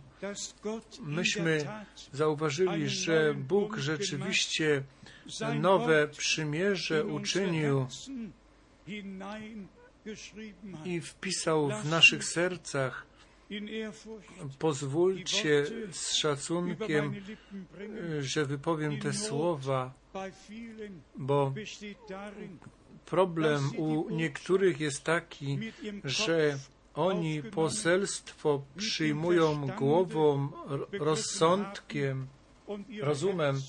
Myśmy 1.01 1.65
zauważyli, 2.13 2.89
że 2.89 3.33
Bóg 3.33 3.77
rzeczywiście 3.77 4.83
nowe 5.59 6.07
przymierze 6.07 7.05
uczynił 7.05 7.87
i 10.85 11.01
wpisał 11.01 11.69
w 11.69 11.89
naszych 11.89 12.23
sercach. 12.23 13.10
Pozwólcie 14.59 15.65
z 15.91 16.13
szacunkiem, 16.13 17.15
że 18.19 18.45
wypowiem 18.45 18.99
te 18.99 19.13
słowa, 19.13 19.93
bo 21.15 21.53
problem 23.05 23.71
u 23.77 24.09
niektórych 24.09 24.79
jest 24.79 25.03
taki, 25.03 25.59
że 26.03 26.59
oni 26.93 27.43
poselstwo 27.43 28.61
przyjmują 28.77 29.67
głową, 29.77 30.49
rozsądkiem, 30.91 32.27
rozumem, 33.01 33.61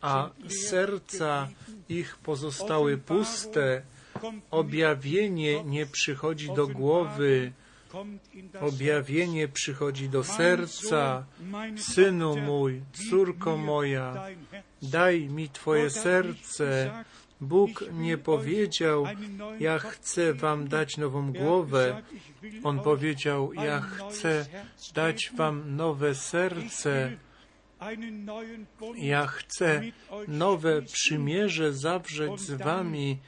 a 0.00 0.30
serca 0.48 1.48
ich 1.88 2.16
pozostały 2.16 2.98
puste. 2.98 3.82
Objawienie 4.50 5.64
nie 5.64 5.86
przychodzi 5.86 6.54
do 6.54 6.66
głowy, 6.66 7.52
objawienie 8.60 9.48
przychodzi 9.48 10.08
do 10.08 10.24
serca. 10.24 11.24
Synu 11.76 12.36
mój, 12.36 12.82
córko 12.92 13.56
moja, 13.56 14.26
daj 14.82 15.28
mi 15.28 15.48
Twoje 15.48 15.90
serce. 15.90 16.90
Bóg 17.40 17.84
nie 17.92 18.18
powiedział, 18.18 19.04
ja 19.60 19.78
chcę 19.78 20.34
wam 20.34 20.68
dać 20.68 20.96
nową 20.96 21.28
Er 21.28 21.32
hat 21.34 21.42
głowę. 21.42 22.02
On 22.64 22.80
powiedział, 22.80 23.52
ja 23.52 23.80
chcę 23.80 24.46
dać 24.94 25.30
wam 25.36 25.76
nowe 25.76 26.14
serce. 26.14 27.16
Ja 28.96 29.26
chcę 29.26 29.82
nowe 30.28 30.82
przymierze 30.82 31.72
zawrzeć 31.72 32.40
z 32.40 32.50
wami 32.50 33.18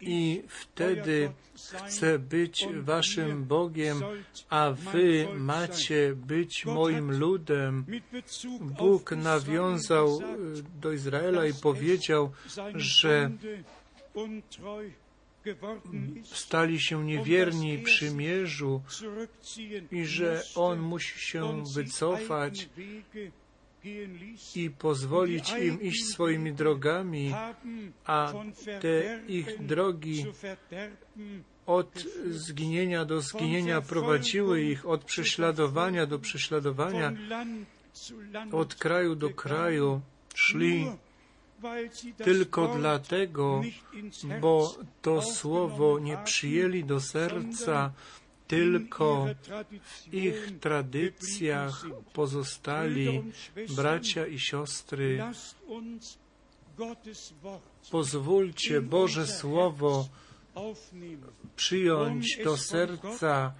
i 0.00 0.42
wtedy 0.48 1.30
chcę 1.86 2.18
być 2.18 2.66
waszym 2.80 3.44
Bogiem, 3.44 4.02
a 4.48 4.70
wy 4.70 5.28
macie 5.34 6.14
być 6.14 6.66
moim 6.66 7.18
ludem. 7.18 7.84
Bóg 8.60 9.12
nawiązał 9.12 10.20
y, 10.20 10.22
do 10.80 10.92
Izraela 10.92 11.46
i 11.46 11.54
powiedział, 11.54 12.32
że 12.74 13.30
stali 16.24 16.80
się 16.80 17.04
niewierni 17.04 17.78
przymierzu 17.78 18.82
i 19.90 20.04
że 20.04 20.42
On 20.54 20.78
musi 20.78 21.20
się 21.20 21.64
wycofać 21.74 22.68
i 24.56 24.70
pozwolić 24.70 25.52
im 25.52 25.82
iść 25.82 26.04
swoimi 26.04 26.52
drogami, 26.52 27.34
a 28.04 28.32
te 28.80 29.20
ich 29.28 29.66
drogi 29.66 30.26
od 31.66 32.04
zginienia 32.30 33.04
do 33.04 33.20
zginienia 33.20 33.80
prowadziły 33.80 34.62
ich, 34.62 34.86
od 34.86 35.04
prześladowania 35.04 36.06
do 36.06 36.18
prześladowania, 36.18 37.12
od 38.52 38.74
kraju 38.74 39.14
do 39.14 39.30
kraju 39.30 40.00
szli 40.34 40.86
tylko 42.24 42.74
dlatego, 42.78 43.62
bo 44.40 44.74
to 45.02 45.22
słowo 45.22 45.98
nie 45.98 46.18
przyjęli 46.24 46.84
do 46.84 47.00
serca, 47.00 47.92
tylko 48.52 49.26
w 49.84 50.14
ich 50.14 50.58
tradycjach 50.60 51.84
pozostali 52.12 53.22
bracia 53.76 54.26
i 54.26 54.38
siostry. 54.38 55.22
Pozwólcie 57.90 58.80
Boże 58.80 59.26
Słowo 59.26 60.08
przyjąć 61.56 62.38
do 62.44 62.56
serca 62.56 63.52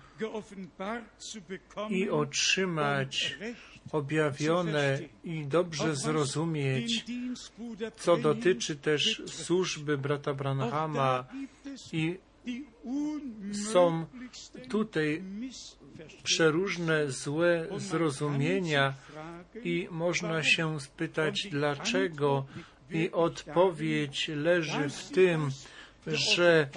i 1.90 2.10
otrzymać 2.10 3.38
objawione 3.92 4.98
i 5.24 5.46
dobrze 5.46 5.96
zrozumieć, 5.96 7.04
co 7.96 8.16
dotyczy 8.16 8.76
też 8.76 9.22
służby 9.26 9.98
brata 9.98 10.34
Branhama. 10.34 11.24
I 11.92 12.18
są 13.70 14.06
tutaj 14.68 15.22
przeróżne 16.22 17.10
złe 17.10 17.66
zrozumienia 17.76 18.94
i 19.64 19.88
można 19.90 20.42
się 20.42 20.80
spytać 20.80 21.48
dlaczego. 21.50 22.44
I 22.90 23.10
odpowiedź 23.12 24.28
leży 24.28 24.88
w 24.88 25.10
tym, 25.10 25.50
że 26.06 26.68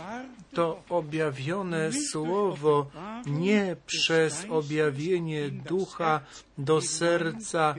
to 0.53 0.83
objawione 0.89 1.91
słowo 1.93 2.91
nie 3.25 3.75
przez 3.85 4.45
objawienie 4.49 5.49
ducha 5.49 6.21
do 6.57 6.81
serca 6.81 7.75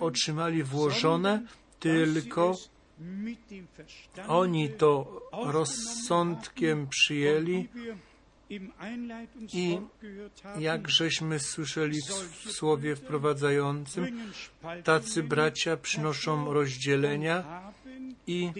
otrzymali 0.00 0.62
włożone, 0.62 1.42
tylko 1.80 2.56
oni 4.28 4.68
to 4.70 5.20
rozsądkiem 5.32 6.86
przyjęli 6.86 7.68
i 9.52 9.78
jak 10.58 10.90
żeśmy 10.90 11.38
słyszeli 11.38 11.98
w, 12.44 12.52
słowie 12.52 12.96
wprowadzającym, 12.96 14.30
tacy 14.84 15.22
bracia 15.22 15.76
przynoszą 15.76 16.52
rozdzielenia 16.52 17.62
i 18.26 18.52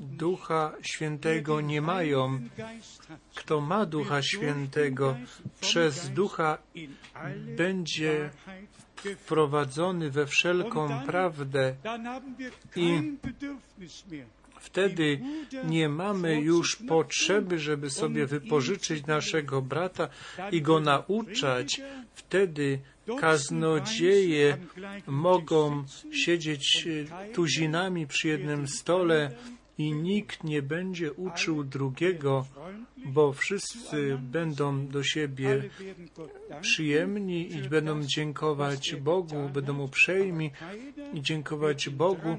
Ducha 0.00 0.72
Świętego 0.82 1.60
nie 1.60 1.82
mają. 1.82 2.40
Kto 3.34 3.60
ma 3.60 3.86
Ducha 3.86 4.22
Świętego, 4.22 5.16
przez 5.60 6.10
Ducha 6.10 6.58
będzie 7.56 8.30
wprowadzony 9.16 10.10
we 10.10 10.26
wszelką 10.26 11.00
prawdę 11.06 11.74
i 12.76 13.12
wtedy 14.60 15.20
nie 15.64 15.88
mamy 15.88 16.40
już 16.40 16.76
potrzeby, 16.76 17.58
żeby 17.58 17.90
sobie 17.90 18.26
wypożyczyć 18.26 19.06
naszego 19.06 19.62
brata 19.62 20.08
i 20.52 20.62
go 20.62 20.80
nauczać. 20.80 21.80
Wtedy 22.14 22.78
kaznodzieje 23.20 24.56
mogą 25.06 25.84
siedzieć 26.12 26.88
tuzinami 27.34 28.06
przy 28.06 28.28
jednym 28.28 28.68
stole 28.68 29.30
i 29.78 29.92
nikt 29.92 30.44
nie 30.44 30.62
będzie 30.62 31.12
uczył 31.12 31.64
drugiego, 31.64 32.46
bo 33.06 33.32
wszyscy 33.32 34.18
będą 34.22 34.86
do 34.86 35.02
siebie 35.02 35.62
przyjemni 36.60 37.56
i 37.56 37.68
będą 37.68 38.02
dziękować 38.02 38.96
Bogu, 38.96 39.48
będą 39.54 39.78
uprzejmi 39.80 40.50
i 41.14 41.22
dziękować 41.22 41.88
Bogu, 41.88 42.36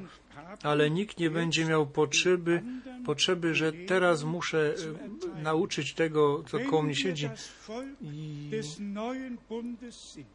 ale 0.63 0.89
nikt 0.89 1.19
nie 1.19 1.29
będzie 1.29 1.65
miał 1.65 1.87
potrzeby, 1.87 2.63
potrzeby, 3.05 3.55
że 3.55 3.73
teraz 3.73 4.23
muszę 4.23 4.75
e, 5.37 5.41
nauczyć 5.43 5.93
tego, 5.93 6.43
co 6.47 6.59
koło 6.59 6.81
mnie 6.81 6.95
siedzi. 6.95 7.29
I 8.01 8.51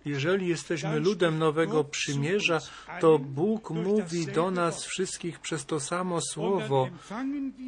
jeżeli 0.05 0.49
jesteśmy 0.49 1.01
ludem 1.01 1.39
nowego 1.39 1.85
przymierza, 1.85 2.61
to 3.01 3.19
Bóg 3.19 3.71
mówi 3.71 4.27
do 4.27 4.51
nas 4.51 4.85
wszystkich 4.85 5.41
przez 5.41 5.67
to 5.67 5.81
samo 5.81 6.21
słowo 6.21 6.89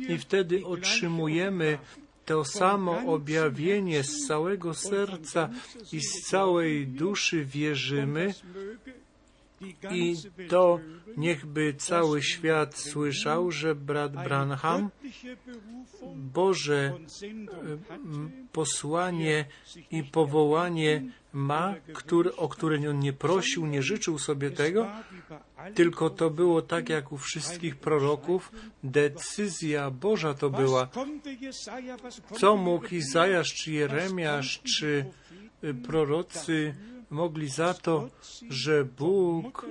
i 0.08 0.18
wtedy 0.18 0.66
otrzymujemy 0.66 1.78
to 2.26 2.44
samo 2.44 2.98
objawienie 3.14 4.04
z 4.04 4.26
całego 4.26 4.74
serca 4.74 5.48
i 5.92 6.00
z 6.00 6.20
całej 6.30 6.86
duszy 6.86 7.44
wierzymy, 7.44 8.34
i 9.90 10.16
to 10.48 10.80
niechby 11.16 11.74
cały 11.74 12.22
świat 12.22 12.78
słyszał, 12.78 13.50
że 13.50 13.74
brat 13.74 14.12
Branham 14.12 14.90
Boże 16.14 16.92
posłanie 18.52 19.44
i 19.90 20.02
powołanie 20.02 21.02
ma, 21.32 21.74
który, 21.92 22.36
o 22.36 22.48
które 22.48 22.90
on 22.90 22.98
nie 22.98 23.12
prosił, 23.12 23.66
nie 23.66 23.82
życzył 23.82 24.18
sobie 24.18 24.50
tego, 24.50 24.90
tylko 25.74 26.10
to 26.10 26.30
było 26.30 26.62
tak 26.62 26.88
jak 26.88 27.12
u 27.12 27.18
wszystkich 27.18 27.76
proroków, 27.76 28.52
decyzja 28.84 29.90
Boża 29.90 30.34
to 30.34 30.50
była. 30.50 30.88
Co 32.38 32.56
mógł 32.56 32.94
Izajasz, 32.94 33.54
czy 33.54 33.72
Jeremiasz, 33.72 34.62
czy 34.62 35.04
prorocy 35.86 36.74
mogli 37.10 37.48
za 37.48 37.74
to, 37.74 38.08
że 38.48 38.84
Bóg 38.84 39.66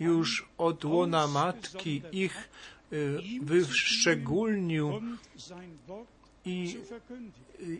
już 0.00 0.48
od 0.58 0.84
łona 0.84 1.26
matki 1.26 2.02
ich 2.12 2.48
y, 2.92 3.18
wyszczególnił 3.42 5.00
i 6.44 6.76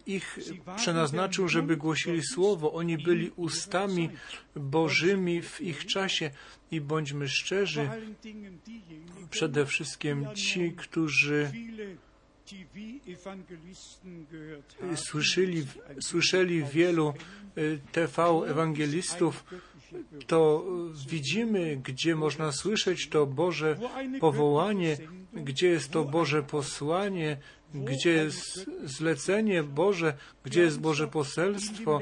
ich 0.07 0.38
przenaznaczył, 0.76 1.49
żeby 1.49 1.76
głosili 1.76 2.22
Słowo. 2.22 2.72
Oni 2.72 2.99
byli 2.99 3.30
ustami 3.36 4.11
Bożymi 4.57 5.42
w 5.42 5.61
ich 5.61 5.86
czasie 5.86 6.30
i 6.70 6.80
bądźmy 6.80 7.28
szczerzy, 7.28 7.88
przede 9.30 9.66
wszystkim 9.66 10.26
ci, 10.34 10.72
którzy 10.72 11.53
słyszeli, 14.97 15.66
słyszeli 16.01 16.64
wielu 16.64 17.14
y, 17.59 17.80
TV 17.92 18.22
ewangelistów, 18.47 19.44
to 20.26 20.64
widzimy, 21.09 21.76
gdzie 21.76 22.16
można 22.16 22.53
słyszeć 22.53 23.09
to 23.09 23.26
Boże 23.26 23.78
powołanie, 24.20 24.97
gdzie 25.32 25.68
jest 25.68 25.90
to 25.90 26.05
Boże 26.05 26.42
posłanie, 26.42 27.36
gdzie 27.74 28.11
jest 28.11 28.70
zlecenie 28.84 29.62
Boże, 29.62 30.16
gdzie 30.44 30.61
jest 30.61 30.80
Boże 30.80 31.09
poselstwo. 31.09 32.01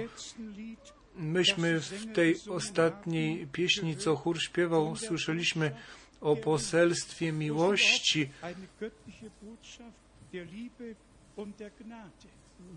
Myśmy 1.16 1.80
w 1.80 2.12
tej 2.14 2.36
ostatniej 2.50 3.46
pieśni, 3.46 3.96
co 3.96 4.16
chór 4.16 4.42
śpiewał, 4.42 4.96
słyszeliśmy 4.96 5.74
o 6.20 6.36
poselstwie 6.36 7.32
miłości. 7.32 8.28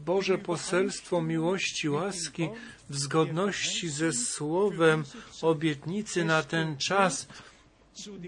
Boże 0.06 0.38
poselstwo 0.38 1.22
miłości, 1.22 1.90
łaski 1.90 2.50
w 2.90 2.96
zgodności 2.96 3.90
ze 3.90 4.14
słowem 4.14 5.04
obietnicy 5.42 6.26
na 6.26 6.44
ten 6.44 6.78
czas 6.78 7.28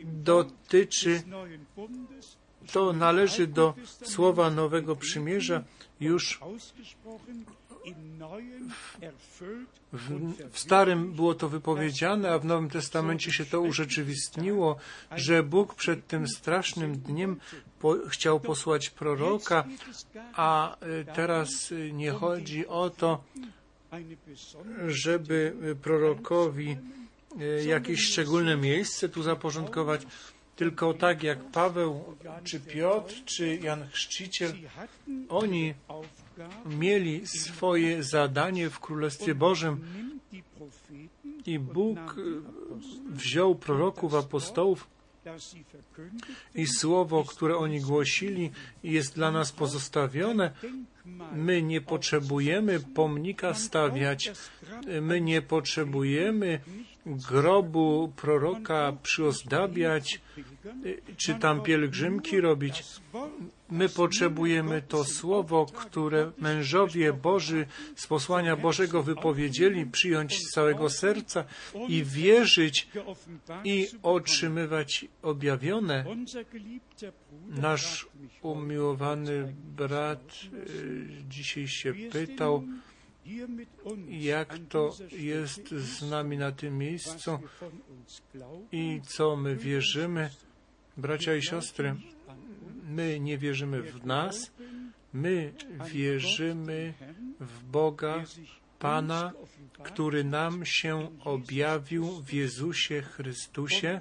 dotyczy, 0.03 1.23
to 2.71 2.93
należy 2.93 3.47
do 3.47 3.73
słowa 4.03 4.49
Nowego 4.49 4.95
Przymierza 4.95 5.63
już 5.99 6.39
w, 10.51 10.59
Starym 10.59 11.11
było 11.13 11.35
to 11.35 11.49
wypowiedziane, 11.49 12.31
a 12.31 12.39
w 12.39 12.45
Nowym 12.45 12.69
Testamencie 12.69 13.31
się 13.31 13.45
to 13.45 13.61
urzeczywistniło, 13.61 14.75
że 15.15 15.43
Bóg 15.43 15.75
przed 15.75 16.07
tym 16.07 16.27
strasznym 16.27 16.97
dniem 16.97 17.39
po, 17.79 17.95
chciał 18.07 18.39
posłać 18.39 18.89
proroka, 18.89 19.65
a 20.33 20.75
y, 20.85 21.05
teraz 21.15 21.71
y, 21.71 21.91
nie 21.93 22.11
chodzi 22.11 22.67
o 22.67 22.89
to, 22.89 23.23
żeby 24.87 25.55
prorokowi 25.81 26.77
y, 27.41 27.65
jakieś 27.65 28.07
szczególne 28.07 28.57
miejsce 28.57 29.09
tu 29.09 29.23
zaporządkować, 29.23 30.01
tylko 30.55 30.93
tak 30.93 31.23
jak 31.23 31.51
Paweł, 31.51 32.15
czy 32.43 32.59
Piotr, 32.59 33.15
czy 33.25 33.55
Jan 33.55 33.87
Chrzciciel, 33.89 34.53
oni 35.29 35.73
mieli 36.65 37.27
swoje 37.27 38.03
zadanie 38.03 38.69
w 38.69 38.79
Królestwie 38.79 39.35
Bożym 39.35 39.81
i 41.45 41.59
Bóg 41.59 42.15
wziął 43.09 43.55
proroków, 43.55 44.13
apostołów 44.15 44.87
i 46.55 46.67
słowo, 46.67 47.23
które 47.23 47.57
oni 47.57 47.81
głosili, 47.81 48.51
jest 48.83 49.15
dla 49.15 49.31
nas 49.31 49.51
pozostawione. 49.51 50.51
My 51.35 51.61
nie 51.61 51.81
potrzebujemy 51.81 52.79
pomnika 52.79 53.53
stawiać, 53.53 54.31
my 55.01 55.21
nie 55.21 55.41
potrzebujemy 55.41 56.59
grobu 57.09 58.13
proroka 58.15 58.93
przyozdabiać, 59.03 60.21
czy 61.17 61.35
tam 61.35 61.61
pielgrzymki 61.61 62.41
robić. 62.41 62.83
My 63.69 63.89
potrzebujemy 63.89 64.81
to 64.81 65.03
słowo, 65.03 65.65
które 65.65 66.31
mężowie 66.37 67.13
Boży 67.13 67.65
z 67.95 68.07
posłania 68.07 68.55
Bożego 68.55 69.03
wypowiedzieli, 69.03 69.85
przyjąć 69.85 70.37
z 70.37 70.51
całego 70.51 70.89
serca 70.89 71.45
i 71.87 72.03
wierzyć 72.03 72.87
i 73.63 73.87
otrzymywać 74.03 75.05
objawione. 75.21 76.05
Nasz 77.47 78.07
umiłowany 78.41 79.53
brat 79.77 80.33
y, 80.53 81.07
dzisiaj 81.29 81.67
się 81.67 81.93
pytał, 81.93 82.63
jak 84.09 84.59
to 84.69 84.95
jest 85.11 85.69
z 85.69 86.09
nami 86.09 86.37
na 86.37 86.51
tym 86.51 86.77
miejscu 86.77 87.39
i 88.71 89.01
co 89.03 89.35
my 89.35 89.55
wierzymy. 89.55 90.29
Bracia 90.97 91.35
i 91.35 91.41
siostry, 91.41 91.95
my 92.83 93.19
nie 93.19 93.37
wierzymy 93.37 93.81
w 93.81 94.05
nas, 94.05 94.51
my 95.13 95.53
wierzymy 95.85 96.93
w 97.39 97.63
Boga, 97.63 98.23
Pana, 98.79 99.31
który 99.83 100.23
nam 100.23 100.65
się 100.65 101.09
objawił 101.23 102.21
w 102.21 102.33
Jezusie 102.33 103.01
Chrystusie 103.01 103.99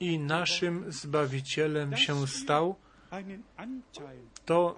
i 0.00 0.18
naszym 0.18 0.92
Zbawicielem 0.92 1.96
się 1.96 2.26
stał, 2.26 2.76
to, 4.44 4.74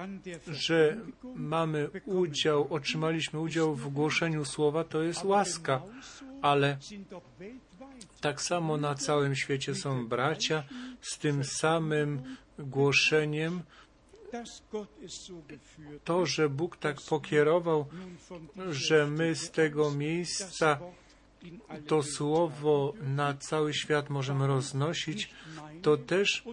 że 0.48 0.97
mamy 1.35 1.90
udział, 2.05 2.74
otrzymaliśmy 2.74 3.40
udział 3.40 3.74
w 3.74 3.89
głoszeniu 3.89 4.44
słowa, 4.44 4.85
to 4.85 5.02
jest 5.02 5.24
łaska, 5.24 5.82
ale 6.43 6.78
tak 8.20 8.43
samo 8.43 8.77
na 8.77 8.94
całym 8.94 9.35
świecie 9.35 9.74
są 9.74 10.06
bracia 10.06 10.65
z 11.01 11.19
tym 11.19 11.44
samym 11.44 12.36
głoszeniem. 12.59 13.62
To, 16.05 16.27
że 16.27 16.48
Bóg 16.48 16.77
tak 16.77 16.97
pokierował, 17.01 17.86
że 18.70 19.06
my 19.06 19.35
z 19.35 19.51
tego 19.51 19.90
miejsca 19.90 20.78
to 21.87 22.03
słowo 22.03 22.95
na 23.03 23.35
cały 23.35 23.75
świat 23.75 24.11
możemy 24.11 24.47
roznosić, 24.47 25.31
to 25.83 25.97
też 25.97 26.45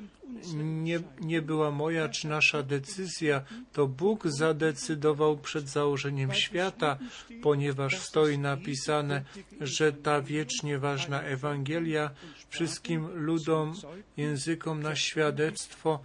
nie, 0.63 0.99
nie 1.21 1.41
była 1.41 1.71
moja 1.71 2.09
czy 2.09 2.27
nasza 2.27 2.63
decyzja, 2.63 3.41
to 3.73 3.87
Bóg 3.87 4.27
zadecydował 4.27 5.37
przed 5.37 5.69
założeniem 5.69 6.33
świata, 6.33 6.97
ponieważ 7.41 7.99
stoi 7.99 8.37
napisane, 8.37 9.23
że 9.61 9.93
ta 9.93 10.21
wiecznie 10.21 10.79
ważna 10.79 11.21
Ewangelia 11.21 12.11
wszystkim 12.49 13.07
ludom, 13.13 13.73
językom 14.17 14.83
na 14.83 14.95
świadectwo 14.95 15.99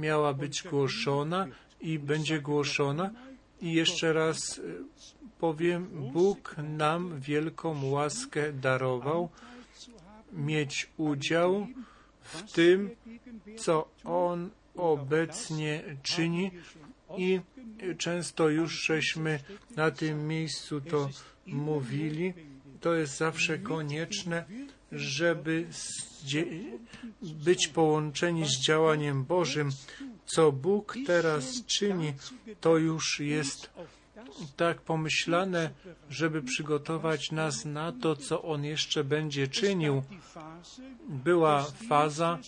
miała 0.00 0.34
być 0.34 0.62
głoszona 0.70 1.46
i 1.80 1.98
będzie 1.98 2.40
głoszona. 2.40 3.10
I 3.60 3.72
jeszcze 3.72 4.12
raz 4.12 4.60
powiem, 5.44 6.10
Bóg 6.12 6.56
nam 6.58 7.20
wielką 7.20 7.90
łaskę 7.90 8.52
darował, 8.52 9.28
mieć 10.32 10.88
udział 10.96 11.66
w 12.20 12.52
tym, 12.52 12.90
co 13.56 13.88
On 14.04 14.50
obecnie 14.76 15.82
czyni 16.02 16.50
i 17.16 17.40
często 17.98 18.48
już 18.48 18.86
żeśmy 18.86 19.40
na 19.76 19.90
tym 19.90 20.28
miejscu 20.28 20.80
to 20.80 21.10
mówili. 21.46 22.32
To 22.80 22.94
jest 22.94 23.16
zawsze 23.16 23.58
konieczne, 23.58 24.44
żeby 24.92 25.66
być 27.22 27.68
połączeni 27.68 28.48
z 28.48 28.66
działaniem 28.66 29.24
Bożym. 29.24 29.70
Co 30.26 30.52
Bóg 30.52 30.96
teraz 31.06 31.64
czyni, 31.66 32.12
to 32.60 32.78
już 32.78 33.20
jest 33.20 33.70
tak 34.56 34.80
pomyślane, 34.80 35.70
żeby 36.10 36.42
przygotować 36.42 37.32
nas 37.32 37.64
na 37.64 37.92
to, 37.92 38.16
co 38.16 38.42
On 38.42 38.64
jeszcze 38.64 39.04
będzie 39.04 39.48
czynił. 39.48 40.02
Była 41.08 41.64
faza 41.88 42.38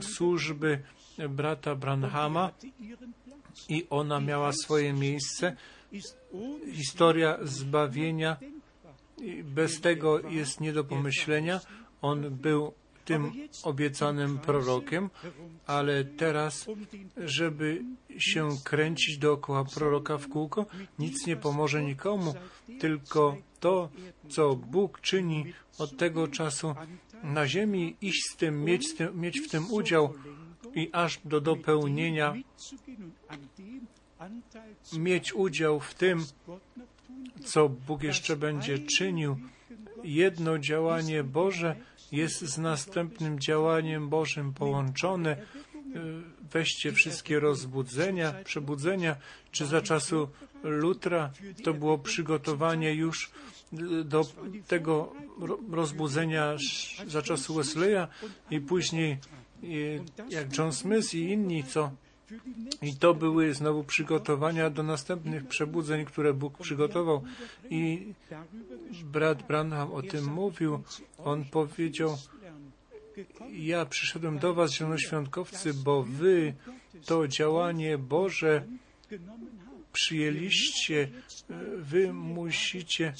służby 0.00 0.82
brata 1.28 1.74
Branhama 1.74 2.50
i 3.68 3.86
ona 3.90 4.20
miała 4.20 4.52
swoje 4.52 4.92
miejsce. 4.92 5.56
Historia 6.72 7.38
zbawienia 7.42 8.36
bez 9.44 9.80
tego 9.80 10.20
jest 10.20 10.60
nie 10.60 10.72
do 10.72 10.84
pomyślenia. 10.84 11.60
On 12.02 12.30
był 12.30 12.72
tym 13.04 13.32
obiecanym 13.62 14.38
prorokiem, 14.38 15.10
ale 15.66 16.04
teraz, 16.04 16.66
żeby 17.16 17.82
się 18.18 18.48
kręcić 18.64 19.18
dookoła 19.18 19.64
proroka 19.64 20.18
w 20.18 20.28
kółko, 20.28 20.66
nic 20.98 21.26
nie 21.26 21.36
pomoże 21.36 21.82
nikomu, 21.82 22.34
tylko 22.80 23.36
to, 23.60 23.88
co 24.28 24.56
Bóg 24.56 25.00
czyni 25.00 25.52
od 25.78 25.96
tego 25.96 26.28
czasu 26.28 26.74
na 27.22 27.48
ziemi, 27.48 27.96
iść 28.00 28.22
z 28.32 28.36
tym, 28.36 28.64
mieć, 28.64 28.88
z 28.88 28.94
tym, 28.94 29.20
mieć 29.20 29.40
w 29.40 29.50
tym 29.50 29.72
udział 29.72 30.14
i 30.74 30.90
aż 30.92 31.20
do 31.24 31.40
dopełnienia 31.40 32.34
mieć 34.98 35.32
udział 35.32 35.80
w 35.80 35.94
tym, 35.94 36.24
co 37.44 37.68
Bóg 37.68 38.02
jeszcze 38.02 38.36
będzie 38.36 38.78
czynił. 38.78 39.36
Jedno 40.04 40.58
działanie 40.58 41.24
Boże 41.24 41.76
jest 42.12 42.40
z 42.40 42.58
następnym 42.58 43.40
działaniem 43.40 44.08
Bożym 44.08 44.52
połączone. 44.52 45.36
Weźcie 46.52 46.92
wszystkie 46.92 47.40
rozbudzenia, 47.40 48.34
przebudzenia, 48.44 49.16
czy 49.50 49.66
za 49.66 49.82
czasu 49.82 50.28
Lutra 50.62 51.30
to 51.64 51.74
było 51.74 51.98
przygotowanie 51.98 52.94
już 52.94 53.30
do 54.04 54.26
tego 54.68 55.12
rozbudzenia 55.70 56.56
za 57.06 57.22
czasu 57.22 57.54
Wesleya 57.54 58.06
i 58.50 58.60
później 58.60 59.18
jak 60.30 60.58
John 60.58 60.72
Smith 60.72 61.14
i 61.14 61.18
inni, 61.18 61.64
co 61.64 61.90
i 62.82 62.96
to 62.96 63.14
były 63.14 63.54
znowu 63.54 63.84
przygotowania 63.84 64.70
do 64.70 64.82
następnych 64.82 65.46
przebudzeń, 65.46 66.04
które 66.04 66.34
Bóg 66.34 66.58
przygotował. 66.58 67.22
I 67.70 68.12
brat 69.04 69.46
Branham 69.46 69.92
o 69.92 70.02
tym 70.02 70.24
mówił. 70.24 70.82
On 71.18 71.44
powiedział, 71.44 72.18
ja 73.52 73.86
przyszedłem 73.86 74.38
do 74.38 74.54
was, 74.54 74.72
zielonoświątkowcy, 74.72 75.74
bo 75.74 76.02
wy 76.02 76.54
to 77.04 77.28
działanie 77.28 77.98
Boże 77.98 78.66
przyjęliście, 79.92 81.08
wy 81.76 82.12
musicie 82.12 83.14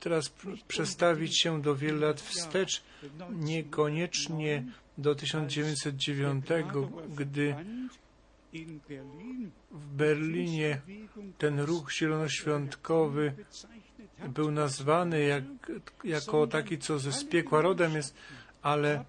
teraz 0.00 0.32
przestawić 0.68 1.42
się 1.42 1.62
do 1.62 1.76
wielu 1.76 2.00
lat 2.00 2.20
wstecz, 2.20 2.82
niekoniecznie 3.30 4.64
do 4.98 5.14
1909, 5.14 6.46
gdy 7.16 7.54
w 9.70 9.86
Berlinie 9.96 10.80
ten 11.38 11.60
ruch 11.60 11.92
zielonoświątkowy 11.92 13.32
był 14.28 14.50
nazwany 14.50 15.24
jak, 15.24 15.44
jako 16.04 16.46
taki, 16.46 16.78
co 16.78 16.98
ze 16.98 17.12
spiekła 17.12 17.60
rodem 17.60 17.94
jest, 17.94 18.14
ale 18.68 19.04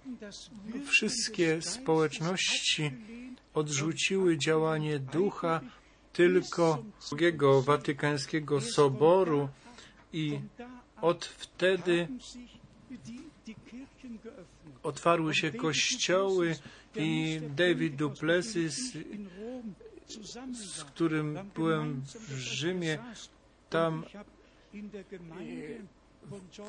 wszystkie 0.85 1.61
społeczności 1.61 2.91
odrzuciły 3.53 4.37
działanie 4.37 4.99
ducha 4.99 5.61
tylko 6.13 6.83
drugiego 7.09 7.61
watykańskiego 7.61 8.61
soboru 8.61 9.49
i 10.13 10.39
od 11.01 11.25
wtedy 11.25 12.07
otwarły 14.83 15.35
się 15.35 15.51
kościoły 15.51 16.55
i 16.95 17.41
David 17.55 17.95
Duplessis, 17.95 18.93
z 20.53 20.83
którym 20.83 21.39
byłem 21.55 22.01
w 22.05 22.37
Rzymie, 22.37 22.99
tam 23.69 24.03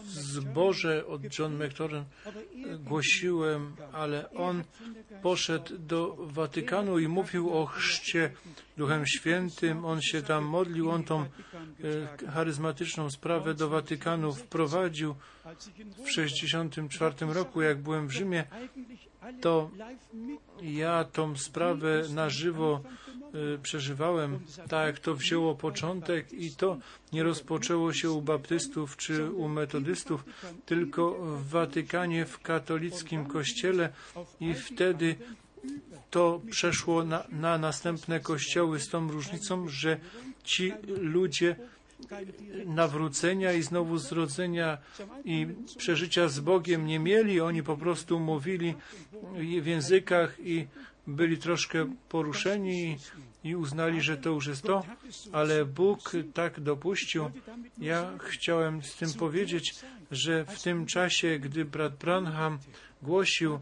zboże 0.07 1.07
od 1.07 1.39
John 1.39 1.65
McTorren 1.65 2.05
głosiłem, 2.79 3.77
ale 3.93 4.31
on 4.31 4.65
poszedł 5.23 5.79
do 5.79 6.17
Watykanu 6.21 6.99
i 6.99 7.09
mówił 7.09 7.51
o 7.51 7.67
chrzcie 7.67 8.31
Duchem 8.77 9.07
Świętym. 9.07 9.85
On 9.85 10.03
się 10.03 10.23
tam 10.23 10.45
modlił, 10.45 10.91
on 10.91 11.05
tą 11.05 11.21
e, 11.21 11.29
charyzmatyczną 12.31 13.11
sprawę 13.11 13.55
do 13.55 13.69
Watykanu 13.69 14.33
wprowadził 14.33 15.15
w 15.95 16.05
1964 16.05 17.33
roku, 17.33 17.63
jak 17.63 17.83
byłem 17.83 18.09
w 18.09 18.13
Rzymie, 18.13 18.45
to 19.41 19.71
ja 20.63 21.05
tą 21.05 21.37
sprawę 21.37 22.03
na 22.15 22.31
żywo 22.31 22.81
przeżywałem, 23.63 24.41
tak 24.69 24.99
to 24.99 25.15
wzięło 25.15 25.55
początek 25.55 26.33
i 26.33 26.51
to 26.51 26.77
nie 27.13 27.23
rozpoczęło 27.23 27.93
się 27.93 28.11
u 28.11 28.23
baptystów 28.23 28.97
czy 28.97 29.31
u 29.31 29.49
metodystów, 29.49 30.25
tylko 30.67 31.13
w 31.13 31.49
Watykanie, 31.49 32.27
w 32.27 32.41
katolickim 32.41 33.27
kościele 33.27 33.93
i 34.41 34.55
wtedy 34.55 35.17
to 36.11 36.41
przeszło 36.51 37.05
na, 37.05 37.25
na 37.29 37.59
następne 37.59 38.21
kościoły 38.21 38.81
z 38.81 38.89
tą 38.89 39.11
różnicą, 39.11 39.69
że 39.69 39.99
ci 40.45 40.73
ludzie 40.87 41.57
nawrócenia 42.67 43.53
i 43.53 43.63
znowu 43.63 43.99
zrodzenia 43.99 44.79
i 45.25 45.47
przeżycia 45.77 46.29
z 46.29 46.41
Bogiem 46.41 46.87
nie 46.87 46.99
mieli. 46.99 47.41
Oni 47.41 47.63
po 47.63 47.77
prostu 47.77 48.21
mówili 48.21 48.75
w 49.63 49.67
językach 49.67 50.37
i 50.41 50.67
byli 51.17 51.39
troszkę 51.39 51.95
poruszeni 52.09 52.99
i 53.45 53.57
uznali, 53.57 54.01
że 54.01 54.17
to 54.17 54.31
już 54.31 54.47
jest 54.47 54.63
to, 54.63 54.83
ale 55.33 55.65
Bóg 55.65 56.13
tak 56.35 56.61
dopuścił. 56.61 57.31
Ja 57.79 58.19
chciałem 58.21 58.83
z 58.83 58.97
tym 58.97 59.13
powiedzieć, 59.13 59.75
że 60.11 60.45
w 60.45 60.63
tym 60.63 60.87
czasie, 60.87 61.39
gdy 61.39 61.65
brat 61.65 61.97
Branham 61.97 62.59
głosił 63.03 63.59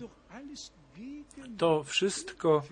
to 1.58 1.84
wszystko 1.84 2.62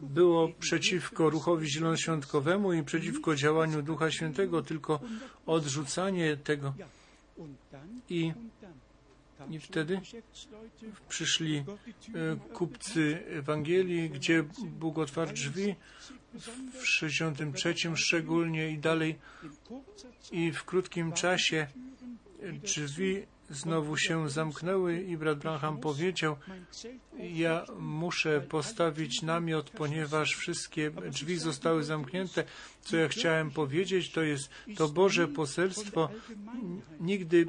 było 0.00 0.48
przeciwko 0.60 1.30
ruchowi 1.30 1.70
zielonoświątkowemu 1.70 2.72
i 2.72 2.82
przeciwko 2.82 3.34
działaniu 3.34 3.82
Ducha 3.82 4.10
Świętego, 4.10 4.62
tylko 4.62 5.00
odrzucanie 5.46 6.36
tego. 6.36 6.74
I, 8.10 8.32
i 9.50 9.58
wtedy 9.58 10.00
przyszli 11.08 11.56
e, 11.56 11.64
kupcy 12.52 13.24
Ewangelii, 13.28 14.10
gdzie 14.10 14.44
Bóg 14.64 14.98
otwarł 14.98 15.32
drzwi 15.32 15.74
w 16.72 16.86
63 16.86 17.74
szczególnie 17.94 18.70
i 18.70 18.78
dalej. 18.78 19.18
I 20.32 20.52
w 20.52 20.64
krótkim 20.64 21.12
czasie 21.12 21.66
drzwi 22.62 23.26
znowu 23.50 23.96
się 23.96 24.30
zamknęły 24.30 25.02
i 25.02 25.16
brat 25.16 25.38
Branham 25.38 25.78
powiedział, 25.78 26.36
ja 27.18 27.64
muszę 27.78 28.40
postawić 28.40 29.22
namiot, 29.22 29.70
ponieważ 29.70 30.34
wszystkie 30.34 30.90
drzwi 30.90 31.38
zostały 31.38 31.84
zamknięte. 31.84 32.44
Co 32.80 32.96
ja 32.96 33.08
chciałem 33.08 33.50
powiedzieć, 33.50 34.10
to 34.12 34.22
jest 34.22 34.50
to 34.76 34.88
Boże 34.88 35.28
poselstwo 35.28 36.08
nigdy 37.00 37.46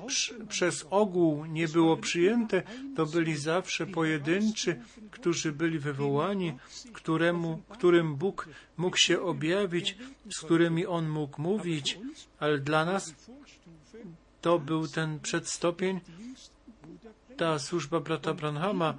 przez 0.50 0.86
ogół 0.90 1.46
nie 1.46 1.68
było 1.68 1.98
przyjęte. 1.98 2.64
To 2.96 3.06
byli 3.06 3.38
zawsze 3.38 3.86
pojedynczy, 3.86 4.82
którzy 5.12 5.52
byli 5.52 5.80
wywołani, 5.80 6.54
któremu, 6.94 7.62
którym 7.70 8.16
Bóg 8.16 8.50
mógł 8.78 8.98
się 8.98 9.22
objawić, 9.22 9.98
z 10.32 10.40
którymi 10.40 10.86
On 10.86 11.10
mógł 11.10 11.42
mówić, 11.42 12.00
ale 12.40 12.60
dla 12.60 12.86
nas 12.86 13.16
to 14.42 14.60
był 14.60 14.88
ten 14.88 15.20
przedstopień 15.20 16.00
ta 17.40 17.60
służba 17.60 18.00
brata 18.00 18.34
Branhama 18.34 18.98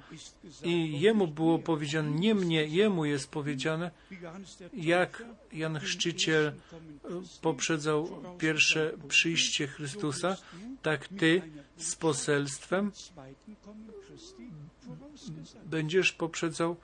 i 0.63 0.99
jemu 1.01 1.27
było 1.27 1.59
powiedziane, 1.59 2.11
nie 2.11 2.35
mnie, 2.35 2.65
jemu 2.65 3.05
jest 3.05 3.31
powiedziane, 3.31 3.91
jak 4.73 5.23
Jan 5.53 5.79
Chrzciciel 5.79 6.47
e, 6.47 6.53
poprzedzał 7.41 8.23
pierwsze 8.37 8.91
przyjście 9.07 9.67
Chrystusa, 9.67 10.37
tak 10.81 11.07
ty 11.07 11.41
z 11.77 11.95
poselstwem 11.95 12.91
będziesz 15.65 16.11
poprzedzał 16.11 16.75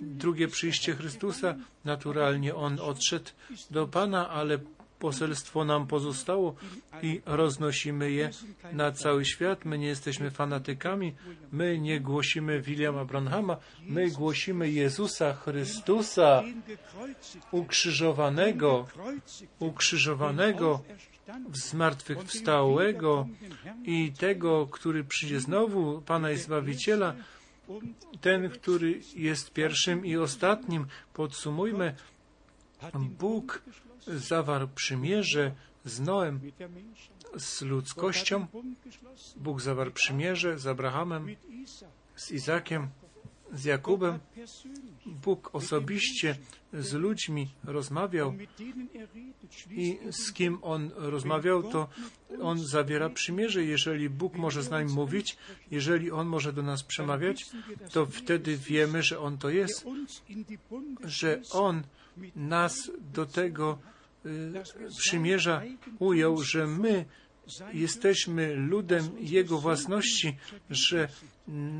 drugie 0.00 0.48
przyjście 0.48 0.94
Chrystusa. 0.94 1.54
Naturalnie 1.84 2.54
on 2.54 2.80
odszedł 2.80 3.30
do 3.70 3.88
Pana, 3.88 4.30
ale 4.30 4.58
poselstwo 5.02 5.64
nam 5.64 5.86
pozostało 5.86 6.54
i 7.02 7.20
roznosimy 7.26 8.10
je 8.10 8.30
na 8.72 8.92
cały 8.92 9.24
świat. 9.24 9.64
My 9.64 9.78
nie 9.78 9.86
jesteśmy 9.86 10.30
fanatykami, 10.30 11.14
my 11.52 11.78
nie 11.78 12.00
głosimy 12.00 12.60
Williama 12.60 13.04
Branhama, 13.04 13.56
my 13.82 14.10
głosimy 14.10 14.70
Jezusa 14.70 15.34
Chrystusa 15.34 16.42
ukrzyżowanego, 17.50 18.86
ukrzyżowanego, 19.58 20.82
zmartwychwstałego 21.52 23.28
i 23.84 24.12
tego, 24.12 24.66
który 24.66 25.04
przyjdzie 25.04 25.40
znowu, 25.40 26.02
Pana 26.02 26.30
i 26.30 26.36
Zbawiciela, 26.36 27.14
ten, 28.20 28.50
który 28.50 29.00
jest 29.16 29.52
pierwszym 29.52 30.06
i 30.06 30.16
ostatnim. 30.16 30.86
Podsumujmy, 31.14 31.94
Bóg 32.94 33.62
zawarł 34.06 34.68
przymierze 34.74 35.52
z 35.84 36.00
Noem, 36.00 36.40
z 37.36 37.62
ludzkością. 37.62 38.46
Bóg 39.36 39.60
zawarł 39.60 39.90
przymierze 39.90 40.58
z 40.58 40.66
Abrahamem, 40.66 41.36
z 42.16 42.30
Izakiem, 42.30 42.88
z 43.52 43.64
Jakubem. 43.64 44.18
Bóg 45.06 45.50
osobiście 45.52 46.36
z 46.72 46.92
ludźmi 46.92 47.48
rozmawiał 47.64 48.34
i 49.70 49.98
z 50.10 50.32
kim 50.32 50.58
On 50.62 50.90
rozmawiał, 50.96 51.62
to 51.62 51.88
On 52.42 52.58
zawiera 52.58 53.10
przymierze. 53.10 53.64
Jeżeli 53.64 54.10
Bóg 54.10 54.34
może 54.34 54.62
z 54.62 54.70
nami 54.70 54.92
mówić, 54.92 55.36
jeżeli 55.70 56.10
On 56.10 56.26
może 56.26 56.52
do 56.52 56.62
nas 56.62 56.82
przemawiać, 56.82 57.46
to 57.92 58.06
wtedy 58.06 58.56
wiemy, 58.56 59.02
że 59.02 59.20
On 59.20 59.38
to 59.38 59.50
jest, 59.50 59.86
że 61.04 61.42
On 61.52 61.82
nas 62.36 62.90
do 63.14 63.26
tego 63.26 63.78
y, 64.26 64.52
przymierza 64.98 65.62
ujął, 65.98 66.42
że 66.42 66.66
my 66.66 67.04
jesteśmy 67.72 68.54
ludem 68.54 69.10
Jego 69.20 69.58
własności, 69.58 70.36
że 70.70 71.08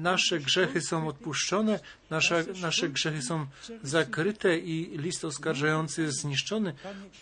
nasze 0.02 0.38
grzechy 0.38 0.80
są 0.80 1.08
odpuszczone, 1.08 1.80
nasze, 2.10 2.44
nasze 2.60 2.88
grzechy 2.88 3.22
są 3.22 3.46
zakryte 3.82 4.58
i 4.58 4.98
list 4.98 5.24
oskarżający 5.24 6.02
jest 6.02 6.20
zniszczony. 6.20 6.74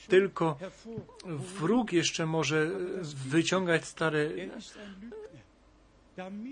Tylko 0.09 0.59
wróg 1.25 1.93
jeszcze 1.93 2.27
może 2.27 2.71
wyciągać 3.27 3.85
stare 3.85 4.31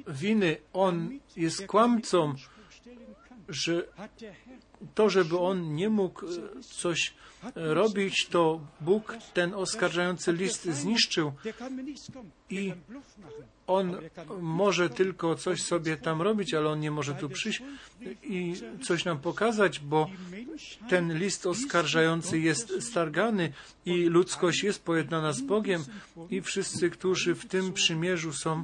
winy. 0.08 0.56
On 0.72 1.18
jest 1.36 1.66
kłamcą, 1.66 2.34
że 3.48 3.84
to, 4.94 5.10
żeby 5.10 5.38
on 5.38 5.74
nie 5.74 5.88
mógł 5.88 6.26
coś 6.60 7.14
robić, 7.54 8.26
to 8.30 8.60
Bóg 8.80 9.16
ten 9.34 9.54
oskarżający 9.54 10.32
list 10.32 10.64
zniszczył 10.64 11.32
i 12.50 12.72
on 13.66 13.96
może 14.40 14.90
tylko 14.90 15.34
coś 15.34 15.62
sobie 15.62 15.96
tam 15.96 16.22
robić, 16.22 16.54
ale 16.54 16.68
on 16.68 16.80
nie 16.80 16.90
może 16.90 17.14
tu 17.14 17.28
przyjść 17.28 17.62
i 18.22 18.54
coś 18.82 19.04
nam 19.04 19.18
pokazać, 19.18 19.80
bo 19.80 20.10
ten 20.88 21.18
list 21.18 21.46
oskarżający 21.46 22.38
jest 22.38 22.82
stargany 22.82 23.52
i 23.86 24.04
ludzkość 24.04 24.62
jest 24.62 24.84
pojednana 24.84 25.32
z 25.32 25.40
Bogiem 25.40 25.84
i 26.30 26.40
wszyscy, 26.40 26.90
którzy 26.90 27.34
w 27.34 27.46
tym 27.46 27.72
przymierzu 27.72 28.32
są, 28.32 28.62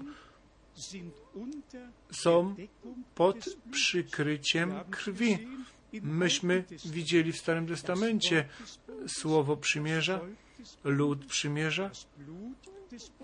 są 2.11 2.55
pod 3.15 3.57
przykryciem 3.71 4.75
krwi. 4.91 5.39
Myśmy 6.03 6.65
widzieli 6.85 7.33
w 7.33 7.39
Starym 7.39 7.67
Testamencie 7.67 8.49
słowo 9.07 9.57
przymierza, 9.57 10.21
lud 10.85 11.27
przymierza, 11.27 11.91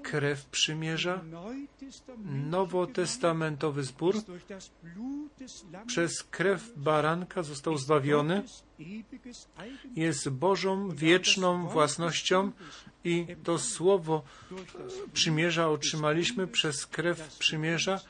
krew 0.03 0.47
przymierza, 0.47 1.25
nowotestamentowy 2.25 3.83
zbór 3.83 4.15
przez 5.87 6.23
krew 6.23 6.73
baranka 6.77 7.43
został 7.43 7.79
zbawiony, 7.79 8.43
jest 9.97 10.29
Bożą 10.29 10.91
wieczną 10.91 11.69
własnością 11.69 12.53
i 13.05 13.27
to 13.45 13.59
słowo 13.59 14.23
przymierza 15.13 15.69
otrzymaliśmy 15.69 16.47
przez 16.47 16.87
krew 16.87 17.37
przymierza, 17.39 18.01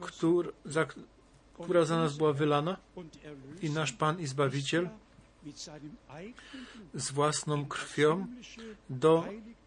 który, 0.00 0.52
za, 0.64 0.86
która 1.62 1.84
za 1.84 1.96
nas 1.96 2.16
była 2.16 2.32
wylana 2.32 2.76
i 3.62 3.70
nasz 3.70 3.92
Pan 3.92 4.20
i 4.20 4.26
Zbawiciel 4.26 4.88
z 6.94 7.10
własną 7.10 7.66
krwią 7.66 8.26
do 8.90 9.24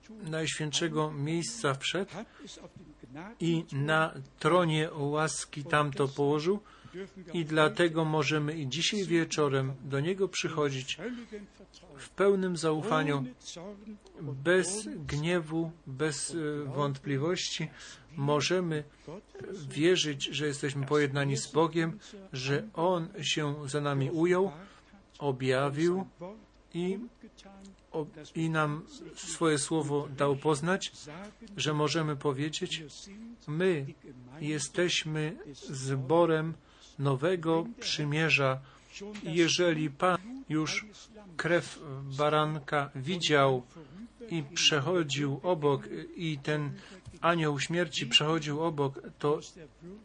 najświętszego 0.09 1.11
miejsca 1.11 1.73
wszedł 1.73 2.11
i 3.39 3.65
na 3.71 4.13
tronie 4.39 4.89
łaski 4.93 5.63
tamto 5.63 6.07
położył 6.07 6.59
i 7.33 7.45
dlatego 7.45 8.05
możemy 8.05 8.57
i 8.57 8.67
dzisiaj 8.67 9.05
wieczorem 9.05 9.73
do 9.83 9.99
Niego 9.99 10.27
przychodzić 10.27 10.97
w 11.97 12.09
pełnym 12.09 12.57
zaufaniu, 12.57 13.25
bez 14.21 14.87
gniewu, 15.05 15.71
bez 15.87 16.35
e, 16.35 16.63
wątpliwości. 16.63 17.69
Możemy 18.19 18.83
wierzyć, 19.69 20.23
że 20.23 20.47
jesteśmy 20.47 20.85
pojednani 20.85 21.37
z 21.37 21.47
Bogiem, 21.51 21.99
że 22.33 22.67
On 22.73 23.07
się 23.21 23.55
za 23.69 23.81
nami 23.81 24.11
ujął, 24.11 24.51
objawił 25.19 26.05
i, 26.73 26.99
i 28.35 28.49
nam 28.49 28.85
swoje 29.15 29.57
słowo 29.57 30.07
dał 30.17 30.35
poznać, 30.35 30.91
że 31.57 31.73
możemy 31.73 32.15
powiedzieć, 32.15 32.83
my 33.47 33.85
jesteśmy 34.39 35.37
zborem 35.69 36.53
nowego 36.99 37.65
przymierza. 37.79 38.59
Jeżeli 39.23 39.89
Pan 39.89 40.17
już 40.49 40.85
krew 41.37 41.79
baranka 42.17 42.89
widział 42.95 43.63
i 44.29 44.43
przechodził 44.43 45.39
obok 45.43 45.87
i 46.15 46.39
ten 46.43 46.73
anioł 47.21 47.59
śmierci 47.59 48.07
przechodził 48.07 48.63
obok, 48.63 49.01
to 49.19 49.39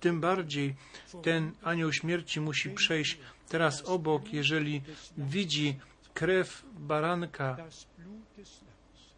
tym 0.00 0.20
bardziej 0.20 0.74
ten 1.22 1.52
anioł 1.62 1.92
śmierci 1.92 2.40
musi 2.40 2.70
przejść 2.70 3.18
teraz 3.48 3.82
obok, 3.84 4.32
jeżeli 4.32 4.82
widzi 5.18 5.78
krew 6.14 6.64
baranka, 6.78 7.56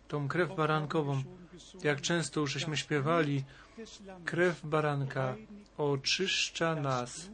tą 0.08 0.28
krew 0.28 0.56
barankową, 0.56 1.22
jak 1.82 2.00
często 2.00 2.40
już 2.40 2.52
żeśmy 2.52 2.76
śpiewali, 2.76 3.44
krew 4.24 4.66
baranka 4.66 5.36
oczyszcza 5.78 6.74
nas, 6.74 7.30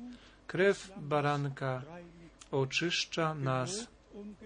krew 0.47 0.93
baranka 0.97 1.83
oczyszcza 2.51 3.35
nas. 3.35 3.89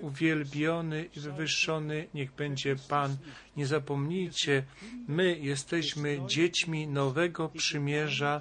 Uwielbiony 0.01 1.09
i 1.17 1.21
wywyższony 1.21 2.07
niech 2.15 2.33
będzie 2.33 2.77
Pan. 2.89 3.17
Nie 3.57 3.67
zapomnijcie, 3.67 4.65
my 5.09 5.39
jesteśmy 5.39 6.21
dziećmi 6.27 6.89
nowego 6.89 7.49
przymierza, 7.49 8.41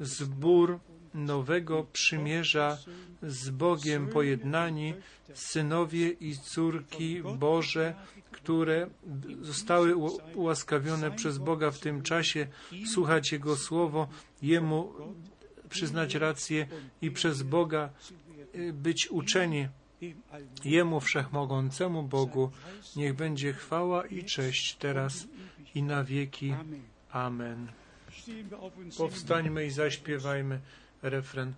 zbór 0.00 0.78
nowego 1.14 1.86
przymierza 1.92 2.78
z 3.22 3.50
Bogiem 3.50 4.08
pojednani, 4.08 4.94
synowie 5.34 6.10
i 6.10 6.36
córki 6.36 7.22
Boże, 7.38 7.94
które 8.32 8.90
zostały 9.40 9.96
ułaskawione 10.34 11.10
przez 11.10 11.38
Boga 11.38 11.70
w 11.70 11.78
tym 11.78 12.02
czasie, 12.02 12.46
słuchać 12.86 13.32
Jego 13.32 13.56
słowo, 13.56 14.08
Jemu 14.42 14.92
przyznać 15.68 16.14
rację 16.14 16.66
i 17.02 17.10
przez 17.10 17.42
Boga 17.42 17.90
y, 18.54 18.72
być 18.72 19.08
uczeni. 19.10 19.68
Jemu 20.64 21.00
Wszechmogącemu 21.00 22.02
Bogu 22.02 22.50
niech 22.96 23.14
będzie 23.14 23.52
chwała 23.52 24.06
i 24.06 24.24
cześć 24.24 24.74
teraz 24.74 25.26
i 25.74 25.82
na 25.82 26.04
wieki. 26.04 26.54
Amen. 27.10 27.72
Powstańmy 28.98 29.66
i 29.66 29.70
zaśpiewajmy 29.70 30.60
refren. 31.02 31.54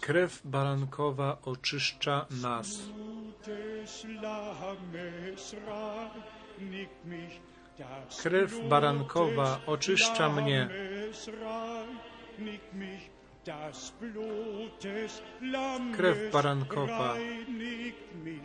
Krew 0.00 0.40
barankowa 0.44 1.38
oczyszcza 1.44 2.26
nas. 2.30 2.80
Krew 8.22 8.68
barankowa 8.68 9.60
oczyszcza 9.66 10.28
mnie. 10.28 10.68
Krew 15.96 16.32
barankowa 16.32 17.14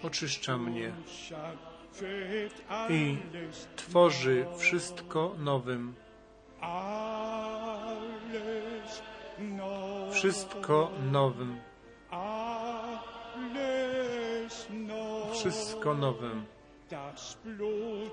oczyszcza 0.04 0.58
mnie 0.58 0.92
i 2.90 3.18
tworzy 3.76 4.46
wszystko 4.58 5.36
nowym. 5.40 5.94
Wszystko 10.12 10.92
nowym. 11.12 11.60
Wszystko 15.34 15.94
nowym. 15.94 16.46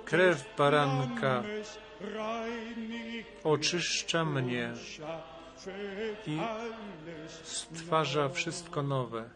Krew 0.04 0.56
baranka 0.58 1.42
oczyszcza 3.44 4.24
mnie 4.24 4.72
i 6.26 6.38
stwarza 7.44 8.28
wszystko 8.28 8.82
nowe. 8.82 9.30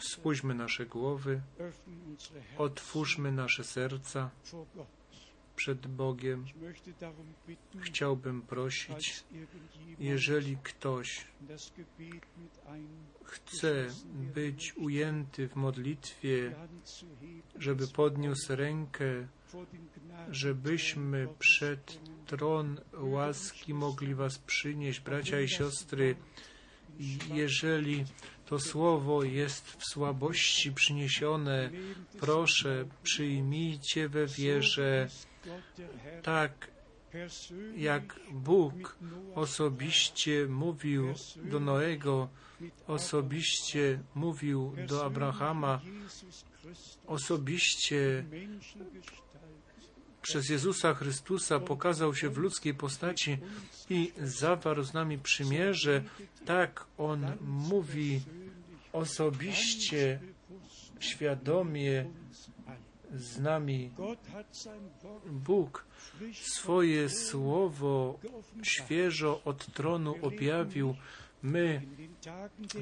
Spójrzmy 0.00 0.54
nasze 0.54 0.86
głowy, 0.86 1.40
otwórzmy 2.58 3.32
nasze 3.32 3.64
serca. 3.64 4.30
Przed 5.56 5.86
Bogiem. 5.86 6.44
Chciałbym 7.80 8.42
prosić, 8.42 9.24
jeżeli 9.98 10.56
ktoś 10.62 11.26
chce 13.24 13.86
być 14.34 14.76
ujęty 14.76 15.48
w 15.48 15.56
modlitwie, 15.56 16.54
żeby 17.58 17.88
podniósł 17.88 18.56
rękę, 18.56 19.26
żebyśmy 20.30 21.28
przed 21.38 21.98
tron 22.26 22.80
łaski 22.98 23.74
mogli 23.74 24.14
Was 24.14 24.38
przynieść, 24.38 25.00
bracia 25.00 25.40
i 25.40 25.48
siostry. 25.48 26.16
Jeżeli 27.34 28.04
to 28.46 28.58
słowo 28.58 29.24
jest 29.24 29.70
w 29.70 29.84
słabości 29.84 30.72
przyniesione, 30.72 31.70
proszę, 32.20 32.84
przyjmijcie 33.02 34.08
we 34.08 34.26
wierze, 34.26 35.08
tak 36.22 36.70
jak 37.76 38.20
Bóg 38.32 38.96
osobiście 39.34 40.46
mówił 40.46 41.14
do 41.36 41.60
Noego, 41.60 42.28
osobiście 42.86 43.98
mówił 44.14 44.74
do 44.88 45.04
Abrahama, 45.04 45.80
osobiście 47.06 48.24
przez 50.22 50.48
Jezusa 50.48 50.94
Chrystusa 50.94 51.60
pokazał 51.60 52.14
się 52.14 52.28
w 52.28 52.38
ludzkiej 52.38 52.74
postaci 52.74 53.38
i 53.90 54.12
zawarł 54.22 54.82
z 54.82 54.94
nami 54.94 55.18
przymierze, 55.18 56.02
tak 56.44 56.86
On 56.98 57.32
mówi 57.40 58.20
osobiście, 58.92 60.20
świadomie 61.00 62.06
z 63.14 63.40
nami. 63.40 63.90
Bóg 65.26 65.84
swoje 66.32 67.08
słowo 67.08 68.18
świeżo 68.62 69.40
od 69.44 69.66
tronu 69.66 70.14
objawił. 70.22 70.94
My 71.42 71.82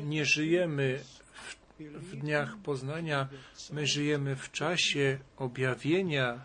nie 0.02 0.24
żyjemy 0.24 1.00
w, 1.32 1.56
w 1.80 2.16
dniach 2.16 2.56
poznania, 2.56 3.28
my 3.72 3.86
żyjemy 3.86 4.36
w 4.36 4.50
czasie 4.50 5.18
objawienia 5.36 6.44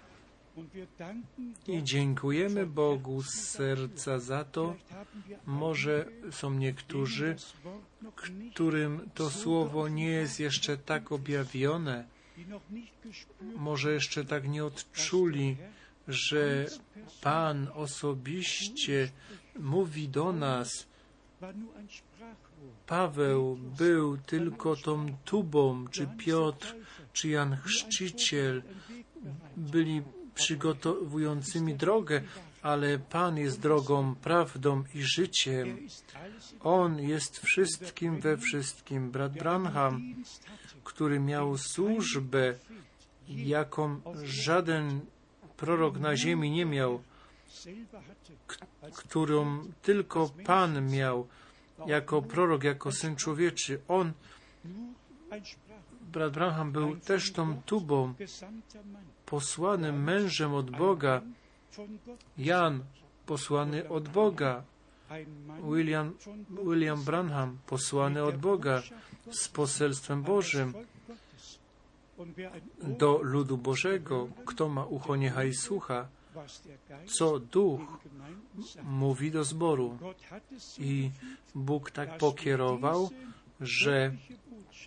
i 1.67 1.83
dziękujemy 1.83 2.65
Bogu 2.65 3.21
z 3.23 3.33
serca 3.33 4.19
za 4.19 4.43
to. 4.43 4.75
Może 5.45 6.05
są 6.31 6.53
niektórzy, 6.53 7.35
którym 8.53 9.09
to 9.13 9.29
słowo 9.29 9.87
nie 9.87 10.07
jest 10.07 10.39
jeszcze 10.39 10.77
tak 10.77 11.11
objawione, 11.11 12.05
może 13.55 13.93
jeszcze 13.93 14.25
tak 14.25 14.47
nie 14.47 14.65
odczuli, 14.65 15.57
że 16.07 16.65
Pan 17.21 17.67
osobiście 17.73 19.11
mówi 19.59 20.09
do 20.09 20.33
nas. 20.33 20.87
Paweł 22.87 23.57
był 23.77 24.17
tylko 24.17 24.75
tą 24.75 25.17
tubą, 25.25 25.87
czy 25.87 26.07
Piotr, 26.17 26.75
czy 27.13 27.29
Jan 27.29 27.57
Chrzciciel 27.57 28.63
byli 29.57 30.01
przygotowującymi 30.35 31.75
drogę, 31.75 32.21
ale 32.61 32.99
Pan 32.99 33.37
jest 33.37 33.59
drogą, 33.59 34.15
prawdą 34.15 34.83
i 34.93 35.01
życiem. 35.01 35.77
On 36.59 36.99
jest 36.99 37.39
wszystkim 37.39 38.19
we 38.19 38.37
wszystkim. 38.37 39.11
Brat 39.11 39.33
Branham, 39.33 40.15
który 40.87 41.19
miał 41.19 41.57
służbę, 41.57 42.53
jaką 43.27 44.01
żaden 44.23 45.01
prorok 45.57 45.99
na 45.99 46.15
ziemi 46.15 46.51
nie 46.51 46.65
miał, 46.65 47.01
którą 48.95 49.63
tylko 49.81 50.29
Pan 50.45 50.89
miał 50.89 51.27
jako 51.87 52.21
prorok, 52.21 52.63
jako 52.63 52.91
syn 52.91 53.15
człowieczy. 53.15 53.81
On, 53.87 54.11
brat 56.11 56.33
Branham, 56.33 56.71
był 56.71 56.97
też 56.97 57.31
tą 57.33 57.61
tubą, 57.61 58.13
posłanym 59.25 60.03
mężem 60.03 60.53
od 60.53 60.71
Boga. 60.71 61.21
Jan, 62.37 62.83
posłany 63.25 63.89
od 63.89 64.09
Boga. 64.09 64.63
William, 65.63 66.13
William 66.49 67.03
Branham, 67.03 67.57
posłany 67.67 68.23
od 68.23 68.37
Boga 68.37 68.81
z 69.31 69.47
poselstwem 69.47 70.23
Bożym 70.23 70.73
do 72.83 73.19
ludu 73.21 73.57
Bożego. 73.57 74.27
Kto 74.45 74.69
ma 74.69 74.85
ucho, 74.85 75.15
niechaj 75.15 75.53
słucha, 75.53 76.07
co 77.05 77.39
Duch 77.39 77.81
mówi 78.83 79.31
do 79.31 79.43
zboru. 79.43 79.97
I 80.79 81.11
Bóg 81.55 81.91
tak 81.91 82.17
pokierował, 82.17 83.09
że 83.61 84.11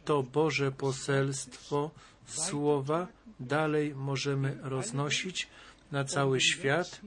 to 0.05 0.23
Boże 0.23 0.73
poselstwo, 0.73 1.91
słowa 2.27 3.07
dalej 3.41 3.95
możemy 3.95 4.59
roznosić 4.62 5.49
na 5.93 6.05
cały 6.05 6.41
świat 6.41 7.01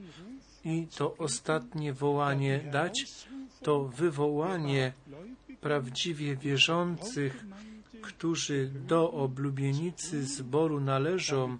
i 0.64 0.86
to 0.96 1.16
ostatnie 1.16 1.92
wołanie 1.92 2.60
dać, 2.72 3.06
to 3.62 3.84
wywołanie 3.84 4.92
prawdziwie 5.64 6.36
wierzących, 6.36 7.44
którzy 8.02 8.70
do 8.86 9.12
oblubienicy 9.12 10.26
zboru 10.26 10.80
należą, 10.80 11.58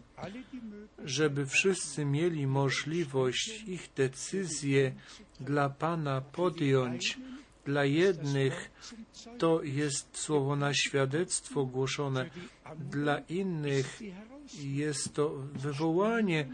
żeby 1.05 1.47
wszyscy 1.47 2.05
mieli 2.05 2.47
możliwość 2.47 3.65
ich 3.67 3.89
decyzje 3.97 4.93
dla 5.41 5.71
Pana 5.71 6.21
podjąć. 6.21 7.19
Dla 7.65 7.85
jednych 7.85 8.71
to 9.39 9.63
jest 9.63 10.19
słowo 10.19 10.57
na 10.57 10.75
świadectwo 10.75 11.65
głoszone, 11.65 12.31
dla 12.91 13.19
innych 13.19 14.01
jest 14.63 15.15
to 15.15 15.29
wywołanie. 15.55 16.49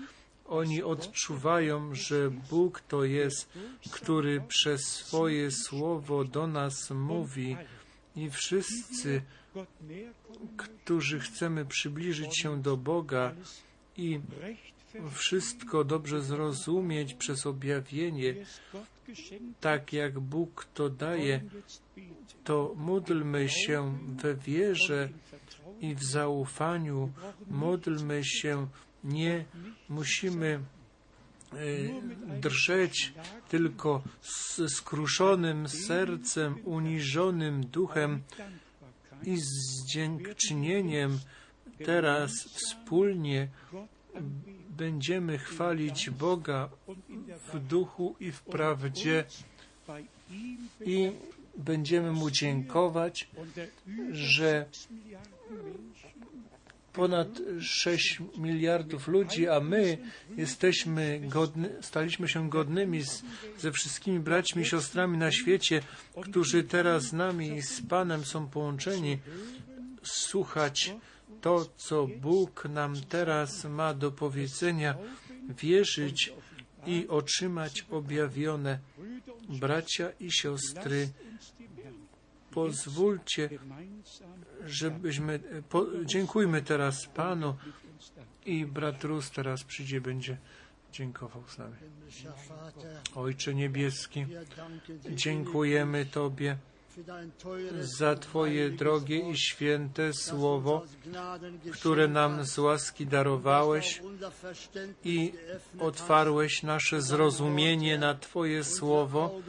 Oni 0.51 0.83
odczuwają, 0.83 1.95
że 1.95 2.31
Bóg 2.31 2.81
to 2.81 3.05
jest, 3.05 3.53
który 3.91 4.41
przez 4.41 4.81
swoje 4.81 5.51
słowo 5.51 6.25
do 6.25 6.47
nas 6.47 6.91
mówi 6.91 7.57
i 8.17 8.31
wszyscy, 8.31 9.23
którzy 10.57 11.21
chcemy 11.21 11.65
przybliżyć 11.65 12.41
się 12.43 12.63
do 12.63 12.77
Boga 12.77 13.35
i 13.97 14.21
wszystko 15.11 15.85
dobrze 15.85 16.23
zrozumieć 16.23 17.15
przez 17.15 17.47
objawienie, 17.47 18.35
tak 19.61 19.93
jak 19.93 20.21
Bóg 20.21 20.67
to 20.75 20.91
daje, 20.91 21.41
to 22.45 22.75
módlmy 22.77 23.49
się 23.49 23.99
we 24.23 24.35
wierze 24.35 25.09
i 25.81 25.95
w 25.95 26.05
zaufaniu, 26.05 27.13
módlmy 27.51 28.25
się, 28.25 28.67
nie 29.05 29.45
musimy 29.89 30.61
drżeć 32.41 33.13
tylko 33.49 34.03
z 34.21 34.61
skruszonym 34.75 35.69
sercem, 35.69 36.57
uniżonym 36.65 37.67
duchem 37.67 38.23
i 39.25 39.37
z 39.37 39.87
dziękczynieniem 39.93 41.19
teraz 41.85 42.31
wspólnie 42.33 43.49
będziemy 44.71 45.39
chwalić 45.39 46.11
Boga 46.11 46.69
w 47.53 47.59
duchu 47.59 48.17
i 48.21 48.33
w 48.33 48.43
prawdzie, 48.43 49.25
i 50.87 51.13
będziemy 51.57 52.13
Mu 52.13 52.31
dziękować, 52.31 53.29
że 54.13 54.67
6 54.73 54.91
Milliarden 54.91 55.39
Menschen 55.51 56.10
ponad 56.93 57.29
6 57.61 58.21
miliardów 58.37 59.09
ludzi, 59.09 59.49
a 59.49 59.61
my 59.61 59.99
jesteśmy 60.37 61.21
godny, 61.25 61.71
staliśmy 61.81 62.29
się 62.29 62.51
godnymi 62.51 63.03
z, 63.03 63.23
ze 63.59 63.73
wszystkimi 63.73 64.21
braćmi 64.21 64.63
i 64.63 64.67
siostrami 64.67 65.19
na 65.19 65.33
świecie, 65.33 65.83
którzy 66.23 66.65
teraz 66.65 67.03
z 67.03 67.13
nami 67.13 67.57
i 67.57 67.63
z 67.63 67.83
Panem 67.89 68.25
są 68.25 68.49
połączeni, 68.49 69.19
słuchać 70.03 70.95
to, 71.41 71.67
co 71.77 72.07
Bóg 72.07 72.65
nam 72.65 72.95
teraz 73.09 73.65
ma 73.65 73.95
do 73.95 74.13
powiedzenia, 74.13 74.95
wierzyć 75.49 76.33
i 76.87 77.07
otrzymać 77.09 77.87
objawione. 77.91 78.79
Bracia 79.49 80.11
i 80.21 80.33
siostry, 80.33 81.09
pozwólcie, 82.51 83.51
żebyśmy, 84.67 85.41
po, 85.69 85.87
dziękujmy 86.05 86.63
teraz 86.63 87.07
Panu 87.07 87.57
i 88.47 88.67
brat 88.67 89.05
Rus 89.05 89.31
teraz 89.31 89.65
przyjdzie, 89.65 90.01
będzie 90.01 90.37
dziękował 90.93 91.43
z 91.49 91.59
nami. 91.59 91.77
Ojcze 93.15 93.55
Niebieski, 93.55 94.27
dziękujemy 95.11 96.07
Tobie 96.07 96.57
za 97.81 98.15
Twoje 98.15 98.71
drogie 98.71 99.31
i 99.31 99.37
święte 99.39 100.13
Słowo, 100.13 100.83
które 101.73 102.09
nam 102.09 102.45
z 102.45 102.59
łaski 102.59 103.07
darowałeś 103.07 104.03
i 105.05 105.33
otwarłeś 105.81 106.63
nasze 106.63 107.03
zrozumienie 107.03 107.99
na 107.99 108.15
Twoje 108.15 108.65
Słowo, 108.65 109.41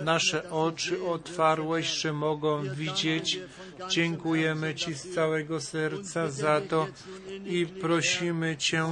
nasze 0.00 0.50
oczy 0.50 1.04
otwarłeś, 1.04 1.86
że 1.86 2.12
mogą 2.12 2.62
widzieć. 2.74 3.40
Dziękujemy 3.88 4.74
Ci 4.74 4.94
z 4.94 5.14
całego 5.14 5.60
serca 5.60 6.30
za 6.30 6.60
to 6.60 6.86
i 7.46 7.66
prosimy 7.66 8.56
Cię, 8.56 8.84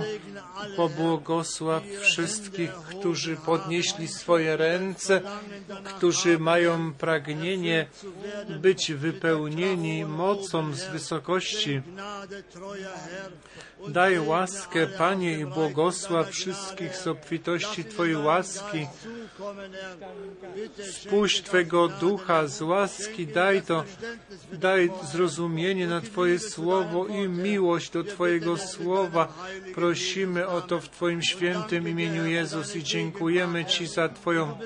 pobłogosław 0.76 1.82
wszystkich, 2.00 2.72
którzy 2.72 3.36
podnieśli 3.36 4.08
swoje 4.08 4.56
ręce, 4.56 5.20
którzy 5.84 6.38
mają 6.38 6.92
pragnienie 6.92 7.86
być 8.60 8.92
wypełnieni 8.92 10.04
mocą 10.04 10.74
z 10.74 10.84
wysokości. 10.84 11.82
Daj 13.88 14.18
łaskę, 14.18 14.86
Panie, 14.86 15.38
i 15.38 15.46
błogosław 15.46 16.30
wszystkich 16.30 16.96
z 16.96 17.06
obfitości 17.06 17.84
Twojej 17.84 18.16
łaski. 18.16 18.86
Spuść 20.92 21.42
Twego 21.42 21.88
ducha 21.88 22.46
z 22.46 22.62
łaski, 22.62 23.26
daj 23.26 23.62
to, 23.62 23.84
daj 24.52 24.90
zrozumienie 25.12 25.86
na 25.86 26.00
Twoje 26.00 26.38
słowo 26.38 27.06
i 27.06 27.28
miłość 27.28 27.90
do 27.90 28.04
Twojego 28.04 28.56
słowa. 28.56 29.32
Prosimy 29.74 30.46
o 30.46 30.60
to 30.60 30.80
w 30.80 30.88
Twoim 30.88 31.22
świętym 31.22 31.88
imieniu 31.88 32.26
Jezus 32.26 32.76
i 32.76 32.82
dziękujemy 32.82 33.64
Ci 33.64 33.86
za 33.86 34.08
Twoją 34.08 34.58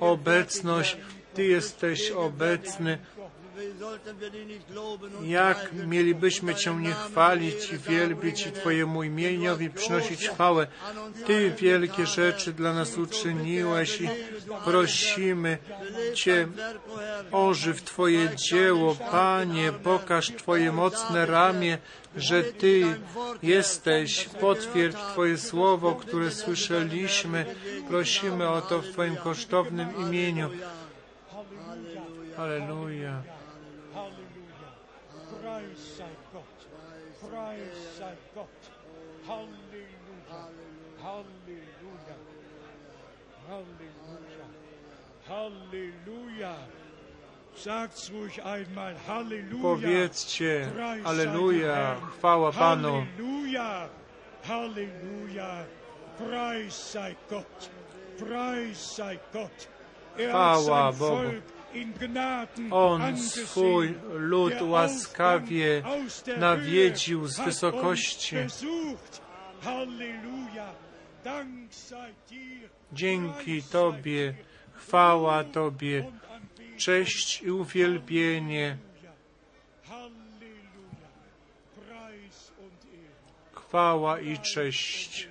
obecność. 0.00 0.96
Ty 1.34 1.44
jesteś 1.44 2.10
obecny. 2.10 2.98
Jak 5.22 5.72
mielibyśmy 5.86 6.54
Cię 6.54 6.74
nie 6.74 6.92
chwalić 6.92 7.72
i 7.72 7.78
wielbić 7.78 8.46
i 8.46 8.52
Twojemu 8.52 9.02
imieniowi 9.02 9.70
przynosić 9.70 10.28
chwałę. 10.28 10.66
Ty 11.26 11.50
wielkie 11.58 12.06
rzeczy 12.06 12.52
dla 12.52 12.72
nas 12.72 12.98
uczyniłeś 12.98 14.00
i 14.00 14.08
prosimy 14.64 15.58
Cię, 16.14 16.48
ożyw 17.32 17.82
Twoje 17.82 18.28
dzieło, 18.36 18.96
Panie, 19.10 19.72
pokaż 19.72 20.26
Twoje 20.26 20.72
mocne 20.72 21.26
ramię, 21.26 21.78
że 22.16 22.42
Ty 22.44 23.00
jesteś, 23.42 24.28
potwierdź 24.40 24.96
Twoje 24.96 25.38
słowo, 25.38 25.94
które 25.94 26.30
słyszeliśmy. 26.30 27.46
Prosimy 27.88 28.48
o 28.48 28.60
to 28.60 28.82
w 28.82 28.88
Twoim 28.88 29.16
kosztownym 29.16 29.88
imieniu. 29.96 30.50
Halleluja. 32.36 33.22
Halleluja. 33.94 34.68
Preis 35.40 35.96
sei 35.96 36.14
Gott. 36.32 36.68
Preis 37.20 37.98
sei 37.98 38.14
Gott. 38.34 38.70
Halleluja. 39.26 40.48
Halleluja. 41.02 42.16
Halleluja. 43.48 44.46
Halleluja. 45.28 46.54
Sagt's 47.54 48.10
ruhig 48.10 48.40
einmal. 48.44 48.94
Halleluja. 49.06 49.62
Powiedzcie, 49.62 50.68
Alleluja, 51.04 51.96
chwała 52.18 52.52
Panu. 52.52 52.92
Halleluja. 52.92 53.88
Halleluja. 54.42 55.64
Preis 56.18 56.74
sei 56.74 57.16
Gott. 57.30 57.70
Preis 58.18 58.78
sei 58.94 59.18
Gott. 59.32 59.68
Er 60.18 60.30
Chwała 60.30 60.92
Bogu. 60.92 61.53
On 62.70 63.18
swój 63.18 63.94
lud 64.12 64.62
łaskawie 64.62 65.82
nawiedził 66.38 67.26
z 67.26 67.40
wysokości. 67.40 68.36
Dzięki 72.92 73.62
Tobie, 73.62 74.34
chwała 74.74 75.44
Tobie, 75.44 76.12
cześć 76.76 77.42
i 77.42 77.50
uwielbienie, 77.50 78.76
chwała 83.52 84.20
i 84.20 84.38
cześć, 84.38 85.28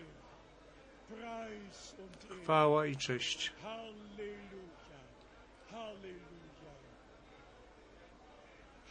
chwała 2.44 2.86
i 2.86 2.98
cześć. 2.98 3.52
Halleluja. 3.62 5.00
Halleluja. 5.72 6.74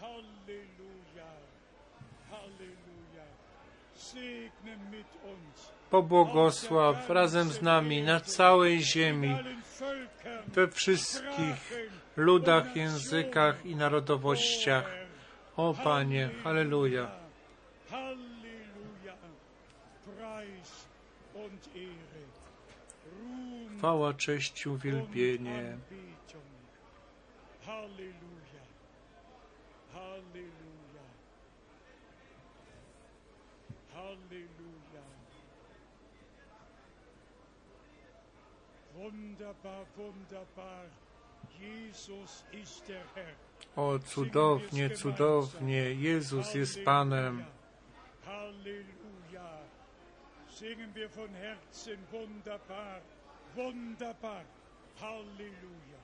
Halleluja. 0.01 1.31
Halleluja. 2.31 3.27
Segne 3.95 3.97
mit 3.97 3.97
uns. 3.97 4.01
Pobłogosław 5.90 7.10
razem 7.10 7.51
z 7.51 7.62
nami 7.62 8.02
na 8.02 8.20
całej 8.20 8.82
ziemi, 8.82 9.36
we 10.47 10.68
wszystkich 10.68 11.89
ludach, 12.16 12.76
językach 12.76 13.66
i 13.66 13.76
narodowościach. 13.76 14.90
O 15.56 15.74
Panie, 15.84 16.30
halleluja. 16.44 17.10
Chwała, 23.78 24.14
cześć 24.14 24.66
uwielbienie. 24.66 25.76
Halleluja. 27.66 28.62
Halleluja. 29.93 30.61
Halleluja. 34.03 35.05
Wunderbar, 38.95 39.87
wunderbar. 39.97 40.87
Jesus 41.61 42.45
ist 42.53 42.89
der 42.89 43.05
Herr. 43.15 43.37
O 43.77 43.99
cudownie, 43.99 44.91
cudownie, 44.91 45.93
Jezus 45.95 46.55
jest 46.55 46.85
Panem. 46.85 47.45
Halleluja. 48.27 49.51
Singen 50.49 50.95
wir 50.95 51.09
von 51.09 51.31
Herzen 51.35 51.99
wunderbar, 52.11 53.01
wunderbar. 53.55 54.45
Halleluja. 55.01 56.01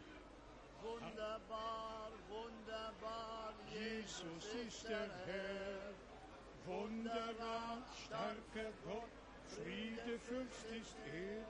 Wunderbar, 0.83 2.11
wunderbar, 2.31 3.53
Jesus 3.75 4.55
ist 4.67 4.89
der 4.89 5.11
Herr. 5.27 6.08
Wunderbar, 6.69 7.79
starker 8.05 8.71
Gott, 8.85 9.13
Friede, 9.55 10.19
Fürst 10.27 10.65
ist 10.81 10.97
er. 11.07 11.41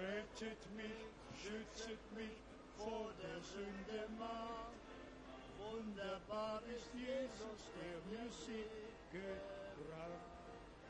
Rettet 0.00 0.62
mich, 0.76 1.00
schützet 1.42 2.04
mich 2.14 2.36
vor 2.76 3.10
der 3.22 3.40
Sünde 3.42 4.00
Macht. 4.18 4.78
Wunderbar 5.58 6.62
ist 6.76 6.90
Jesus, 6.94 7.60
der 7.76 7.96
mir 8.10 8.30
Sieg 8.30 8.70
gebracht. 9.10 10.28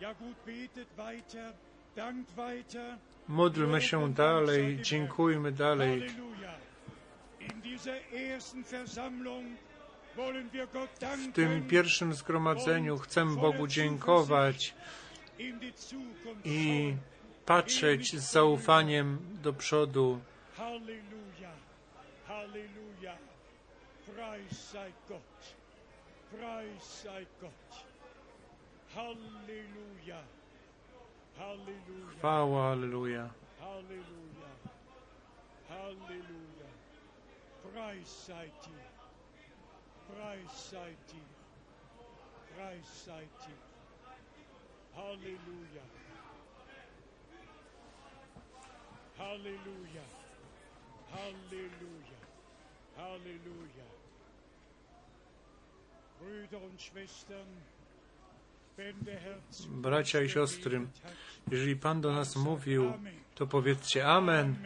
Ja 0.00 0.12
gut, 0.12 0.36
betet 0.44 0.88
weiter, 0.96 1.54
dankt 1.96 2.36
weiter. 2.36 2.98
Módlmy 3.28 3.82
się 3.82 4.14
dalej, 4.14 4.78
dziękujmy 4.82 5.52
dalej. 5.52 6.00
Halleluja. 6.00 6.52
In 7.40 7.62
dieser 7.62 8.12
ersten 8.12 8.64
Versammlung 8.64 9.44
W 10.18 11.32
tym 11.32 11.68
pierwszym 11.68 12.14
zgromadzeniu 12.14 12.98
chcę 12.98 13.24
Bogu 13.24 13.66
dziękować 13.66 14.74
i 16.44 16.94
patrzeć 17.46 18.16
z 18.16 18.32
zaufaniem 18.32 19.18
do 19.42 19.52
przodu. 19.52 20.20
Halleluja. 20.56 21.50
Halleluja. 22.26 22.68
Halleluja. 23.08 23.18
Preis 24.06 24.58
sei 24.70 24.92
Gott. 25.08 25.54
Preis 26.30 26.82
sei 26.82 27.26
Gott. 27.40 27.84
Halleluja. 28.94 30.22
Halleluja. 31.38 32.18
Chwała, 32.18 32.72
Alleluja. 32.72 33.30
Halleluja. 33.60 34.50
Halleluja. 35.68 36.68
Preis 37.62 38.08
sei 38.08 38.50
dir. 38.50 38.87
Preis 40.08 40.50
sei 40.70 40.96
dir. 41.12 41.28
Preis 42.54 42.86
sei 43.04 43.28
dir. 43.46 43.60
Halleluja. 44.96 45.84
Halleluja. 49.18 50.04
Halleluja. 51.10 52.18
Halleluja. 52.96 53.98
Bracia 59.68 60.20
i 60.20 60.28
siostry, 60.28 60.86
jeżeli 61.50 61.76
Pan 61.76 62.00
do 62.00 62.12
nas 62.12 62.36
mówił, 62.36 62.92
to 63.34 63.46
powiedzcie 63.46 64.06
Amen. 64.06 64.56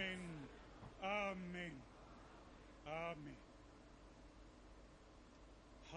Amen. 1.03 1.73
Amen. 2.87 3.42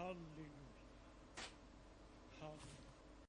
Amen. 0.06 0.16
Halleluja. 0.16 0.35